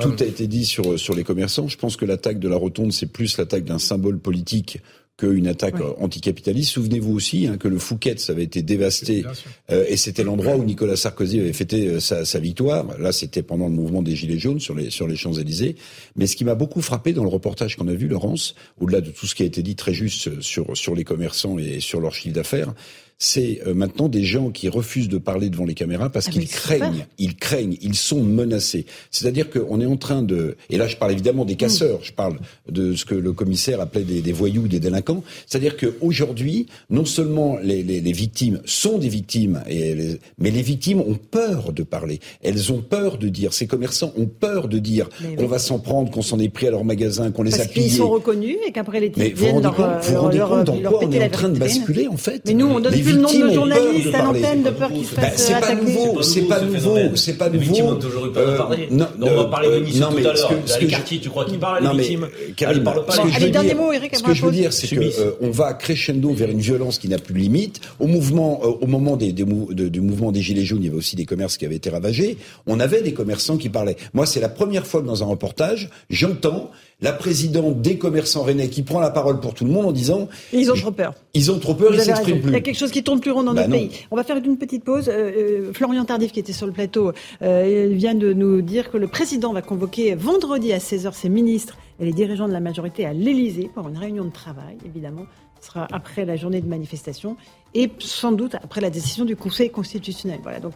[0.00, 1.68] tout, a été dit sur sur les commerçants.
[1.68, 4.80] Je pense que l'attaque de la rotonde c'est plus l'attaque d'un symbole politique
[5.16, 6.72] qu'une attaque anticapitaliste.
[6.72, 9.24] Souvenez-vous aussi hein, que le Fouquet, ça avait été dévasté,
[9.70, 12.98] euh, et c'était l'endroit où Nicolas Sarkozy avait fêté euh, sa, sa, victoire.
[12.98, 15.76] Là, c'était pendant le mouvement des Gilets jaunes sur les, sur les Champs-Élysées.
[16.16, 19.10] Mais ce qui m'a beaucoup frappé dans le reportage qu'on a vu, Laurence, au-delà de
[19.10, 22.14] tout ce qui a été dit très juste sur, sur les commerçants et sur leur
[22.14, 22.74] chiffre d'affaires,
[23.18, 26.48] c'est euh, maintenant des gens qui refusent de parler devant les caméras parce ah, qu'ils
[26.48, 28.84] craignent, ils craignent, ils sont menacés.
[29.10, 32.38] C'est-à-dire qu'on est en train de, et là je parle évidemment des casseurs, je parle
[32.68, 35.22] de ce que le commissaire appelait des, des voyous, des délinquants.
[35.46, 41.00] C'est-à-dire qu'aujourd'hui, non seulement les, les, les, victimes sont des victimes, et mais les victimes
[41.00, 42.20] ont peur de parler.
[42.42, 43.54] Elles ont peur de dire.
[43.54, 45.08] Ces commerçants ont peur de dire
[45.38, 47.86] qu'on va s'en prendre, qu'on s'en est pris à leur magasin, qu'on les a pillés.
[47.86, 51.04] Ils sont reconnus et qu'après les types viennent leur, vous vous rendez compte dans quoi
[51.04, 53.52] on est en train de basculer en fait Mais nous, on donne le nombre de
[53.52, 57.38] journalistes à l'antenne de peur qu'ils se fassent C'est pas nouveau, c'est pas nouveau, c'est
[57.38, 57.60] pas nouveau.
[57.60, 58.88] Les victimes ont toujours eu peur de parler.
[58.90, 60.52] Non, on va parler de Nice tout à l'heure.
[60.80, 62.28] Les quartiers, tu crois qu'ils parlent, les victimes
[62.60, 63.14] Elles parlent pas.
[63.40, 66.60] Les derniers mots, Eric, Ce que je veux dire, c'est qu'on va crescendo vers une
[66.60, 67.80] violence qui n'a plus de limite.
[68.00, 69.44] Au mouvement, au moment des, du
[70.00, 72.38] mouvement des Gilets jaunes, il y avait aussi des commerces qui avaient été ravagés.
[72.66, 73.96] On avait des commerçants qui parlaient.
[74.14, 76.70] Moi, c'est la première fois que dans un reportage, j'entends
[77.02, 80.28] la présidente des commerçants rennais qui prend la parole pour tout le monde en disant
[80.52, 81.14] ils ont trop peur.
[81.34, 82.50] Ils ont trop peur, ils s'expriment plus.
[82.50, 84.06] Il y a quelque chose qui tourne plus rond dans bah notre pays.
[84.10, 85.08] On va faire une petite pause.
[85.08, 88.96] Euh, euh, Florian Tardif qui était sur le plateau euh, vient de nous dire que
[88.96, 93.04] le président va convoquer vendredi à 16h ses ministres et les dirigeants de la majorité
[93.04, 95.26] à l'Elysée pour une réunion de travail, évidemment.
[95.60, 97.36] Ce sera après la journée de manifestation
[97.74, 100.38] et sans doute après la décision du Conseil constitutionnel.
[100.42, 100.74] Voilà donc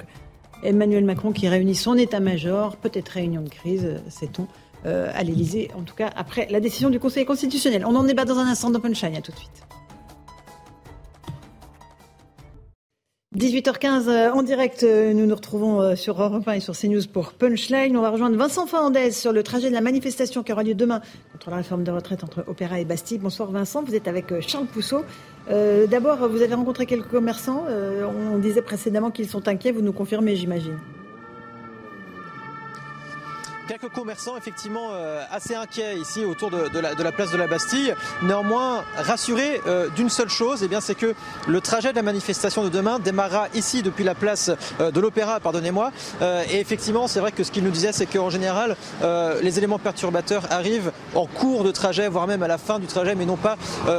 [0.63, 4.47] Emmanuel Macron qui réunit son état-major, peut-être réunion de crise, sait-on.
[4.87, 7.85] Euh, à l'Elysée, en tout cas après la décision du Conseil constitutionnel.
[7.87, 9.67] On en débat dans un instant dans Punchline, à tout de suite.
[13.37, 17.35] 18h15 euh, en direct, euh, nous nous retrouvons sur Europe 1 et sur CNews pour
[17.35, 17.95] Punchline.
[17.95, 21.03] On va rejoindre Vincent Fernandez sur le trajet de la manifestation qui aura lieu demain
[21.33, 23.19] contre la réforme de retraite entre Opéra et Bastille.
[23.19, 25.05] Bonsoir Vincent, vous êtes avec Charles Pousseau.
[25.49, 27.65] D'abord, vous avez rencontré quelques commerçants.
[28.35, 30.79] on disait précédemment qu'ils sont inquiets, vous nous confirmez, j'imagine
[33.71, 37.37] quelques commerçants effectivement euh, assez inquiets ici autour de, de, la, de, la, place de
[37.37, 37.95] la Bastille.
[38.21, 41.15] Néanmoins, rassurés euh, d'une seule chose, et eh bien c'est que
[41.47, 44.51] le trajet de la manifestation de demain démarrera ici depuis la place
[44.81, 45.93] euh, de l'Opéra, pardonnez-moi.
[46.51, 48.77] et effectivement, c'est vrai que ce qu'il nous disait, c'est qu'en général,
[49.43, 53.15] les éléments perturbateurs arrivent en cours de trajet, voire même à la fin du trajet,
[53.15, 53.57] mais non pas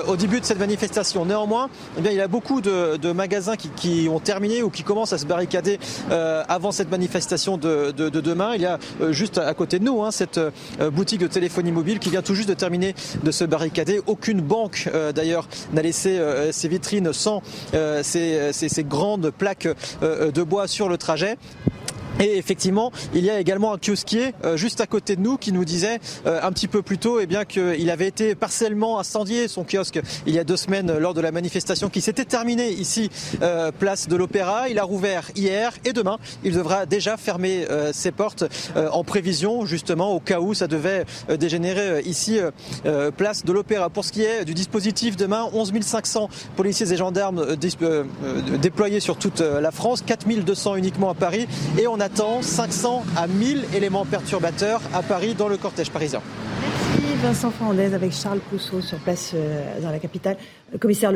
[0.07, 1.25] au début de cette manifestation.
[1.25, 4.69] Néanmoins, eh bien, il y a beaucoup de, de magasins qui, qui, ont terminé ou
[4.69, 8.55] qui commencent à se barricader avant cette manifestation de, de, demain.
[8.55, 8.79] Il y a
[9.11, 10.51] juste à de nous, hein, cette euh,
[10.91, 14.01] boutique de téléphonie mobile qui vient tout juste de terminer de se barricader.
[14.07, 17.41] Aucune banque euh, d'ailleurs n'a laissé euh, ses vitrines sans
[18.01, 19.67] ces, grandes plaques
[20.01, 21.37] de bois sur le trajet.
[22.19, 25.51] Et effectivement, il y a également un kiosquier euh, juste à côté de nous qui
[25.51, 29.47] nous disait euh, un petit peu plus tôt eh bien qu'il avait été partiellement incendié
[29.47, 33.09] son kiosque il y a deux semaines lors de la manifestation qui s'était terminée ici
[33.41, 34.69] euh, place de l'Opéra.
[34.69, 38.43] Il a rouvert hier et demain il devra déjà fermer ses portes
[38.75, 42.39] en prévision justement au cas où ça devait dégénérer ici
[43.17, 43.89] place de l'Opéra.
[43.89, 47.55] Pour ce qui est du dispositif demain, 11 500 policiers et gendarmes
[48.61, 51.47] déployés sur toute la France, 4200 uniquement à Paris
[51.79, 56.21] et on attend 500 à 1000 éléments perturbateurs à Paris dans le cortège parisien.
[57.03, 60.37] Merci Vincent Fernandez avec Charles Pousseau sur place euh, dans la capitale.
[60.71, 61.11] Le commissaire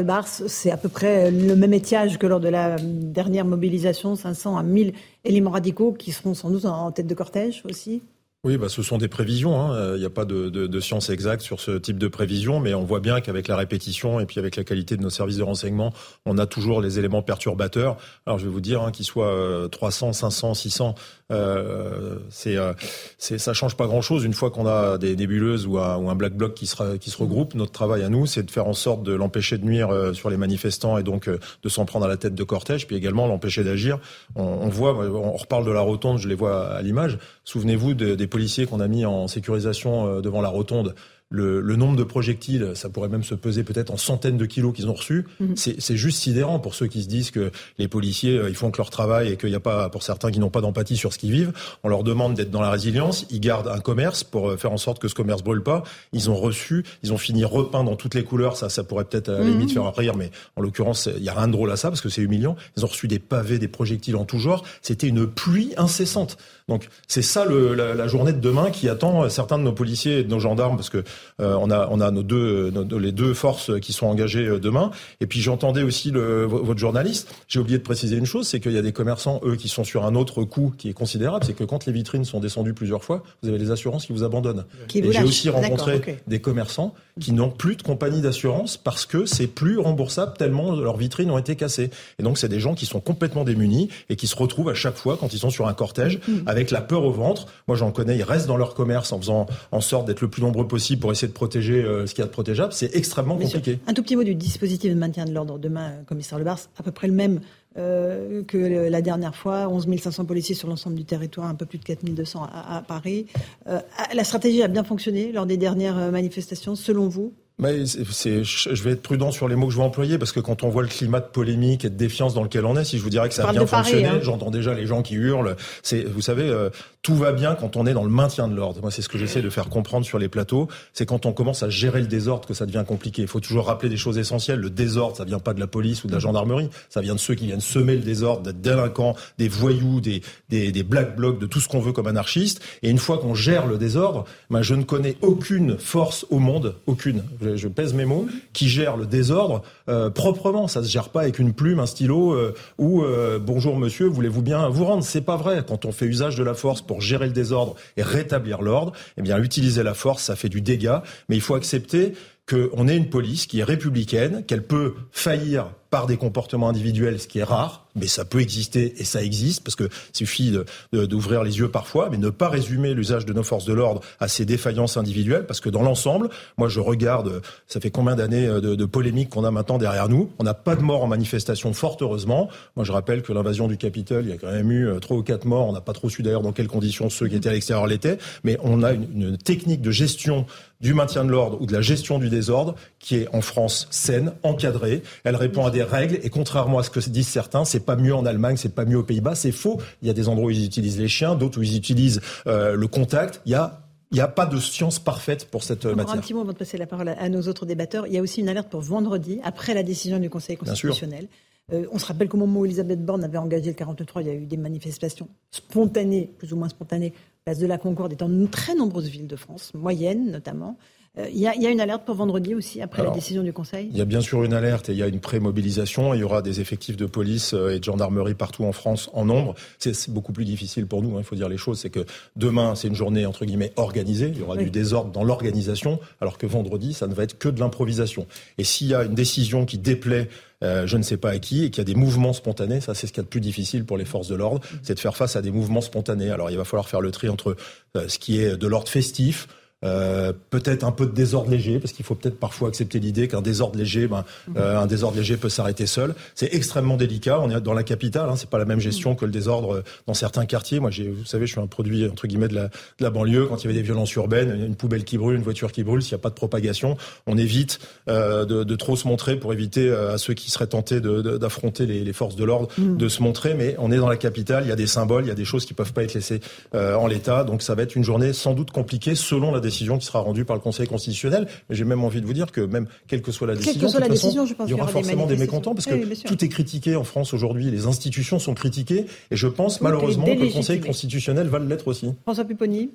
[0.47, 4.63] c'est à peu près le même étiage que lors de la dernière mobilisation, 500 à
[4.63, 8.03] 1000 éléments radicaux qui seront sans doute en tête de cortège aussi
[8.45, 9.59] oui, bah, ce sont des prévisions.
[9.59, 9.95] Hein.
[9.95, 12.75] Il n'y a pas de, de, de, science exacte sur ce type de prévision, mais
[12.75, 15.43] on voit bien qu'avec la répétition et puis avec la qualité de nos services de
[15.43, 15.91] renseignement,
[16.27, 17.97] on a toujours les éléments perturbateurs.
[18.27, 20.93] Alors je vais vous dire, hein, qu'ils soient 300, 500, 600,
[21.31, 22.73] euh, c'est, euh,
[23.17, 24.23] c'est, ça change pas grand-chose.
[24.23, 27.09] Une fois qu'on a des nébuleuses ou un, ou un black bloc qui, sera, qui
[27.09, 29.89] se regroupe, notre travail à nous, c'est de faire en sorte de l'empêcher de nuire
[29.89, 32.85] euh, sur les manifestants et donc euh, de s'en prendre à la tête de cortège,
[32.85, 33.99] puis également l'empêcher d'agir.
[34.35, 37.17] On, on, voit, on reparle de la rotonde, je les vois à l'image.
[37.43, 40.95] Souvenez-vous des policiers qu'on a mis en sécurisation devant la rotonde
[41.29, 44.73] le, le, nombre de projectiles, ça pourrait même se peser peut-être en centaines de kilos
[44.73, 45.25] qu'ils ont reçus.
[45.39, 45.55] Mhm.
[45.55, 48.77] C'est juste sidérant pour ceux qui se disent que les policiers, euh, ils font que
[48.77, 51.17] leur travail et qu'il n'y a pas, pour certains qui n'ont pas d'empathie sur ce
[51.17, 51.51] qu'ils vivent,
[51.83, 53.25] on leur demande d'être dans la résilience.
[53.31, 55.83] Ils gardent un commerce pour euh, faire en sorte que ce commerce brûle pas.
[56.13, 58.55] Ils ont reçu, ils ont fini repeint dans toutes les couleurs.
[58.55, 59.83] Ça, ça pourrait peut-être à la limite mhm.
[59.83, 62.09] faire rire, mais en l'occurrence, il y a rien de drôle à ça parce que
[62.09, 62.55] c'est humiliant.
[62.77, 64.63] Ils ont reçu des pavés, des projectiles en tout genre.
[64.83, 66.37] C'était une pluie incessante.
[66.67, 70.19] Donc c'est ça le, la, la, journée de demain qui attend certains de nos policiers
[70.19, 71.03] et de nos gendarmes parce que
[71.39, 74.59] euh, on a on a nos deux nos, les deux forces qui sont engagées euh,
[74.59, 74.89] demain.
[75.21, 77.31] Et puis j'entendais aussi le, votre journaliste.
[77.47, 79.83] J'ai oublié de préciser une chose, c'est qu'il y a des commerçants eux qui sont
[79.83, 83.03] sur un autre coût qui est considérable, c'est que quand les vitrines sont descendues plusieurs
[83.03, 84.65] fois, vous avez les assurances qui vous abandonnent.
[84.95, 89.47] et j'ai aussi rencontré des commerçants qui n'ont plus de compagnie d'assurance parce que c'est
[89.47, 91.91] plus remboursable tellement leurs vitrines ont été cassées.
[92.17, 94.95] Et donc c'est des gens qui sont complètement démunis et qui se retrouvent à chaque
[94.95, 97.47] fois quand ils sont sur un cortège mm avec la peur au ventre.
[97.67, 100.41] Moi, j'en connais, ils restent dans leur commerce en faisant en sorte d'être le plus
[100.41, 102.73] nombreux possible pour essayer de protéger euh, ce qu'il y a de protégeable.
[102.73, 103.79] C'est extrêmement compliqué.
[103.87, 106.83] Un tout petit mot du dispositif de maintien de l'ordre demain, euh, commissaire Lebars, à
[106.83, 107.41] peu près le même
[107.77, 111.77] euh, que la dernière fois, 11 500 policiers sur l'ensemble du territoire, un peu plus
[111.77, 113.25] de 4 200 à, à Paris.
[113.65, 117.33] la stratégie a bien fonctionné lors des dernières manifestations, selon vous?
[117.57, 120.41] Mais c'est, je vais être prudent sur les mots que je vais employer parce que
[120.41, 122.97] quand on voit le climat de polémique et de défiance dans lequel on est, si
[122.97, 124.19] je vous dirais que ça a bien fonctionné, hein.
[124.21, 125.55] j'entends déjà les gens qui hurlent.
[125.81, 126.69] C'est, vous savez, euh,
[127.01, 128.81] tout va bien quand on est dans le maintien de l'ordre.
[128.81, 130.67] Moi, c'est ce que j'essaie de faire comprendre sur les plateaux.
[130.91, 133.21] C'est quand on commence à gérer le désordre que ça devient compliqué.
[133.21, 134.59] Il faut toujours rappeler des choses essentielles.
[134.59, 136.69] Le désordre, ça vient pas de la police ou de la gendarmerie.
[136.89, 140.71] Ça vient de ceux qui viennent semer le désordre, des délinquants, des voyous, des, des,
[140.73, 142.61] des black blocs, de tout ce qu'on veut comme anarchiste.
[142.83, 146.75] Et une fois qu'on gère le désordre, ben, je ne connais aucune force au monde,
[146.85, 147.23] aucune.
[147.55, 150.67] Je, pèse mes mots, qui gère le désordre euh, proprement.
[150.67, 154.41] Ça se gère pas avec une plume, un stylo euh, ou euh, bonjour monsieur, voulez-vous
[154.41, 155.03] bien vous rendre?
[155.03, 155.63] C'est pas vrai.
[155.67, 159.21] Quand on fait usage de la force pour gérer le désordre et rétablir l'ordre, eh
[159.21, 161.03] bien utiliser la force, ça fait du dégât.
[161.29, 162.13] Mais il faut accepter
[162.47, 167.27] qu'on ait une police qui est républicaine, qu'elle peut faillir par des comportements individuels, ce
[167.29, 170.53] qui est rare, mais ça peut exister et ça existe parce que suffit
[170.91, 174.27] d'ouvrir les yeux parfois, mais ne pas résumer l'usage de nos forces de l'ordre à
[174.27, 176.27] ces défaillances individuelles parce que dans l'ensemble,
[176.57, 180.09] moi je regarde, ça fait combien d'années euh, de, de polémiques qu'on a maintenant derrière
[180.09, 182.49] nous, on n'a pas de morts en manifestation fort heureusement.
[182.75, 185.15] Moi je rappelle que l'invasion du Capitole, il y a quand même eu euh, trois
[185.15, 187.47] ou quatre morts, on n'a pas trop su d'ailleurs dans quelles conditions ceux qui étaient
[187.47, 190.45] à l'extérieur l'étaient, mais on a une technique de gestion
[190.81, 192.75] du maintien de l'ordre ou de la gestion du désordre
[193.05, 195.03] qui est en France saine, encadrée.
[195.23, 198.15] Elle répond à des règles et contrairement à ce que disent certains, c'est pas mieux
[198.15, 199.79] en Allemagne, c'est pas mieux aux Pays-Bas, c'est faux.
[200.01, 202.75] Il y a des endroits où ils utilisent les chiens, d'autres où ils utilisent euh,
[202.75, 203.41] le contact.
[203.45, 203.81] Il y a
[204.11, 206.15] il n'y a pas de science parfaite pour cette matière.
[206.15, 208.07] Un petit mot avant de passer la parole à nos autres débatteurs.
[208.07, 211.27] Il y a aussi une alerte pour vendredi, après la décision du Conseil constitutionnel.
[211.73, 214.31] Euh, on se rappelle qu'au moment où Elisabeth Borne avait engagé le 43, il y
[214.31, 218.45] a eu des manifestations spontanées, plus ou moins spontanées, place de la Concorde étant de
[218.45, 220.77] très nombreuses villes de France, moyennes notamment.
[221.17, 223.89] Euh, il y, a, une alerte pour vendredi aussi, après la décision du Conseil?
[223.91, 226.13] Il y a bien sûr une alerte et il y a une pré-mobilisation.
[226.13, 229.25] Il y aura des effectifs de police euh, et de gendarmerie partout en France en
[229.25, 229.55] nombre.
[229.79, 231.79] C'est beaucoup plus difficile pour nous, hein, il faut dire les choses.
[231.79, 232.05] C'est que
[232.35, 234.31] demain, c'est une journée, entre guillemets, organisée.
[234.33, 237.49] Il y aura du désordre dans l'organisation, alors que vendredi, ça ne va être que
[237.49, 238.27] de l'improvisation.
[238.57, 240.27] Et s'il y a une décision qui déplaît
[240.63, 242.79] euh, je ne sais pas à qui, et qu'il y a des mouvements spontanés.
[242.79, 244.95] Ça, c'est ce qu'il y a de plus difficile pour les forces de l'ordre, c'est
[244.95, 246.31] de faire face à des mouvements spontanés.
[246.31, 247.57] Alors, il va falloir faire le tri entre
[247.93, 249.47] ce qui est de l'ordre festif,
[249.83, 253.41] euh, peut-être un peu de désordre léger, parce qu'il faut peut-être parfois accepter l'idée qu'un
[253.41, 254.55] désordre léger, ben, mhm.
[254.57, 256.15] euh, un désordre léger peut s'arrêter seul.
[256.33, 257.39] C'est extrêmement délicat.
[257.39, 259.17] On est dans la capitale, hein, c'est pas la même gestion mhm.
[259.17, 260.79] que le désordre dans certains quartiers.
[260.79, 262.71] Moi, j'ai, vous savez, je suis un produit entre guillemets de la, de
[263.01, 263.45] la banlieue.
[263.47, 266.01] Quand il y avait des violences urbaines, une poubelle qui brûle, une voiture qui brûle,
[266.01, 266.97] s'il n'y a pas de propagation,
[267.27, 270.67] on évite euh, de, de, trop se montrer pour éviter euh, à ceux qui seraient
[270.67, 272.97] tentés de, d'affronter les, les, forces de l'ordre mhm.
[272.97, 273.53] de se montrer.
[273.53, 275.45] Mais on est dans la capitale, il y a des symboles, il y a des
[275.45, 276.39] choses qui peuvent pas être laissées
[276.73, 277.43] euh, en l'état.
[277.43, 280.45] Donc ça va être une journée sans doute compliquée selon la décision qui sera rendue
[280.45, 281.47] par le Conseil constitutionnel.
[281.69, 283.99] Mais j'ai même envie de vous dire que même quelle que soit la décision, soit
[283.99, 286.49] la façon, décision je pense il y aura forcément des, mécontents parce que tout est
[286.49, 287.69] critiqué en France aujourd'hui.
[287.71, 292.07] Les institutions sont critiquées et je pense malheureusement que le Conseil constitutionnel va l'être aussi.
[292.23, 292.91] François Pupponi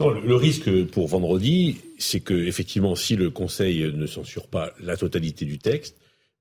[0.00, 5.44] le, risque pour vendredi, c'est que effectivement, si le Conseil ne censure pas la totalité
[5.44, 5.96] du texte,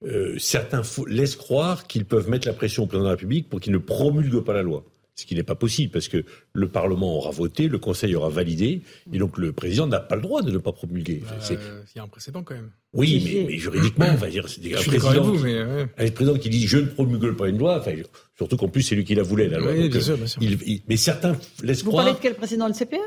[0.06, 3.60] euh, certains laissent croire qu'ils peuvent mettre la pression au président de la République pour
[3.60, 4.84] qu'il ne promulgue pas la loi.
[5.19, 6.23] Ce qui n'est pas possible parce que
[6.53, 10.22] le Parlement aura voté, le Conseil aura validé, et donc le président n'a pas le
[10.22, 11.23] droit de ne pas promulguer.
[11.26, 11.57] Bah, il
[11.95, 12.69] y a un précédent quand même.
[12.94, 16.68] Oui, mais, juridiquement, on va dire, c'est un président, vous, mais, un président qui dit
[16.68, 17.94] je ne promulgue pas une loi, enfin,
[18.38, 19.72] surtout qu'en plus c'est lui qui la voulait la loi.
[19.72, 20.39] Oui, bien, sûr, bien sûr.
[20.88, 22.06] mais certains laissent vous croire.
[22.06, 22.98] Vous parlez de quel président le CPA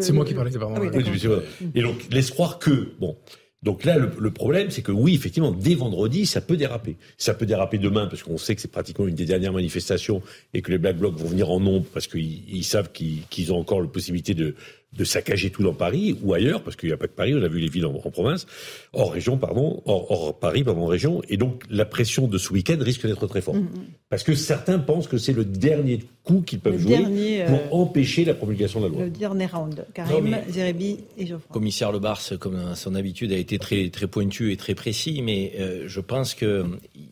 [0.00, 0.74] C'est moi qui parlais, pardon.
[0.76, 3.16] Ah oui, et donc laisse croire que bon.
[3.62, 6.96] Donc là, le, problème, c'est que oui, effectivement, dès vendredi, ça peut déraper.
[7.18, 10.22] Ça peut déraper demain, parce qu'on sait que c'est pratiquement une des dernières manifestations
[10.54, 13.82] et que les Black Blocs vont venir en nombre parce qu'ils savent qu'ils ont encore
[13.82, 14.54] la possibilité de,
[14.92, 17.42] de saccager tout dans Paris ou ailleurs, parce qu'il n'y a pas que Paris, on
[17.42, 18.46] a vu les villes en, province,
[18.92, 23.06] hors région, pardon, hors, Paris, pardon, région, et donc la pression de ce week-end risque
[23.06, 23.58] d'être très forte.
[23.58, 24.08] Mm-hmm.
[24.08, 28.24] Parce que certains pensent que c'est le dernier coup qu'ils peuvent jouer pour euh, empêcher
[28.24, 29.04] la promulgation de la loi.
[29.04, 29.86] Le dernier round.
[29.94, 31.52] Karim, Zérébi et Geoffroy.
[31.52, 35.22] Commissaire Le Bars, comme à son habitude, a été très, très pointu et très précis,
[35.22, 36.66] mais euh, je pense qu'il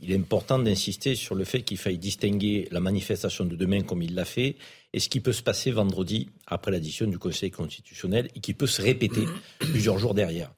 [0.08, 4.16] est important d'insister sur le fait qu'il faille distinguer la manifestation de demain comme il
[4.16, 4.56] l'a fait
[4.92, 8.66] et ce qui peut se passer vendredi après l'addition du Conseil constitutionnel et qui peut
[8.66, 9.24] se répéter
[9.58, 10.50] plusieurs jours derrière.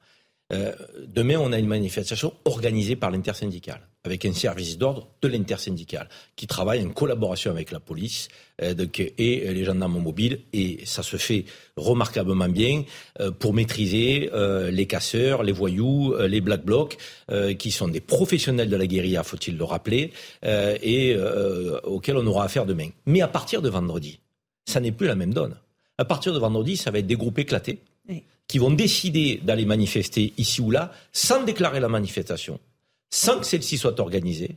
[0.51, 0.73] Euh,
[1.07, 6.45] demain, on a une manifestation organisée par l'intersyndicale, avec un service d'ordre de l'intersyndicale, qui
[6.45, 8.27] travaille en collaboration avec la police
[8.61, 8.73] euh,
[9.17, 10.41] et les gendarmes mobiles.
[10.51, 11.45] Et ça se fait
[11.77, 12.83] remarquablement bien
[13.21, 14.29] euh, pour maîtriser
[14.71, 16.97] les casseurs, les voyous, les black blocs,
[17.57, 20.11] qui sont des professionnels de la guérilla, faut-il le rappeler,
[20.43, 21.15] et
[21.83, 22.89] auxquels on aura affaire demain.
[23.05, 24.19] Mais à partir de vendredi,
[24.65, 25.55] ça n'est plus la même donne.
[25.97, 27.79] À partir de vendredi, ça va être des groupes éclatés
[28.47, 32.59] qui vont décider d'aller manifester ici ou là sans déclarer la manifestation,
[33.09, 34.55] sans que celle-ci soit organisée,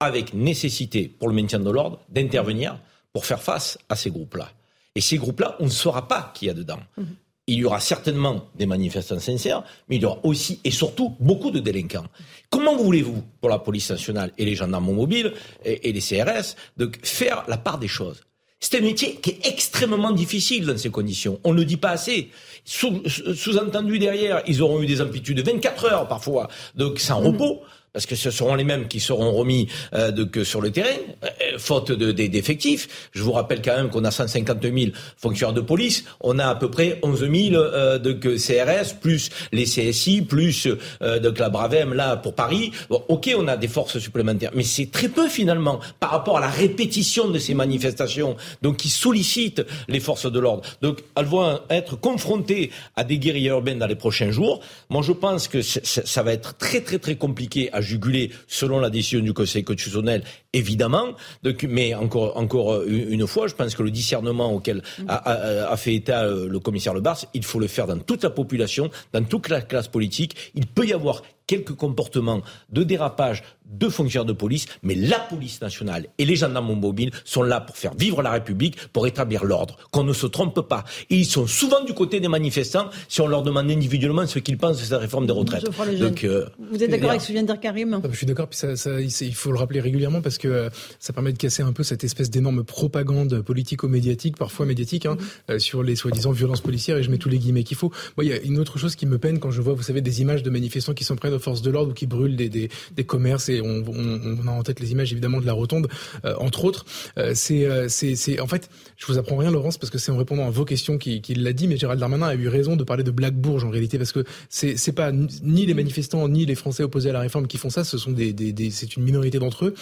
[0.00, 2.78] avec nécessité pour le maintien de l'ordre d'intervenir
[3.12, 4.50] pour faire face à ces groupes-là.
[4.94, 6.80] Et ces groupes-là, on ne saura pas qui y a dedans.
[6.96, 7.06] Mhm.
[7.48, 11.50] Il y aura certainement des manifestants sincères, mais il y aura aussi et surtout beaucoup
[11.50, 12.06] de délinquants.
[12.50, 15.32] Comment voulez-vous, pour la police nationale et les gendarmes mobiles
[15.64, 18.22] et, les CRS, de faire la part des choses?
[18.62, 21.40] C'est un métier qui est extrêmement difficile dans ces conditions.
[21.42, 22.30] On ne le dit pas assez.
[22.64, 27.26] Sous-entendu derrière, ils auront eu des amplitudes de 24 heures parfois, donc sans mmh.
[27.26, 27.62] repos
[27.92, 30.88] parce que ce seront les mêmes qui seront remis euh, de, que sur le terrain,
[31.24, 33.10] euh, faute d'effectifs.
[33.12, 34.74] Je vous rappelle quand même qu'on a 150 000
[35.16, 39.64] fonctionnaires de police, on a à peu près 11 000 euh, de CRS, plus les
[39.64, 40.68] CSI, plus
[41.02, 42.72] euh, de la Bravem là pour Paris.
[42.88, 46.40] Bon, ok, on a des forces supplémentaires, mais c'est très peu finalement par rapport à
[46.40, 50.62] la répétition de ces manifestations, donc qui sollicitent les forces de l'ordre.
[50.80, 54.60] Donc elles vont être confrontées à des guerriers urbaines dans les prochains jours.
[54.88, 59.20] Moi, je pense que ça va être très très très compliqué juguler selon la décision
[59.20, 60.22] du Conseil constitutionnel,
[60.52, 61.12] évidemment.
[61.42, 65.94] Donc, mais encore, encore euh, une fois, je pense que le discernement auquel a, fait
[65.94, 69.24] état euh, le commissaire Le Bars, il faut le faire dans toute la population, dans
[69.24, 70.36] toute la classe politique.
[70.54, 75.60] Il peut y avoir quelques comportements de dérapage de fonctionnaires de police, mais la police
[75.60, 79.76] nationale et les gendarmes mobiles sont là pour faire vivre la République, pour établir l'ordre.
[79.90, 80.84] Qu'on ne se trompe pas.
[81.10, 84.58] Et ils sont souvent du côté des manifestants si on leur demande individuellement ce qu'ils
[84.58, 85.64] pensent de cette réforme des retraites.
[85.98, 88.00] Donc, euh, Vous êtes d'accord avec ce que vient de dire Karim?
[88.10, 90.70] Je suis d'accord, puis ça, ça, il faut le rappeler régulièrement parce que euh,
[91.00, 95.16] ça permet de casser un peu cette espèce d'énorme propagande politico-médiatique, parfois médiatique, hein,
[95.50, 97.90] euh, sur les soi-disant violences policières, et je mets tous les guillemets qu'il faut.
[98.16, 100.00] Moi, il y a une autre chose qui me peine quand je vois, vous savez,
[100.00, 102.48] des images de manifestants qui sont près de forces de l'ordre ou qui brûlent des,
[102.48, 105.88] des, des commerces et on, a en tête les images évidemment de la rotonde,
[106.24, 106.84] euh, entre autres.
[107.18, 110.16] Euh, euh, c'est, c'est, en fait, je vous apprends rien, Laurence, parce que c'est en
[110.16, 113.02] répondant à vos questions qu'il, l'a dit, mais Gérald Darmanin a eu raison de parler
[113.02, 116.54] de Black Bourge en réalité, parce que c'est, c'est pas ni les manifestants ni les
[116.54, 119.04] Français opposés à la réforme qui font ça, ce sont des, des, des c'est une
[119.04, 119.74] minorité d'entre eux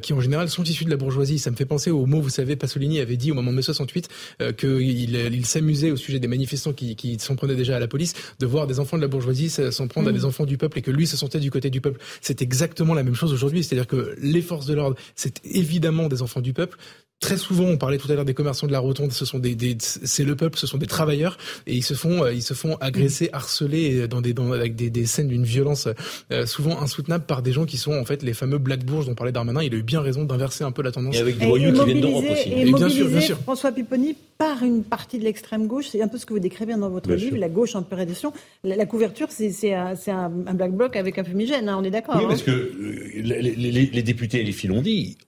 [0.00, 1.38] qui en général sont issus de la bourgeoisie.
[1.38, 3.62] Ça me fait penser au mot, vous savez, Pasolini avait dit au moment de mai
[3.62, 4.08] 68
[4.56, 8.14] qu'il il s'amusait au sujet des manifestants qui, qui s'en prenaient déjà à la police
[8.38, 10.14] de voir des enfants de la bourgeoisie s'en prendre à mmh.
[10.14, 12.00] des enfants du peuple et que lui se sentait du côté du peuple.
[12.20, 16.22] C'est exactement la même chose aujourd'hui, c'est-à-dire que les forces de l'ordre, c'est évidemment des
[16.22, 16.78] enfants du peuple.
[17.20, 19.76] Très souvent, on parlait tout à l'heure des commerçants de la rotonde, ce sont des,
[19.78, 21.36] c'est le peuple, ce sont des travailleurs
[21.66, 24.88] et ils se font, euh, ils se font agresser, harceler dans des, dans, avec des,
[24.88, 25.86] des scènes d'une violence
[26.32, 29.14] euh, souvent insoutenable par des gens qui sont en fait les fameux Black Bourges dont
[29.14, 29.62] parlait Darmanin.
[29.62, 31.16] Il a eu bien raison d'inverser un peu la tendance.
[31.16, 32.52] Et avec des voyous qui viennent d'Europe aussi.
[32.52, 33.38] Et, bien sûr, bien sûr.
[33.38, 36.74] François Pipponi par une partie de l'extrême gauche, c'est un peu ce que vous décrivez
[36.74, 38.32] dans votre livre, la gauche en prédation.
[38.64, 42.16] La, couverture, c'est un, un, Black Bloc avec un fumigène, hein, on est d'accord.
[42.18, 42.44] Oui, parce hein.
[42.46, 45.18] que euh, les, les, les députés et les filles l'ont dit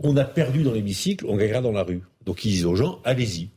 [0.00, 2.02] on a perdu dans l'hémicycle, on gagnera dans la rue.
[2.24, 3.50] Donc ils disent aux gens, allez-y.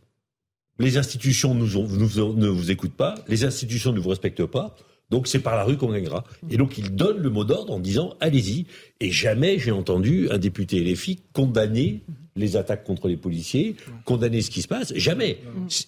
[0.80, 4.76] les institutions nous ne vous écoutent pas, les institutions ne vous respectent pas.
[5.10, 6.24] Donc c'est par la rue qu'on gagnera.
[6.50, 8.66] Et donc il donne le mot d'ordre en disant allez-y.
[9.00, 12.02] Et jamais j'ai entendu un député LFI condamner
[12.36, 14.94] les attaques contre les policiers, condamner ce qui se passe.
[14.96, 15.40] Jamais.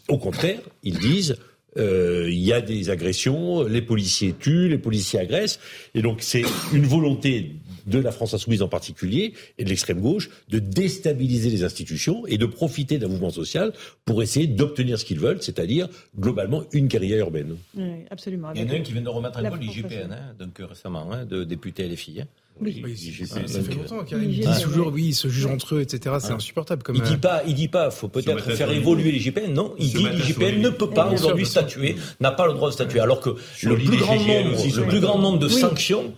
[0.08, 1.36] Au contraire, ils disent
[1.78, 5.60] euh, il y a des agressions, les policiers tuent, les policiers agressent.
[5.94, 7.56] Et donc c'est une volonté
[7.88, 12.38] de la France insoumise en particulier et de l'extrême gauche de déstabiliser les institutions et
[12.38, 13.74] de profiter d'un mouvement social
[14.06, 15.88] pour essayer d'obtenir ce qu'ils veulent, c'est-à-dire
[16.20, 17.58] globalement une guérilla urbaine.
[17.76, 18.52] Oui, absolument.
[18.54, 20.66] Il y en a un qui vient de remettre un peu l'IGPN, hein, donc euh,
[20.66, 22.22] récemment, hein, de député LFI.
[22.22, 22.28] Hein.
[22.62, 22.84] Oui,
[23.26, 26.16] ça fait longtemps qu'il dit toujours, oui, ils se jugent entre eux, etc.
[26.20, 26.84] C'est insupportable.
[26.84, 29.54] Comme il dit euh, pas, il dit pas, faut peut-être faire évoluer l'IGPN.
[29.54, 33.00] Non, il dit l'IGPN ne peut pas aujourd'hui statuer, n'a pas le droit de statuer,
[33.00, 33.32] alors que
[33.64, 36.14] le plus grand nombre, le plus grand nombre de sanctions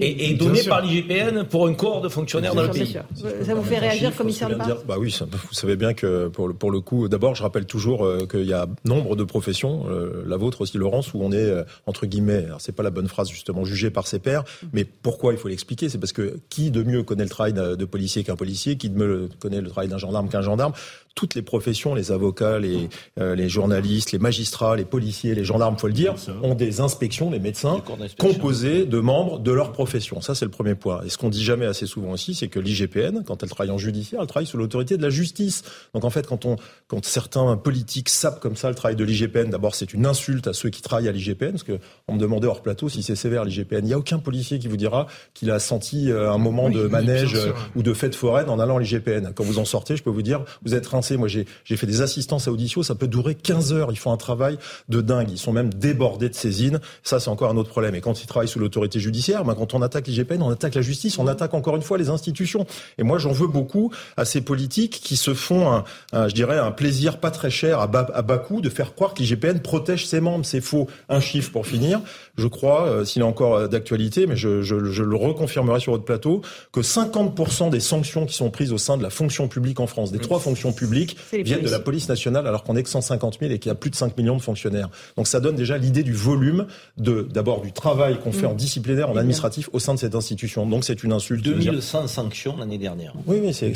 [0.00, 2.96] est, donné par l'IGPN pour un corps de fonctionnaires dans le pays.
[3.44, 4.50] Ça vous fait réagir, commissaire
[4.86, 8.04] Bah oui, vous savez bien que pour le, pour le coup, d'abord, je rappelle toujours
[8.04, 11.50] euh, qu'il y a nombre de professions, euh, la vôtre aussi, Laurence, où on est
[11.86, 15.32] entre guillemets, alors c'est pas la bonne phrase justement, jugé par ses pairs, mais pourquoi
[15.32, 18.36] il faut l'expliquer C'est parce que qui de mieux connaît le travail de policier qu'un
[18.36, 20.72] policier, qui de mieux connaît le travail d'un gendarme qu'un gendarme?
[21.14, 22.88] Toutes les professions, les avocats, les,
[23.18, 27.30] euh, les journalistes, les magistrats, les policiers, les gendarmes, faut le dire, ont des inspections,
[27.30, 27.82] les médecins,
[28.18, 30.20] composés de membres de leur profession.
[30.20, 31.02] Ça, c'est le premier point.
[31.04, 33.78] Et ce qu'on dit jamais assez souvent aussi, c'est que l'IGPN, quand elle travaille en
[33.78, 35.62] judiciaire, elle travaille sous l'autorité de la justice.
[35.94, 36.56] Donc en fait, quand on,
[36.88, 40.52] quand certains politiques sapent comme ça le travail de l'IGPN, d'abord c'est une insulte à
[40.52, 41.78] ceux qui travaillent à l'IGPN, parce que
[42.08, 43.78] on me demandait hors plateau si c'est sévère l'IGPN.
[43.80, 46.86] Il n'y a aucun policier qui vous dira qu'il a senti euh, un moment de
[46.86, 49.32] manège euh, ou de fête foraine en allant à l'IGPN.
[49.34, 52.48] Quand vous en sortez, je peux vous dire, vous êtes Moi, j'ai fait des assistances
[52.48, 52.50] à
[52.82, 53.90] ça peut durer 15 heures.
[53.90, 54.58] Ils font un travail
[54.88, 55.28] de dingue.
[55.30, 56.80] Ils sont même débordés de saisines.
[57.02, 57.94] Ça, c'est encore un autre problème.
[57.94, 60.82] Et quand ils travaillent sous l'autorité judiciaire, ben, quand on attaque l'IGPN, on attaque la
[60.82, 62.66] justice, on attaque encore une fois les institutions.
[62.98, 65.82] Et moi, j'en veux beaucoup à ces politiques qui se font,
[66.12, 68.94] un, je dirais, un plaisir pas très cher à bas, à bas coût de faire
[68.94, 70.44] croire que l'IGPN protège ses membres.
[70.44, 70.88] C'est faux.
[71.08, 72.00] Un chiffre pour finir.
[72.40, 75.92] Je crois, euh, s'il est encore euh, d'actualité, mais je, je, je le reconfirmerai sur
[75.92, 76.40] votre plateau,
[76.72, 80.10] que 50% des sanctions qui sont prises au sein de la fonction publique en France,
[80.10, 83.52] des trois fonctions publiques, viennent de la police nationale, alors qu'on est que 150 000
[83.52, 84.88] et qu'il y a plus de 5 millions de fonctionnaires.
[85.16, 88.50] Donc ça donne déjà l'idée du volume de, d'abord du travail qu'on fait mm.
[88.50, 90.66] en disciplinaire, en administratif au sein de cette institution.
[90.66, 91.44] Donc c'est une insulte.
[91.44, 93.12] 2100 sanctions l'année dernière.
[93.26, 93.72] Oui, oui, c'est,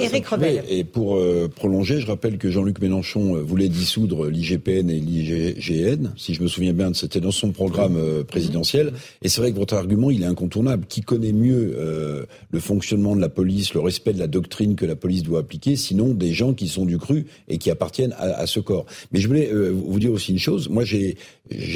[0.00, 0.26] Éric
[0.68, 6.08] Et pour euh, prolonger, je rappelle que Jean-Luc Mélenchon euh, voulait dissoudre l'IGPN et l'IGN.
[6.16, 8.92] Si je me souviens bien, c'était dans son programme euh, présidentiel.
[9.22, 10.86] Et c'est vrai que votre argument, il est incontournable.
[10.88, 11.76] Qui connaît mieux
[12.50, 15.76] le fonctionnement de la police, le respect de la doctrine que la police doit appliquer,
[15.76, 18.86] sinon des gens qui sont du cru et qui appartiennent à, ce corps?
[19.12, 20.68] Mais je voulais euh, vous dire aussi une chose.
[20.68, 21.16] Moi, j'ai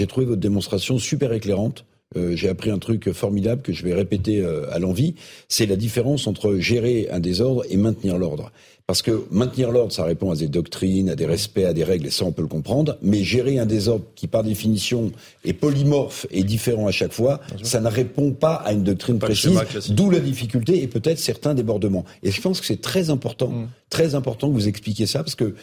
[0.07, 1.85] trouvé votre démonstration super éclairante.
[2.17, 5.15] Euh, j'ai appris un truc formidable que je vais répéter euh, à l'envie.
[5.49, 8.53] C'est la différence entre gérer un désordre et maintenir l'ordre.
[8.93, 12.09] Parce que maintenir l'ordre, ça répond à des doctrines, à des respects, à des règles,
[12.09, 12.99] et ça on peut le comprendre.
[13.01, 15.13] Mais gérer un désordre qui par définition
[15.47, 19.59] est polymorphe et différent à chaque fois, ça ne répond pas à une doctrine précise.
[19.89, 22.05] D'où la difficulté et peut-être certains débordements.
[22.23, 23.69] Et je pense que c'est très important, mm.
[23.89, 25.55] très important que vous expliquiez ça, parce que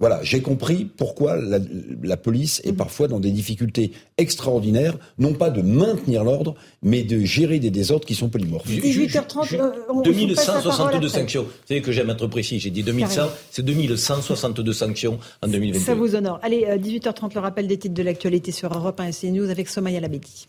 [0.00, 2.76] voilà, j'ai compris pourquoi la, police est mhm.
[2.76, 8.06] parfois dans des difficultés extraordinaires, non pas de maintenir l'ordre, mais de gérer des désordres
[8.06, 8.68] qui sont polymorphes.
[8.68, 11.42] 18h30, 2162 sanctions.
[11.42, 15.84] Vous savez que j'aime être précis, j'ai dit 2100, c'est 2162 sanctions en 2022.
[15.84, 16.38] Ça vous honore.
[16.42, 19.68] Allez, 18h30, euh, le rappel des titres de l'actualité sur Europe 1 et CNews avec
[19.68, 20.48] Somaya Labedi.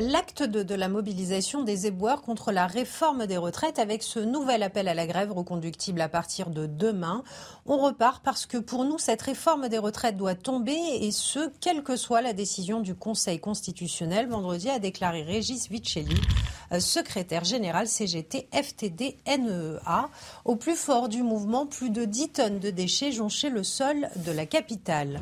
[0.00, 4.88] L'acte de, la mobilisation des éboueurs contre la réforme des retraites avec ce nouvel appel
[4.88, 7.22] à la grève reconductible à partir de demain.
[7.66, 11.82] On repart parce que pour nous, cette réforme des retraites doit tomber et ce, quelle
[11.82, 14.28] que soit la décision du Conseil constitutionnel.
[14.28, 16.20] Vendredi a déclaré Régis Vicelli,
[16.78, 20.08] secrétaire général CGT FTD NEA.
[20.44, 24.32] Au plus fort du mouvement, plus de 10 tonnes de déchets jonchaient le sol de
[24.32, 25.20] la capitale.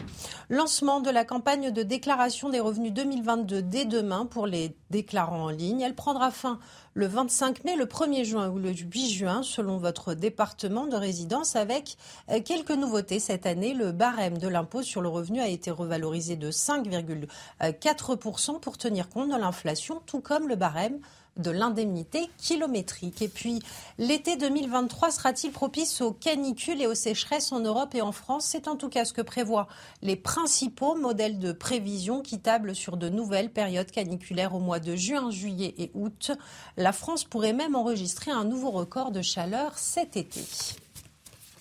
[0.48, 5.50] Lancement de la campagne de déclaration des revenus 2022 dès demain pour les déclarant en
[5.50, 5.80] ligne.
[5.80, 6.58] Elle prendra fin
[6.94, 11.56] le 25 mai, le 1er juin ou le 8 juin, selon votre département de résidence,
[11.56, 11.98] avec
[12.30, 13.74] euh, quelques nouveautés cette année.
[13.74, 19.30] Le barème de l'impôt sur le revenu a été revalorisé de 5,4% pour tenir compte
[19.30, 21.00] de l'inflation, tout comme le barème
[21.36, 23.22] de l'indemnité kilométrique.
[23.22, 23.60] Et puis,
[23.98, 28.46] l'été 2023 sera-t-il propice aux canicules et aux sécheresses en Europe et en France?
[28.46, 29.68] C'est en tout cas ce que prévoient
[30.02, 34.96] les principaux modèles de prévision qui tablent sur de nouvelles périodes caniculaires au mois de
[34.96, 36.32] juin, juillet et août.
[36.76, 40.40] La France pourrait même enregistrer un nouveau record de chaleur cet été.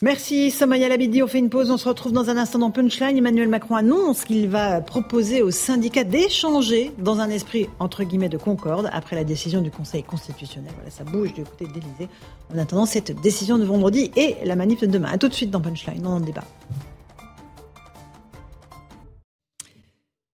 [0.02, 1.24] Merci Samaya Labidi.
[1.24, 1.72] On fait une pause.
[1.72, 3.18] On se retrouve dans un instant dans Punchline.
[3.18, 8.38] Emmanuel Macron annonce qu'il va proposer aux syndicats d'échanger dans un esprit entre guillemets de
[8.38, 10.74] concorde après la décision du Conseil constitutionnel.
[10.76, 12.08] Voilà, ça bouge du côté de.
[12.54, 15.12] En attendant cette décision de vendredi et la manif de demain.
[15.14, 16.44] A tout de suite dans Punchline, dans le débat.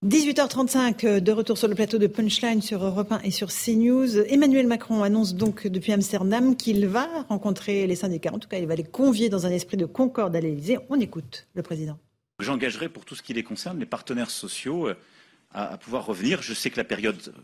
[0.04, 4.18] 18h35, euh, de retour sur le plateau de Punchline sur Europe 1 et sur CNews.
[4.18, 8.34] Emmanuel Macron annonce donc depuis Amsterdam qu'il va rencontrer les syndicats.
[8.34, 10.80] En tout cas, il va les convier dans un esprit de concorde à l'Élysée.
[10.90, 12.00] On écoute le président.
[12.40, 14.96] J'engagerai pour tout ce qui les concerne les partenaires sociaux euh,
[15.54, 16.42] à, pouvoir revenir.
[16.42, 17.36] Je sais que la période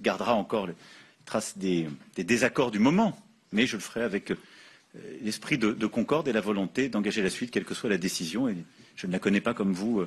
[0.00, 0.74] gardera encore les
[1.26, 3.18] traces des, désaccords du moment,
[3.52, 4.36] mais je le ferai avec euh,
[5.20, 8.48] l'esprit de, de, concorde et la volonté d'engager la suite, quelle que soit la décision.
[8.48, 8.56] Et
[8.96, 10.06] je ne la connais pas comme vous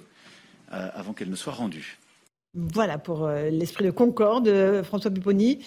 [0.72, 2.00] avant qu'elle ne soit rendue.
[2.54, 5.60] Voilà pour euh, l'esprit de concorde, euh, François Pupponi.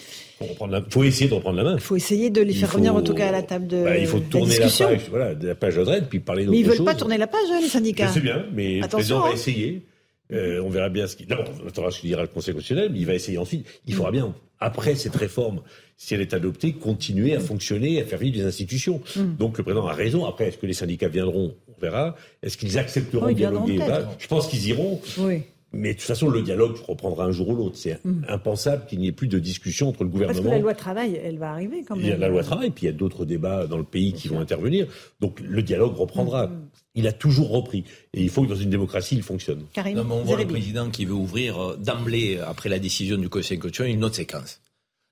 [0.42, 1.74] Il faut essayer de reprendre la main.
[1.76, 3.96] Il faut essayer de les faire revenir en tout cas à la table de bah,
[3.96, 5.76] Il faut tourner la, page, voilà, de la page
[6.10, 6.60] puis parler d'autres choses.
[6.60, 8.08] Mais ils ne veulent pas tourner la page, les syndicats.
[8.08, 9.32] Je sais bien, mais le président va hein.
[9.32, 9.86] essayer.
[10.30, 11.26] on verra bien ce qu'il.
[11.26, 13.66] D'abord, on attendra ce qu'il dira le Conseil constitutionnel, mais il va essayer ensuite.
[13.86, 15.62] Il faudra bien, après cette réforme,
[15.96, 19.00] si elle est adoptée, continuer à fonctionner, à faire vivre les institutions.
[19.16, 19.36] Mm.
[19.38, 20.26] Donc le président a raison.
[20.26, 22.16] Après, est-ce que les syndicats viendront On verra.
[22.42, 23.78] Est-ce qu'ils accepteront de dialoguer
[24.18, 25.00] Je pense qu'ils iront.
[25.18, 25.42] Oui.
[25.74, 27.76] Mais de toute façon, le dialogue reprendra un jour ou l'autre.
[27.76, 28.26] C'est mm.
[28.28, 30.38] impensable qu'il n'y ait plus de discussion entre le gouvernement.
[30.38, 32.04] Parce que la loi travail, elle va arriver quand même.
[32.04, 34.12] Il y a la loi travail, puis il y a d'autres débats dans le pays
[34.12, 34.86] qui vont intervenir.
[35.20, 36.46] Donc le dialogue reprendra.
[36.46, 36.68] Mm.
[36.96, 37.84] Il a toujours repris.
[38.12, 39.64] Et il faut que dans une démocratie, il fonctionne.
[39.72, 43.58] Karim, on voit le président qui veut ouvrir euh, d'emblée, après la décision du Conseil
[43.58, 44.60] constitutionnel, une autre séquence.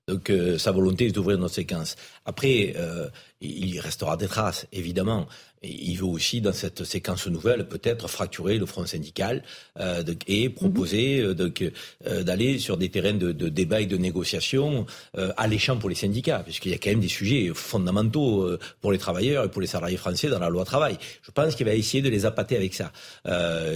[0.07, 1.95] Donc euh, sa volonté est d'ouvrir notre séquence.
[2.25, 3.07] Après, euh,
[3.43, 5.27] il restera des traces, évidemment
[5.63, 9.43] il veut aussi, dans cette séquence nouvelle, peut-être fracturer le front syndical
[9.79, 11.35] euh, et proposer mhm.
[11.39, 11.69] euh,
[12.07, 14.85] euh, d'aller sur des terrains de, de, débat et de négociation
[15.37, 18.49] alléchants pour les syndicats, puisqu'il y a quand même des sujets fondamentaux
[18.81, 20.97] pour les travailleurs et pour les salariés français dans la loi travail.
[21.21, 22.91] Je pense qu'il va essayer de les appâter avec ça.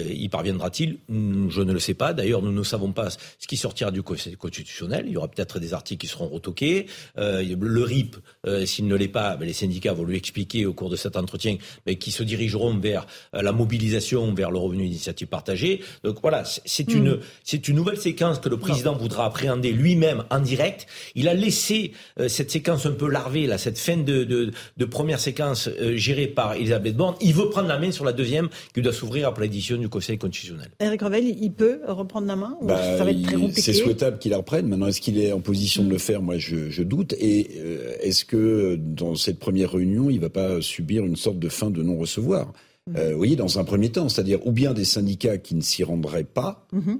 [0.09, 0.97] y parviendra-t-il?
[1.09, 2.13] Je ne le sais pas.
[2.13, 5.05] D'ailleurs, nous ne savons pas ce qui sortira du Conseil constitutionnel.
[5.07, 6.87] Il y aura peut-être des articles qui seront retoqués.
[7.15, 8.17] le RIP,
[8.65, 11.57] s'il ne l'est pas, ben, les syndicats vont lui expliquer au cours de cet entretien
[11.85, 15.81] mais qui se dirigeront vers euh, la mobilisation, vers le revenu d'initiative partagée.
[16.03, 17.19] Donc voilà, c'est une, hmm.
[17.43, 20.87] c'est une nouvelle séquence que le président voudra appréhender lui-même en direct.
[21.15, 24.85] Il a laissé euh, cette séquence un peu larvée, là, cette fin de, de, de
[24.85, 27.15] première séquence euh, gérée par Elisabeth Borne.
[27.21, 30.17] Il veut prendre la main sur la deuxième qui doit s'ouvrir après l'édition du Conseil
[30.17, 30.69] constitutionnel.
[30.79, 33.61] Eric Revel, il peut reprendre la main ou bah, ça va être très compliqué?
[33.61, 34.67] C'est souhaitable qu'il la reprenne.
[34.67, 36.21] Maintenant, est-ce qu'il est en position de le faire?
[36.21, 37.13] Moi, je, je doute.
[37.13, 37.61] Et
[38.01, 41.69] est-ce que dans cette première réunion, il ne va pas subir une sorte de fin
[41.69, 42.97] de non-recevoir recevoir.
[42.97, 45.85] Euh, vous voyez, dans un premier temps, c'est-à-dire ou bien des syndicats qui ne s'y
[45.85, 46.99] rendraient pas, mhm.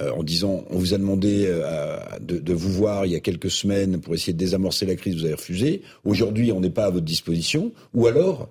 [0.00, 3.50] euh, en disant on vous a demandé euh, de, vous voir il y a quelques
[3.50, 5.82] semaines pour essayer de désamorcer la crise, vous avez refusé.
[6.04, 7.72] Aujourd'hui, on n'est pas à votre disposition.
[7.92, 8.48] Ou alors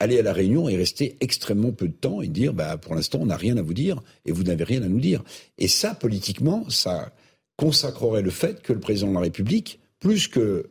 [0.00, 3.20] aller à la réunion et rester extrêmement peu de temps et dire bah pour l'instant
[3.22, 5.22] on n'a rien à vous dire et vous n'avez rien à nous dire.
[5.58, 7.12] Et ça, politiquement, ça
[7.56, 10.70] consacrerait le fait que le président de la République, plus que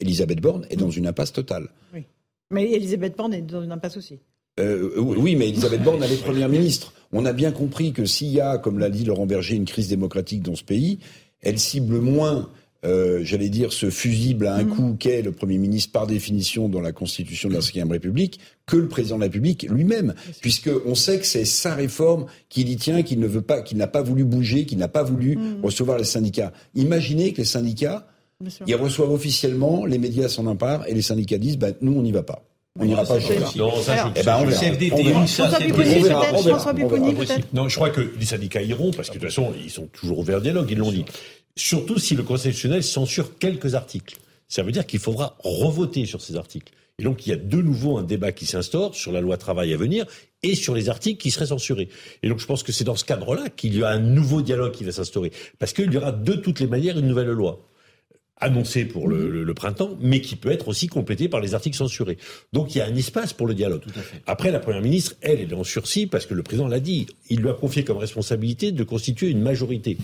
[0.00, 1.68] Elisabeth Borne, est dans une impasse totale.
[1.94, 2.04] Oui.
[2.50, 4.18] Mais Elisabeth Borne est dans une impasse aussi.
[4.58, 6.92] Euh, oui, mais Elisabeth Borne, elle est première ministre.
[7.12, 9.88] On a bien compris que s'il y a, comme l'a dit Laurent Berger, une crise
[9.88, 10.98] démocratique dans ce pays,
[11.42, 12.50] elle cible moins,
[12.84, 14.74] euh, j'allais dire, ce fusible à un mhm.
[14.74, 18.76] coup qu'est le Premier ministre par définition dans la Constitution de la Ve République, que
[18.76, 23.02] le président de la République lui-même, puisqu'on sait que c'est sa réforme qu'il y tient,
[23.02, 25.60] qu'il ne veut pas, qu'il n'a pas voulu bouger, qu'il n'a pas voulu mhm.
[25.62, 26.52] recevoir les syndicats.
[26.74, 28.06] Imaginez que les syndicats
[28.66, 32.12] ils reçoivent officiellement, les médias s'en emparent et les syndicats disent bah, nous, on n'y
[32.12, 32.42] va pas.
[32.78, 33.14] On n'ira pas
[33.56, 34.44] Non, ça, je, eh ben,
[37.54, 40.18] Non, je crois que les syndicats iront, parce que de toute façon, ils sont toujours
[40.18, 41.04] ouverts au dialogue, ils l'ont dit.
[41.56, 44.16] Surtout si le Conseil constitutionnel censure quelques articles.
[44.48, 46.72] Ça veut dire qu'il faudra revoter sur ces articles.
[46.98, 49.72] Et donc, il y a de nouveau un débat qui s'instaure sur la loi travail
[49.72, 50.04] à venir
[50.42, 51.88] et sur les articles qui seraient censurés.
[52.22, 54.72] Et donc, je pense que c'est dans ce cadre-là qu'il y a un nouveau dialogue
[54.72, 55.32] qui va s'instaurer.
[55.58, 57.66] Parce qu'il y aura de toutes les manières une nouvelle loi
[58.38, 62.18] annoncé pour le, printemps, mais qui peut être aussi complété par les articles censurés.
[62.52, 63.82] Donc il y a un espace pour le dialogue.
[64.26, 67.06] Après, la Première ministre, elle, elle est en sursis parce que le président l'a dit.
[67.30, 69.96] Il lui a confié comme responsabilité de constituer une majorité.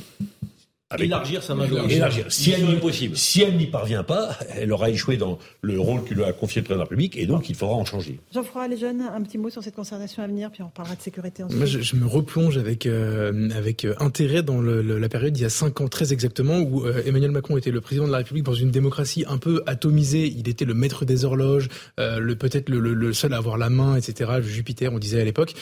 [0.98, 1.96] Élargir sa majorité.
[1.96, 2.26] Élargir.
[2.28, 2.66] Si elle,
[3.14, 6.60] si elle n'y parvient pas, elle aura échoué dans le rôle que lui a confié
[6.60, 8.20] le président de la République et donc il faudra en changer.
[8.32, 11.02] Jean-François, les jeunes, un petit mot sur cette concertation à venir, puis on parlera de
[11.02, 11.58] sécurité ensuite.
[11.58, 15.44] Moi, je, me replonge avec, euh, avec euh, intérêt dans le, la période il y
[15.44, 18.44] a cinq ans, très exactement, où euh, Emmanuel Macron était le président de la République
[18.44, 20.26] dans une démocratie un peu atomisée.
[20.26, 23.96] Il était le maître des horloges, le peut-être le, le, seul à avoir la main,
[23.96, 24.30] etc.
[24.42, 25.54] Jupiter, on disait à l'époque,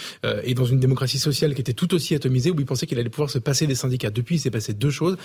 [0.44, 3.10] et dans une démocratie sociale qui était tout aussi atomisée, où il pensait qu'il allait
[3.10, 4.10] pouvoir se passer des syndicats.
[4.10, 5.16] Depuis, il s'est passé deux choses.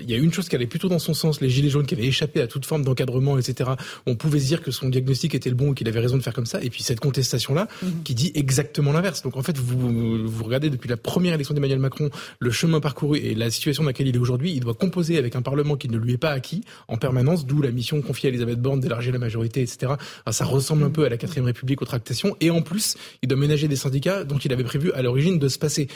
[0.00, 1.94] Il y a une chose qui allait plutôt dans son sens, les gilets jaunes qui
[1.94, 3.70] avaient échappé à toute forme d'encadrement, etc.
[4.06, 6.34] On pouvait se dire que son diagnostic était le bon, qu'il avait raison de faire
[6.34, 6.62] comme ça.
[6.62, 8.02] Et puis cette contestation-là, mhm.
[8.04, 9.22] qui dit exactement l'inverse.
[9.22, 13.18] Donc en fait, vous, vous regardez depuis la première élection d'Emmanuel Macron, le chemin parcouru
[13.18, 15.88] et la situation dans laquelle il est aujourd'hui, il doit composer avec un Parlement qui
[15.88, 19.12] ne lui est pas acquis en permanence, d'où la mission confiée à Elisabeth Borne d'élargir
[19.12, 19.94] la majorité, etc.
[20.30, 22.36] ça ressemble un peu à la quatrième République aux tractations.
[22.40, 25.48] Et en plus, il doit ménager des syndicats dont il avait prévu à l'origine de
[25.48, 25.88] se passer.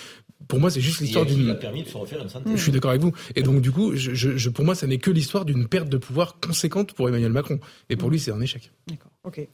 [0.49, 1.55] Pour moi, c'est juste l'histoire d'une.
[1.59, 2.57] permis de se refaire une synthèse.
[2.57, 3.13] Je suis d'accord avec vous.
[3.37, 5.99] Et donc, du coup, je, je, pour moi, ça n'est que l'histoire d'une perte de
[5.99, 7.61] pouvoir conséquente pour Emmanuel Macron.
[7.91, 8.73] Et pour lui, c'est un échec.
[8.87, 9.11] D'accord.
[9.29, 9.47] Ok.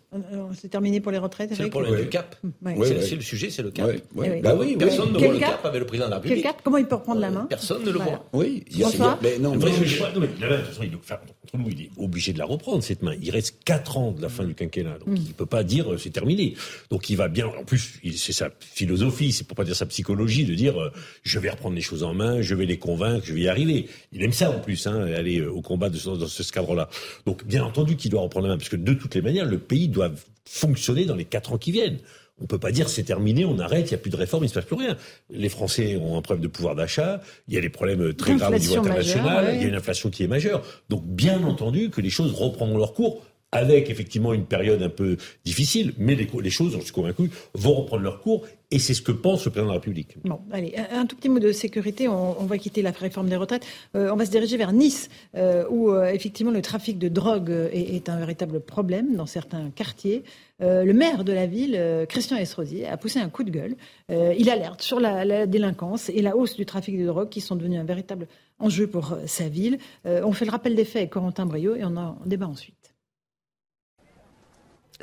[0.55, 1.51] C'est terminé pour les retraites.
[1.53, 2.37] C'est le problème du cap.
[2.85, 3.91] C'est le sujet, c'est le cap.
[3.93, 6.43] Eh bah oui, personne ne voit le cap avec le président de la République.
[6.43, 8.25] Quel cap Comment il peut reprendre la main Personne ne le voit.
[8.33, 8.65] Oui.
[8.71, 12.33] Il y a, mais non, mais, de toute façon, il, entre nous, il est obligé
[12.33, 13.15] de la reprendre cette main.
[13.21, 15.17] Il reste 4 ans de la fin du quinquennat, donc mm.
[15.17, 16.55] il peut pas dire euh, c'est terminé.
[16.91, 17.47] Donc il va bien.
[17.47, 20.91] En plus, c'est sa philosophie, c'est pour pas dire sa psychologie, de dire euh,
[21.23, 23.89] je vais reprendre les choses en main, je vais les convaincre, je vais y arriver.
[24.13, 26.89] Il aime ça en plus, hein, aller euh, au combat de, dans ce cadre-là.
[27.27, 29.59] Donc bien entendu qu'il doit reprendre la main, parce que de toutes les manières, le
[29.65, 30.13] pays doit
[30.45, 31.99] fonctionner dans les quatre ans qui viennent.
[32.41, 34.47] On peut pas dire c'est terminé, on arrête, il n'y a plus de réforme, il
[34.47, 34.97] ne se passe plus rien.
[35.31, 38.55] Les Français ont un problème de pouvoir d'achat, il y a des problèmes très graves
[38.55, 40.63] au niveau international, il y a une inflation qui est majeure.
[40.89, 43.25] Donc bien entendu que les choses reprendront leur cours
[43.55, 48.03] avec effectivement une période un peu difficile, mais les, choses, j'en suis convaincu, vont reprendre
[48.03, 50.17] leur cours et c'est ce que pense le président de la République.
[50.25, 52.09] Bon, allez, un, tout petit mot de sécurité.
[52.09, 53.65] On, va quitter la réforme des retraites.
[53.95, 57.53] Euh, on va se diriger vers Nice, euh, où euh, effectivement le trafic de drogue
[57.73, 60.25] est, un véritable problème dans certains quartiers.
[60.59, 63.77] le maire de la ville, Christian Estrosi, a poussé un coup de gueule.
[64.11, 67.55] il alerte sur la, la, délinquance et la hausse du trafic de drogue qui sont
[67.55, 68.27] devenus un véritable
[68.59, 69.79] enjeu pour sa ville.
[70.05, 72.84] on fait le rappel des faits avec Corentin Brio et on en débat ensuite.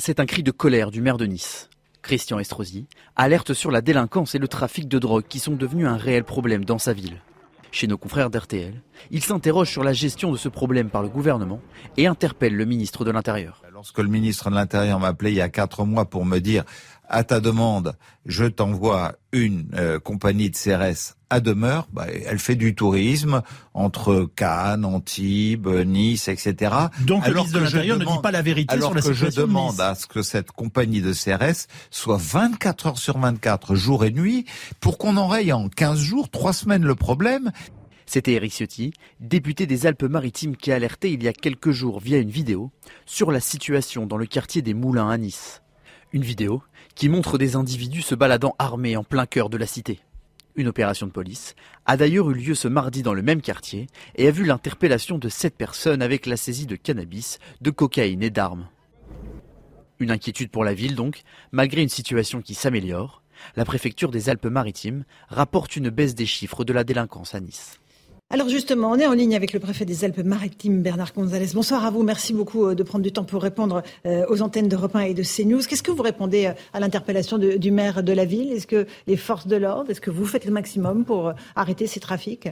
[0.03, 1.69] C'est un cri de colère du maire de Nice.
[2.01, 5.95] Christian Estrosi alerte sur la délinquance et le trafic de drogue qui sont devenus un
[5.95, 7.21] réel problème dans sa ville.
[7.71, 11.61] Chez nos confrères d'RTL, il s'interroge sur la gestion de ce problème par le gouvernement
[11.97, 13.61] et interpelle le ministre de l'Intérieur.
[13.71, 16.63] Lorsque le ministre de l'Intérieur m'a appelé il y a quatre mois pour me dire
[17.11, 17.93] à ta demande,
[18.25, 21.87] je t'envoie une euh, compagnie de CRS à demeure.
[21.91, 23.41] Bah, elle fait du tourisme
[23.73, 26.73] entre Cannes, Antibes, Nice, etc.
[27.01, 29.41] Donc le ministre de l'Intérieur ne dit pas la vérité sur la situation que je
[29.41, 34.11] demande à ce que cette compagnie de CRS soit 24 heures sur 24, jour et
[34.11, 34.45] nuit,
[34.79, 37.51] pour qu'on enraye en 15 jours, 3 semaines le problème.
[38.05, 42.17] C'était Eric Ciotti, député des Alpes-Maritimes, qui a alerté il y a quelques jours via
[42.17, 42.71] une vidéo
[43.05, 45.61] sur la situation dans le quartier des Moulins à Nice.
[46.13, 46.61] Une vidéo
[46.95, 49.99] qui montre des individus se baladant armés en plein cœur de la cité.
[50.55, 51.55] Une opération de police
[51.85, 55.29] a d'ailleurs eu lieu ce mardi dans le même quartier et a vu l'interpellation de
[55.29, 58.67] sept personnes avec la saisie de cannabis, de cocaïne et d'armes.
[59.99, 63.23] Une inquiétude pour la ville donc, malgré une situation qui s'améliore.
[63.55, 67.80] La préfecture des Alpes-Maritimes rapporte une baisse des chiffres de la délinquance à Nice.
[68.33, 71.47] Alors justement, on est en ligne avec le préfet des Alpes-Maritimes, Bernard Gonzalez.
[71.53, 72.01] Bonsoir à vous.
[72.01, 75.13] Merci beaucoup euh, de prendre du temps pour répondre euh, aux antennes de 1 et
[75.13, 75.59] de CNews.
[75.67, 78.53] Qu'est-ce que vous répondez euh, à l'interpellation du maire de la ville?
[78.53, 81.99] Est-ce que les forces de l'ordre, est-ce que vous faites le maximum pour arrêter ces
[81.99, 82.47] trafics?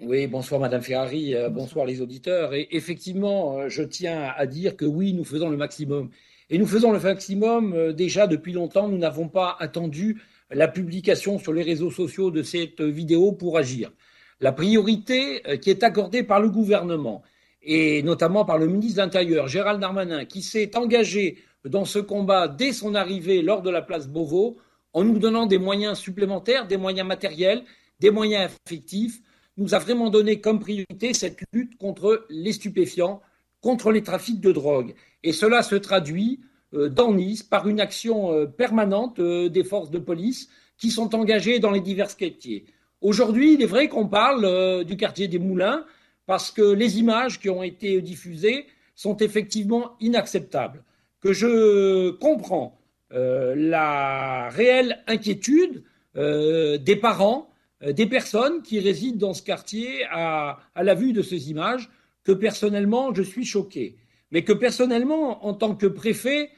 [0.00, 2.54] Oui, bonsoir Madame Ferrari, bonsoir les auditeurs.
[2.54, 6.10] Et effectivement, je tiens à dire que oui, nous faisons le maximum.
[6.50, 8.86] Et nous faisons le maximum déjà depuis longtemps.
[8.86, 10.22] Nous n'avons pas attendu
[10.52, 13.90] la publication sur les réseaux sociaux de cette vidéo pour agir
[14.40, 17.22] la priorité euh, qui est accordée par le gouvernement
[17.64, 22.46] et notamment par le ministre de l'Intérieur, Gérald Darmanin, qui s'est engagé dans ce combat
[22.46, 24.58] dès son arrivée lors de la place Beauvau,
[24.92, 27.64] en nous donnant des moyens supplémentaires, des moyens matériels,
[28.00, 29.20] des moyens affectifs,
[29.56, 33.22] nous a vraiment donné comme priorité cette lutte contre les stupéfiants,
[33.62, 34.94] contre les trafics de drogue.
[35.22, 36.40] Et cela se traduit
[36.74, 41.60] euh, dans Nice par une action euh, permanente des forces de police qui sont engagées
[41.60, 42.66] dans les divers quartiers.
[43.04, 45.84] Aujourd'hui, il est vrai qu'on parle euh, du quartier des Moulins
[46.24, 48.64] parce que les images qui ont été diffusées
[48.94, 50.82] sont effectivement inacceptables.
[51.20, 52.80] Que je comprends
[53.12, 55.84] euh, la réelle inquiétude
[56.16, 57.50] euh, des parents,
[57.86, 61.90] des personnes qui résident dans ce quartier à, à, la vue de ces images,
[62.24, 63.96] que personnellement je suis choqué.
[64.30, 66.52] Mais que personnellement, en tant que préfet,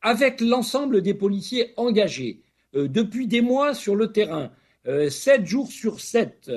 [0.00, 2.40] avec l'ensemble des policiers engagés
[2.72, 4.50] depuis des mois sur le terrain,
[4.86, 6.50] euh, sept jours sur sept,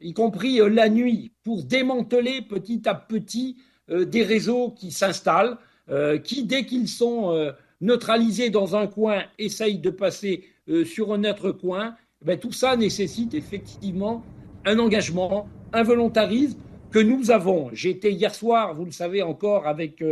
[0.00, 3.56] y compris euh, la nuit, pour démanteler petit à petit
[3.90, 5.58] euh, des réseaux qui s'installent,
[6.22, 7.50] qui, dès qu'ils sont
[7.80, 10.44] neutralisés dans un coin, essayent de passer
[10.84, 11.96] sur un autre coin.
[12.22, 14.22] Ben, tout ça nécessite effectivement
[14.66, 16.58] un engagement, un volontarisme
[16.90, 17.70] que nous avons.
[17.72, 20.04] J'étais hier soir, vous le savez encore, avec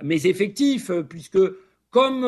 [0.00, 1.40] mes effectifs, puisque
[1.90, 2.24] comme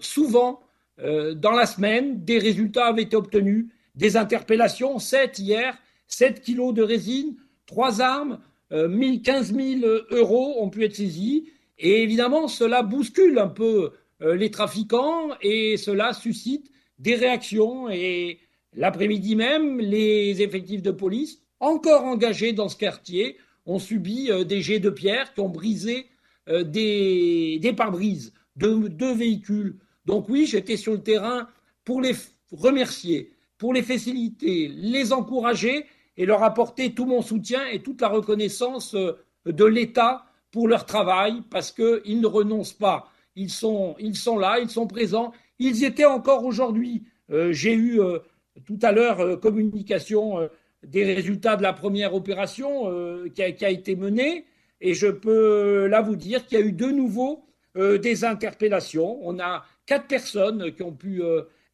[0.00, 0.58] souvent
[0.96, 3.68] dans la semaine, des résultats avaient été obtenus
[3.98, 5.76] des interpellations, 7 hier,
[6.06, 8.38] 7 kilos de résine trois armes,
[8.70, 9.80] 15 000
[10.10, 11.50] euros ont pu être saisis.
[11.78, 17.90] Et évidemment, cela bouscule un peu les trafiquants et cela suscite des réactions.
[17.90, 18.40] Et
[18.72, 24.80] l'après-midi même, les effectifs de police, encore engagés dans ce quartier, ont subi des jets
[24.80, 26.06] de pierre qui ont brisé
[26.48, 29.78] des, des pare-brises de deux véhicules.
[30.06, 31.48] Donc oui, j'étais sur le terrain
[31.84, 32.14] pour les
[32.50, 35.84] remercier, pour les faciliter, les encourager
[36.16, 39.12] et leur apporter tout mon soutien et toute la reconnaissance euh,
[39.46, 43.10] de l'État pour leur travail parce qu'ils ne renoncent pas.
[43.36, 45.32] Ils sont, ils sont là, ils sont présents.
[45.58, 47.04] Ils étaient encore aujourd'hui.
[47.30, 48.18] Euh, j'ai eu euh,
[48.64, 50.48] tout à l'heure communication
[50.84, 52.90] des résultats de la première opération
[53.32, 54.46] qui a, qui, a, été menée
[54.80, 57.44] et je peux là vous dire qu'il y a eu de nouveau
[57.76, 59.20] des interpellations.
[59.22, 61.22] On a quatre personnes qui ont pu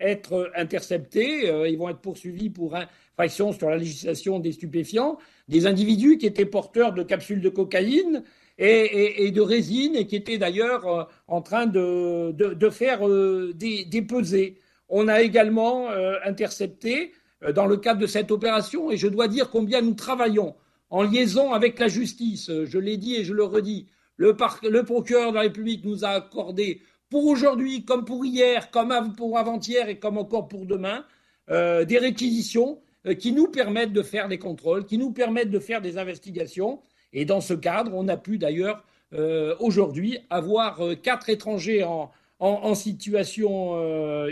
[0.00, 1.48] être interceptés.
[1.48, 5.18] Euh, ils vont être poursuivis pour infraction sur la législation des stupéfiants.
[5.48, 8.24] Des individus qui étaient porteurs de capsules de cocaïne
[8.58, 14.02] et, de résine et qui étaient d'ailleurs euh, en train de, faire euh, des, des,
[14.02, 14.58] pesées.
[14.88, 15.88] On a également
[16.24, 17.12] intercepté
[17.54, 20.54] dans le cadre de cette opération, et je dois dire combien nous travaillons
[20.90, 22.50] en liaison avec la justice.
[22.64, 23.86] Je l'ai dit et je le redis.
[24.16, 24.36] Le,
[24.68, 26.82] le procureur de la République nous a accordé
[27.14, 31.04] pour aujourd'hui, comme pour hier, comme pour avant-hier et comme encore pour demain,
[31.48, 35.60] euh, des réquisitions euh, qui nous permettent de faire des contrôles, qui nous permettent de
[35.60, 36.80] faire des investigations.
[37.12, 38.82] Et dans ce cadre, on a pu d'ailleurs
[39.12, 43.78] euh, aujourd'hui avoir quatre étrangers en, situation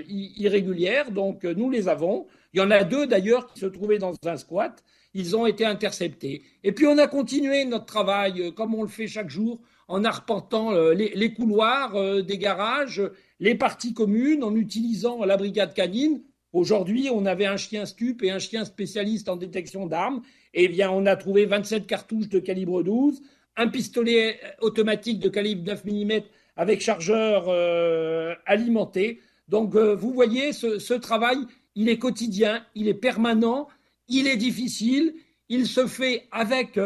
[0.09, 1.13] irrégulière.
[1.13, 2.27] Donc nous les avons.
[2.53, 4.83] Il y en a deux d'ailleurs qui se trouvaient dans un squat.
[5.15, 6.43] Ils ont été interceptés.
[6.65, 9.61] Et puis on a continué notre travail comme on le fait chaque jour
[9.93, 13.02] en arpentant euh, les, couloirs euh, des garages,
[13.40, 16.23] les parties communes, en utilisant la brigade canine.
[16.55, 20.23] Aujourd'hui, on avait un chien stup et un chien spécialiste en détection d'armes.
[20.55, 23.20] Eh bien, on a trouvé 27 cartouches de calibre 12,
[23.56, 26.12] un pistolet automatique de calibre 9 mm
[26.56, 29.20] avec chargeur euh, alimenté.
[29.48, 31.36] Donc, vous voyez, ce, travail,
[31.74, 33.69] il est quotidien, il est permanent,
[34.09, 35.12] il est difficile,
[35.51, 36.78] il se fait avec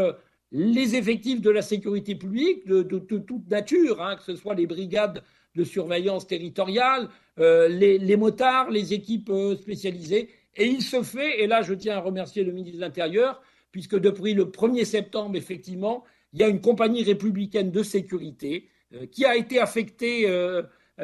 [0.52, 5.22] les effectifs de la sécurité publique de, toute nature, hein, que ce soit les brigades
[5.54, 7.08] de surveillance territoriale,
[7.38, 10.28] euh, les, motards, les équipes euh, spécialisées.
[10.56, 13.42] Et il se fait, et là je tiens à remercier le ministre de l'Intérieur,
[13.72, 19.06] puisque depuis le 1er septembre, effectivement, il y a une compagnie républicaine de sécurité euh,
[19.06, 20.26] qui a été affectée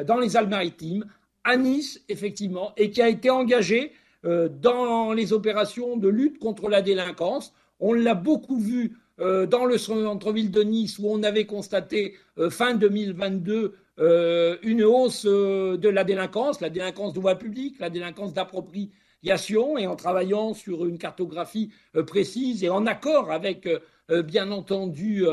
[0.07, 1.05] dans les Alpes-Maritimes,
[1.43, 3.91] à Nice, effectivement, et qui a été engagée
[4.23, 7.53] dans les opérations de lutte contre la délinquance.
[7.81, 12.49] On l'a beaucoup vu euh, dans le centre-ville de Nice où on avait constaté euh,
[12.49, 18.33] fin 2022 euh, une hausse de la délinquance, la délinquance de voie publique, la délinquance
[18.33, 21.69] d'appropriation, et en travaillant sur une cartographie
[22.07, 23.69] précise et en accord avec,
[24.09, 25.25] bien entendu,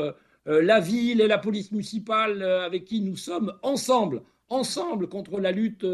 [0.45, 5.85] la ville et la police municipale avec qui nous sommes ensemble, ensemble contre la lutte.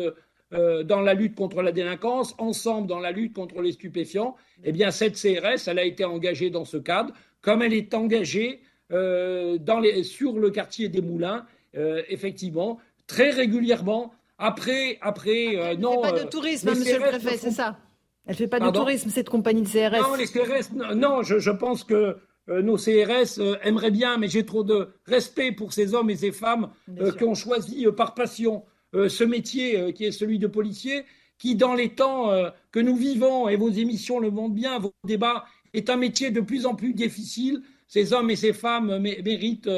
[0.51, 4.91] dans la lutte contre la délinquance, ensemble dans la lutte contre les stupéfiants, eh bien
[4.91, 8.61] cette CRS, elle a été engagée dans ce cadre comme elle est engagée
[8.91, 9.57] euh,
[10.03, 11.45] sur le quartier des Moulins,
[11.75, 14.13] euh, effectivement, très régulièrement.
[14.37, 16.01] Après, après, euh, elle non.
[16.03, 17.77] fait pas de tourisme, monsieur le préfet, c'est ça.
[18.25, 20.01] Elle fait pas de tourisme, cette compagnie de CRS.
[20.01, 24.89] Non, les CRS, non, je, pense que nos CRS aimeraient bien, mais j'ai trop de
[25.05, 26.69] respect pour ces hommes et ces femmes
[27.17, 31.05] qui ont choisi par passion ce métier qui est celui de policier,
[31.37, 32.29] qui dans les temps
[32.71, 35.45] que nous vivons, et vos émissions le montrent bien, vos débats,
[35.77, 37.61] est un métier de plus en plus difficile.
[37.87, 39.69] Ces hommes et ces femmes méritent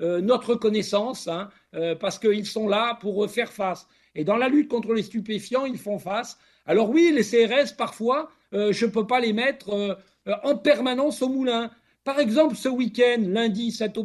[0.00, 3.86] euh, notre connaissance hein, euh, parce qu'ils sont là pour faire face.
[4.14, 6.38] Et dans la lutte contre les stupéfiants, ils font face.
[6.66, 9.98] Alors oui, les CRS, parfois, euh, je ne peux pas les mettre
[10.42, 11.70] en permanence au moulin.
[12.04, 13.98] Par exemple, ce week-end, lundi, cette,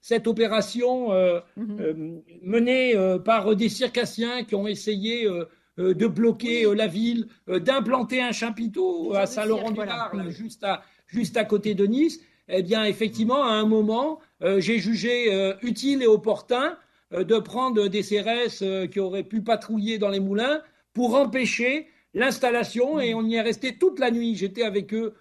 [0.00, 1.08] cette opération
[1.56, 2.22] mhm.
[2.42, 2.94] menée
[3.24, 5.46] par des circassiens qui ont essayé euh,
[5.78, 11.44] de bloquer euh, la ville, euh, d'implanter un chapiteau à Saint-Laurent-du-Var, juste, à, juste à
[11.44, 16.76] côté de Nice, eh bien, effectivement, à un moment, j'ai jugé utile et opportun
[17.12, 20.60] de prendre des CRS qui auraient pu patrouiller dans les moulins
[20.92, 24.34] pour empêcher l'installation et on y est resté toute la nuit.
[24.34, 25.14] J'étais avec eux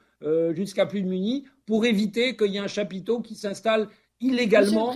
[0.55, 3.89] jusqu'à plus de minuit pour éviter qu'il y ait un chapiteau qui s'installe
[4.21, 4.93] illégalement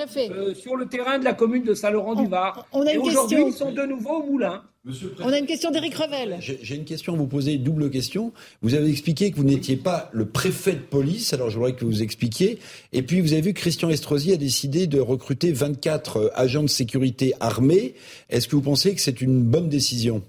[0.55, 2.67] sur le terrain de la commune de Saint-Laurent-du-Var.
[2.91, 4.63] Et aujourd'hui, ils sont de nouveau au moulin.
[5.21, 6.37] On a une question d'Éric Revel.
[6.41, 8.33] J'ai une question à vous poser, double question.
[8.61, 11.85] Vous avez expliqué que vous n'étiez pas le préfet de police, alors je voudrais que
[11.85, 12.59] vous expliquiez.
[12.91, 16.63] Et puis vous avez vu que Christian Estrosi a décidé de recruter 24 euh, agents
[16.63, 17.95] de sécurité armés.
[18.29, 20.21] Est-ce que vous pensez que c'est une bonne décision?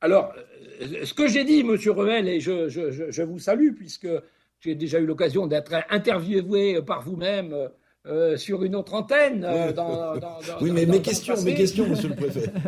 [0.00, 0.32] Alors,
[0.80, 4.08] euh, ce que j'ai dit, Monsieur Revel, et je, vous salue, puisque
[4.60, 7.70] j'ai déjà eu l'occasion d'être interviewé par vous-même
[8.06, 9.46] euh, sur une autre antenne.
[9.50, 10.14] oui, dans,
[10.60, 12.50] oui mais mes questions, mes questions, monsieur le préfet.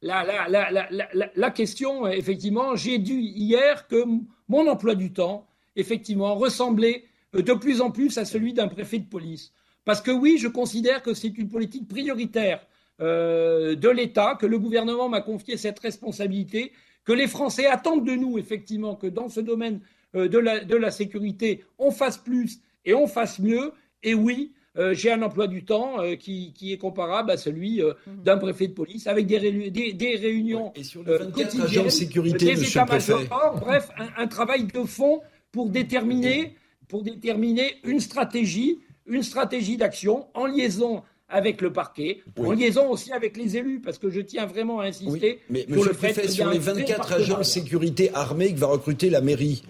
[0.00, 0.88] La, la, la,
[1.34, 4.04] la, question, effectivement, j'ai dû hier que
[4.48, 7.02] mon emploi du temps, effectivement, ressemblait
[7.32, 9.52] de plus en plus à celui d'un préfet de police.
[9.84, 12.64] Parce que oui, je considère que c'est une politique prioritaire
[13.00, 16.70] euh, de l'État, que le gouvernement m'a confié cette responsabilité,
[17.04, 20.76] que les Français attendent de nous, effectivement, que dans ce domaine euh, de, la, de
[20.76, 23.72] la sécurité, on fasse plus et on fasse mieux.
[24.02, 27.94] Et oui, euh, j'ai un emploi du temps euh, qui, est comparable à celui euh,
[28.06, 28.22] mhm.
[28.22, 32.80] d'un préfet de police, avec des, réunions et sur les 24 agents de sécurité, monsieur
[32.80, 33.12] le préfet.
[33.60, 35.20] bref, un, travail de fond
[35.50, 36.54] pour déterminer,
[36.86, 43.12] pour déterminer une stratégie, une stratégie d'action en liaison avec le parquet, en liaison aussi
[43.12, 46.48] avec les élus, parce que je tiens vraiment à insister mais, sur le fait sur
[46.50, 49.62] les 24 agents de sécurité armés que va recruter la mairie,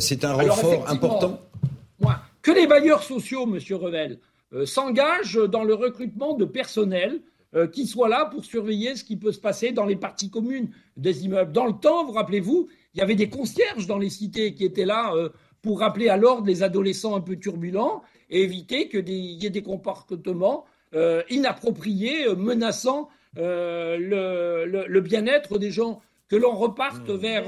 [0.00, 1.40] c'est un renfort important.
[2.44, 4.18] Que les bailleurs sociaux, Monsieur Revel,
[4.52, 7.20] euh, s'engage dans le recrutement de personnel
[7.54, 10.68] euh, qui soit là pour surveiller ce qui peut se passer dans les parties communes
[10.96, 11.52] des immeubles.
[11.52, 14.84] Dans le temps, vous rappelez-vous, il y avait des concierges dans les cités qui étaient
[14.84, 15.30] là euh,
[15.62, 19.62] pour rappeler à l'ordre les adolescents un peu turbulents et éviter qu'il y ait des
[19.62, 20.66] comportements
[21.30, 26.00] inappropriés menaçant le, bien-être des gens.
[26.26, 27.16] Que l'on reparte mmh.
[27.16, 27.44] vers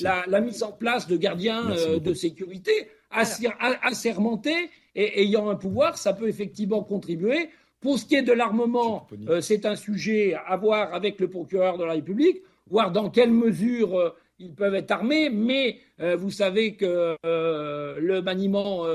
[0.00, 6.28] la, mise en place de gardiens de sécurité assermentés et ayant un pouvoir, ça peut
[6.28, 7.50] effectivement contribuer.
[7.80, 11.76] Pour ce qui est de l'armement, euh, c'est un sujet à voir avec le procureur
[11.78, 16.30] de la République, voir dans quelle mesure euh, ils peuvent être armés, mais euh, vous
[16.30, 18.86] savez que le maniement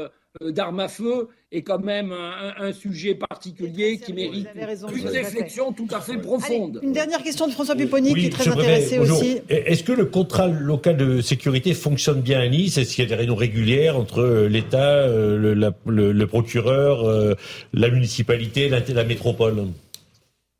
[0.41, 5.88] euh, d'armes à feu est quand même un, sujet particulier qui mérite une réflexion tout
[5.91, 6.80] à fait profonde.
[6.82, 9.41] une dernière question de François Pupponi qui est très intéressé aussi.
[9.49, 12.78] Est-ce que le contrat local de sécurité fonctionne bien à Nice?
[12.78, 17.36] Est-ce qu'il y a des réunions régulières entre euh, l'État, euh, le, procureur,
[17.73, 19.68] la municipalité, la, la métropole?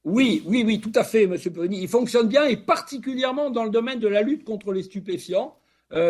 [0.04, 1.82] Oui, oui, oui, tout à fait, Monsieur Pupponi.
[1.82, 5.56] Il fonctionne bien et particulièrement dans le domaine de la lutte contre les stupéfiants,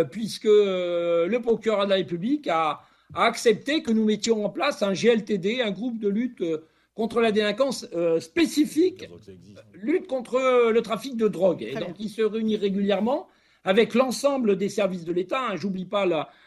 [0.09, 2.81] puisque le procureur de la République a,
[3.13, 6.65] a accepté que nous mettions en place un GLTD, un groupe de lutte euh,
[6.95, 9.07] contre la délinquance euh, spécifique,
[9.73, 11.63] lutte contre le trafic de drogue.
[11.63, 13.27] Et donc, il se réunit régulièrement
[13.63, 15.41] avec l'ensemble des services de l'État.
[15.49, 15.55] Hein.
[15.55, 16.05] J'oublie pas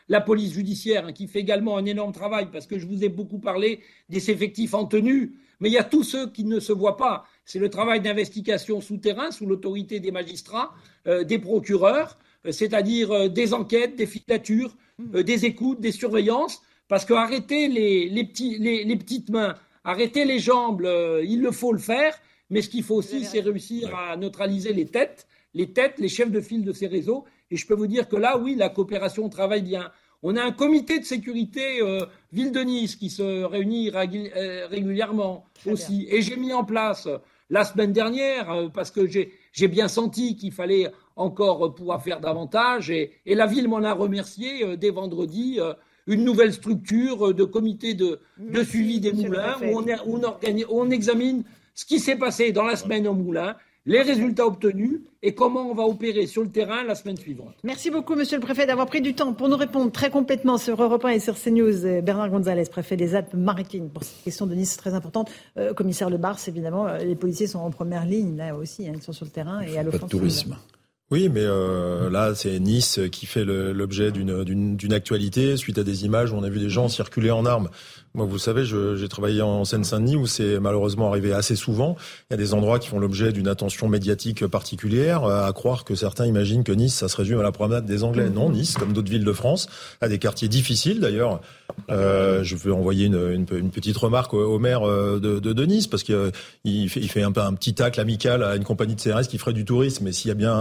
[0.08, 3.08] la, police judiciaire hein, qui fait également un énorme travail parce que je vous ai
[3.08, 6.72] beaucoup parlé des effectifs en tenue, mais il y a tous ceux qui ne se
[6.72, 7.24] voient pas.
[7.44, 10.74] C'est le travail d'investigation souterrain sous l'autorité des magistrats,
[11.06, 12.18] euh, des procureurs,
[12.50, 14.74] c'est-à-dire des enquêtes, des filatures,
[15.14, 19.56] euh, des écoutes, des surveillances, parce que arrêter les, les, petits, les, les petites mains,
[19.82, 22.14] arrêter les jambes, euh, il le faut le faire,
[22.50, 26.30] mais ce qu'il faut aussi, c'est réussir à neutraliser les têtes, les têtes, les chefs
[26.30, 27.24] de file de ces réseaux.
[27.50, 29.90] Et je peux vous dire que là, oui, la coopération travaille bien.
[30.22, 36.06] On a un comité de sécurité euh, Ville de Nice qui se réunit régulièrement aussi.
[36.10, 37.08] Et j'ai mis en place
[37.50, 42.90] la semaine dernière, parce que j'ai bien senti qu'il fallait encore pouvoir faire davantage.
[42.90, 45.58] Et, la ville m'en a remercié euh, dès vendredi.
[45.60, 45.74] Euh,
[46.06, 48.20] une nouvelle structure euh, de comité de,
[48.62, 50.20] suivi des moulins où on,
[50.68, 55.34] on, examine ce qui s'est passé dans la semaine au moulin, les résultats obtenus et
[55.34, 57.54] comment on va opérer sur le terrain la semaine suivante.
[57.64, 60.82] Merci beaucoup, monsieur le préfet, d'avoir pris du temps pour nous répondre très complètement sur
[60.82, 62.02] Europe 1 et sur CNews.
[62.02, 65.30] Bernard Gonzalez, préfet des Alpes-Maritimes, pour cette question de Nice très importante.
[65.74, 69.12] commissaire Le Bars, évidemment, les policiers sont en première ligne, là aussi, hein, ils sont
[69.12, 70.18] sur le terrain et à l'offensive.
[70.18, 70.56] tourisme.
[71.10, 75.56] Oui, mais euh, là, c'est Nice qui fait l'objet d'une actualité.
[75.56, 77.68] Suite à des images où on a vu des gens circuler en armes
[78.16, 81.96] moi, vous savez, j'ai travaillé en Seine-Saint-Denis où c'est malheureusement arrivé assez souvent.
[82.30, 85.82] Il y a des endroits qui font l'objet d'une attention médiatique particulière, euh, à croire
[85.82, 88.30] que certains imaginent que Nice, ça se résume à la promenade des Anglais.
[88.30, 89.68] Non, Nice, comme d'autres villes de France,
[90.00, 91.00] a des quartiers difficiles.
[91.00, 91.40] D'ailleurs,
[91.90, 95.64] euh, je veux envoyer une, une, une, petite remarque au, maire euh, de, de, de,
[95.64, 96.30] Nice parce qu'il euh,
[96.64, 99.52] fait, il fait un, un petit tacle amical à une compagnie de CRS qui ferait
[99.52, 100.04] du tourisme.
[100.04, 100.54] Mais s'il y a bien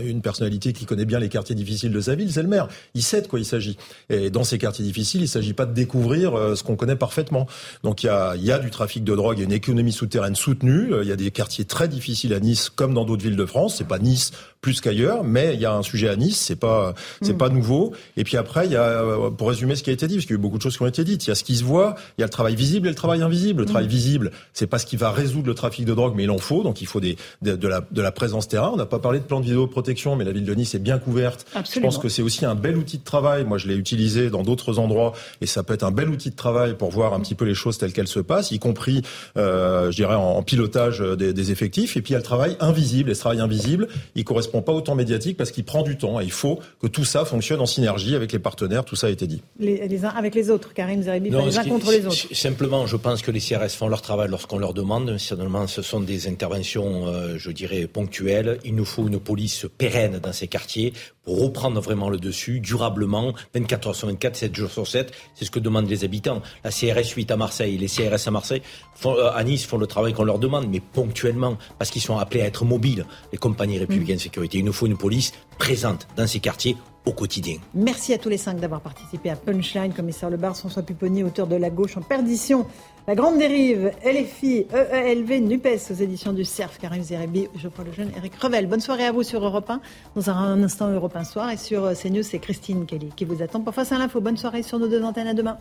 [0.00, 2.68] une personnalité qui connaît bien les quartiers difficiles de sa ville, c'est le maire.
[2.94, 3.76] Il sait de quoi il s'agit.
[4.10, 7.46] Et dans ces quartiers difficiles, il ne s'agit pas de découvrir ce qu'on connaît parfaitement.
[7.82, 9.92] Donc il y a, y a du trafic de drogue, il y a une économie
[9.92, 13.36] souterraine soutenue, il y a des quartiers très difficiles à Nice comme dans d'autres villes
[13.36, 13.76] de France.
[13.76, 14.32] C'est pas Nice
[14.64, 17.36] plus qu'ailleurs, mais il y a un sujet à Nice, c'est pas c'est mm.
[17.36, 17.92] pas nouveau.
[18.16, 19.04] Et puis après, il y a
[19.36, 20.78] pour résumer ce qui a été dit, parce qu'il y a eu beaucoup de choses
[20.78, 21.26] qui ont été dites.
[21.26, 22.96] Il y a ce qui se voit, il y a le travail visible et le
[22.96, 23.60] travail invisible.
[23.60, 23.90] Le travail mm.
[23.90, 26.62] visible, c'est pas ce qui va résoudre le trafic de drogue, mais il en faut.
[26.62, 28.70] Donc il faut des de, la de la présence terrain.
[28.72, 30.98] On n'a pas parlé de plan de vidéoprotection, mais la ville de Nice est bien
[30.98, 31.44] couverte.
[31.70, 33.44] Je pense que c'est aussi un bel outil de travail.
[33.44, 35.12] Moi, je l'ai utilisé dans d'autres endroits,
[35.42, 37.54] et ça peut être un bel outil de travail pour voir un petit peu les
[37.54, 39.02] choses telles qu'elles se passent, y compris,
[39.36, 41.98] euh, je dirais, en, pilotage des, des effectifs.
[41.98, 43.10] Et puis il y a le travail invisible.
[43.10, 46.20] Et ce travail invisible, il correspond seront pas autant médiatiques parce qu'il prend du temps
[46.20, 48.84] et il faut que tout ça fonctionne en synergie avec les partenaires.
[48.84, 49.42] Tout ça a été dit.
[49.58, 52.32] Les, uns avec les autres, Karim Zeribi, les uns contre les autres.
[52.32, 55.18] Simplement, je pense que les CRS font leur travail lorsqu'on leur demande.
[55.18, 58.58] Seulement, ce sont des interventions, euh, je dirais, ponctuelles.
[58.64, 60.92] Il nous faut une police pérenne dans ces quartiers
[61.24, 65.12] pour reprendre vraiment le dessus, durablement, 24 heures sur 24, 7 jours sur 7.
[65.34, 66.42] C'est ce que demandent les habitants.
[66.62, 68.62] La CRS 8 à Marseille, les CRS à Marseille,
[68.94, 72.18] font, euh, à Nice font le travail qu'on leur demande, mais ponctuellement, parce qu'ils sont
[72.18, 74.58] appelés à être mobiles, les compagnies républicaines de sécurité.
[74.58, 76.76] Il nous faut une police présente dans ces quartiers
[77.06, 77.56] au quotidien.
[77.74, 79.92] Merci à tous les cinq d'avoir participé à Punchline.
[79.92, 82.66] Commissaire Lebar, François Pupponi, auteur de La gauche en perdition.
[83.06, 88.34] La grande dérive, LFI, EELV, NUPES aux éditions du CERF, Karim Zerebi, Geoffroy Lejeune, Eric
[88.36, 88.66] Revel.
[88.66, 89.82] Bonne soirée à vous sur Europe 1.
[90.16, 91.50] Dans un instant, Europe 1 soir.
[91.50, 94.22] Et sur CNews, c'est Christine Kelly qui vous attend pour Face à l'info.
[94.22, 95.26] Bonne soirée sur nos deux antennes.
[95.26, 95.58] À demain.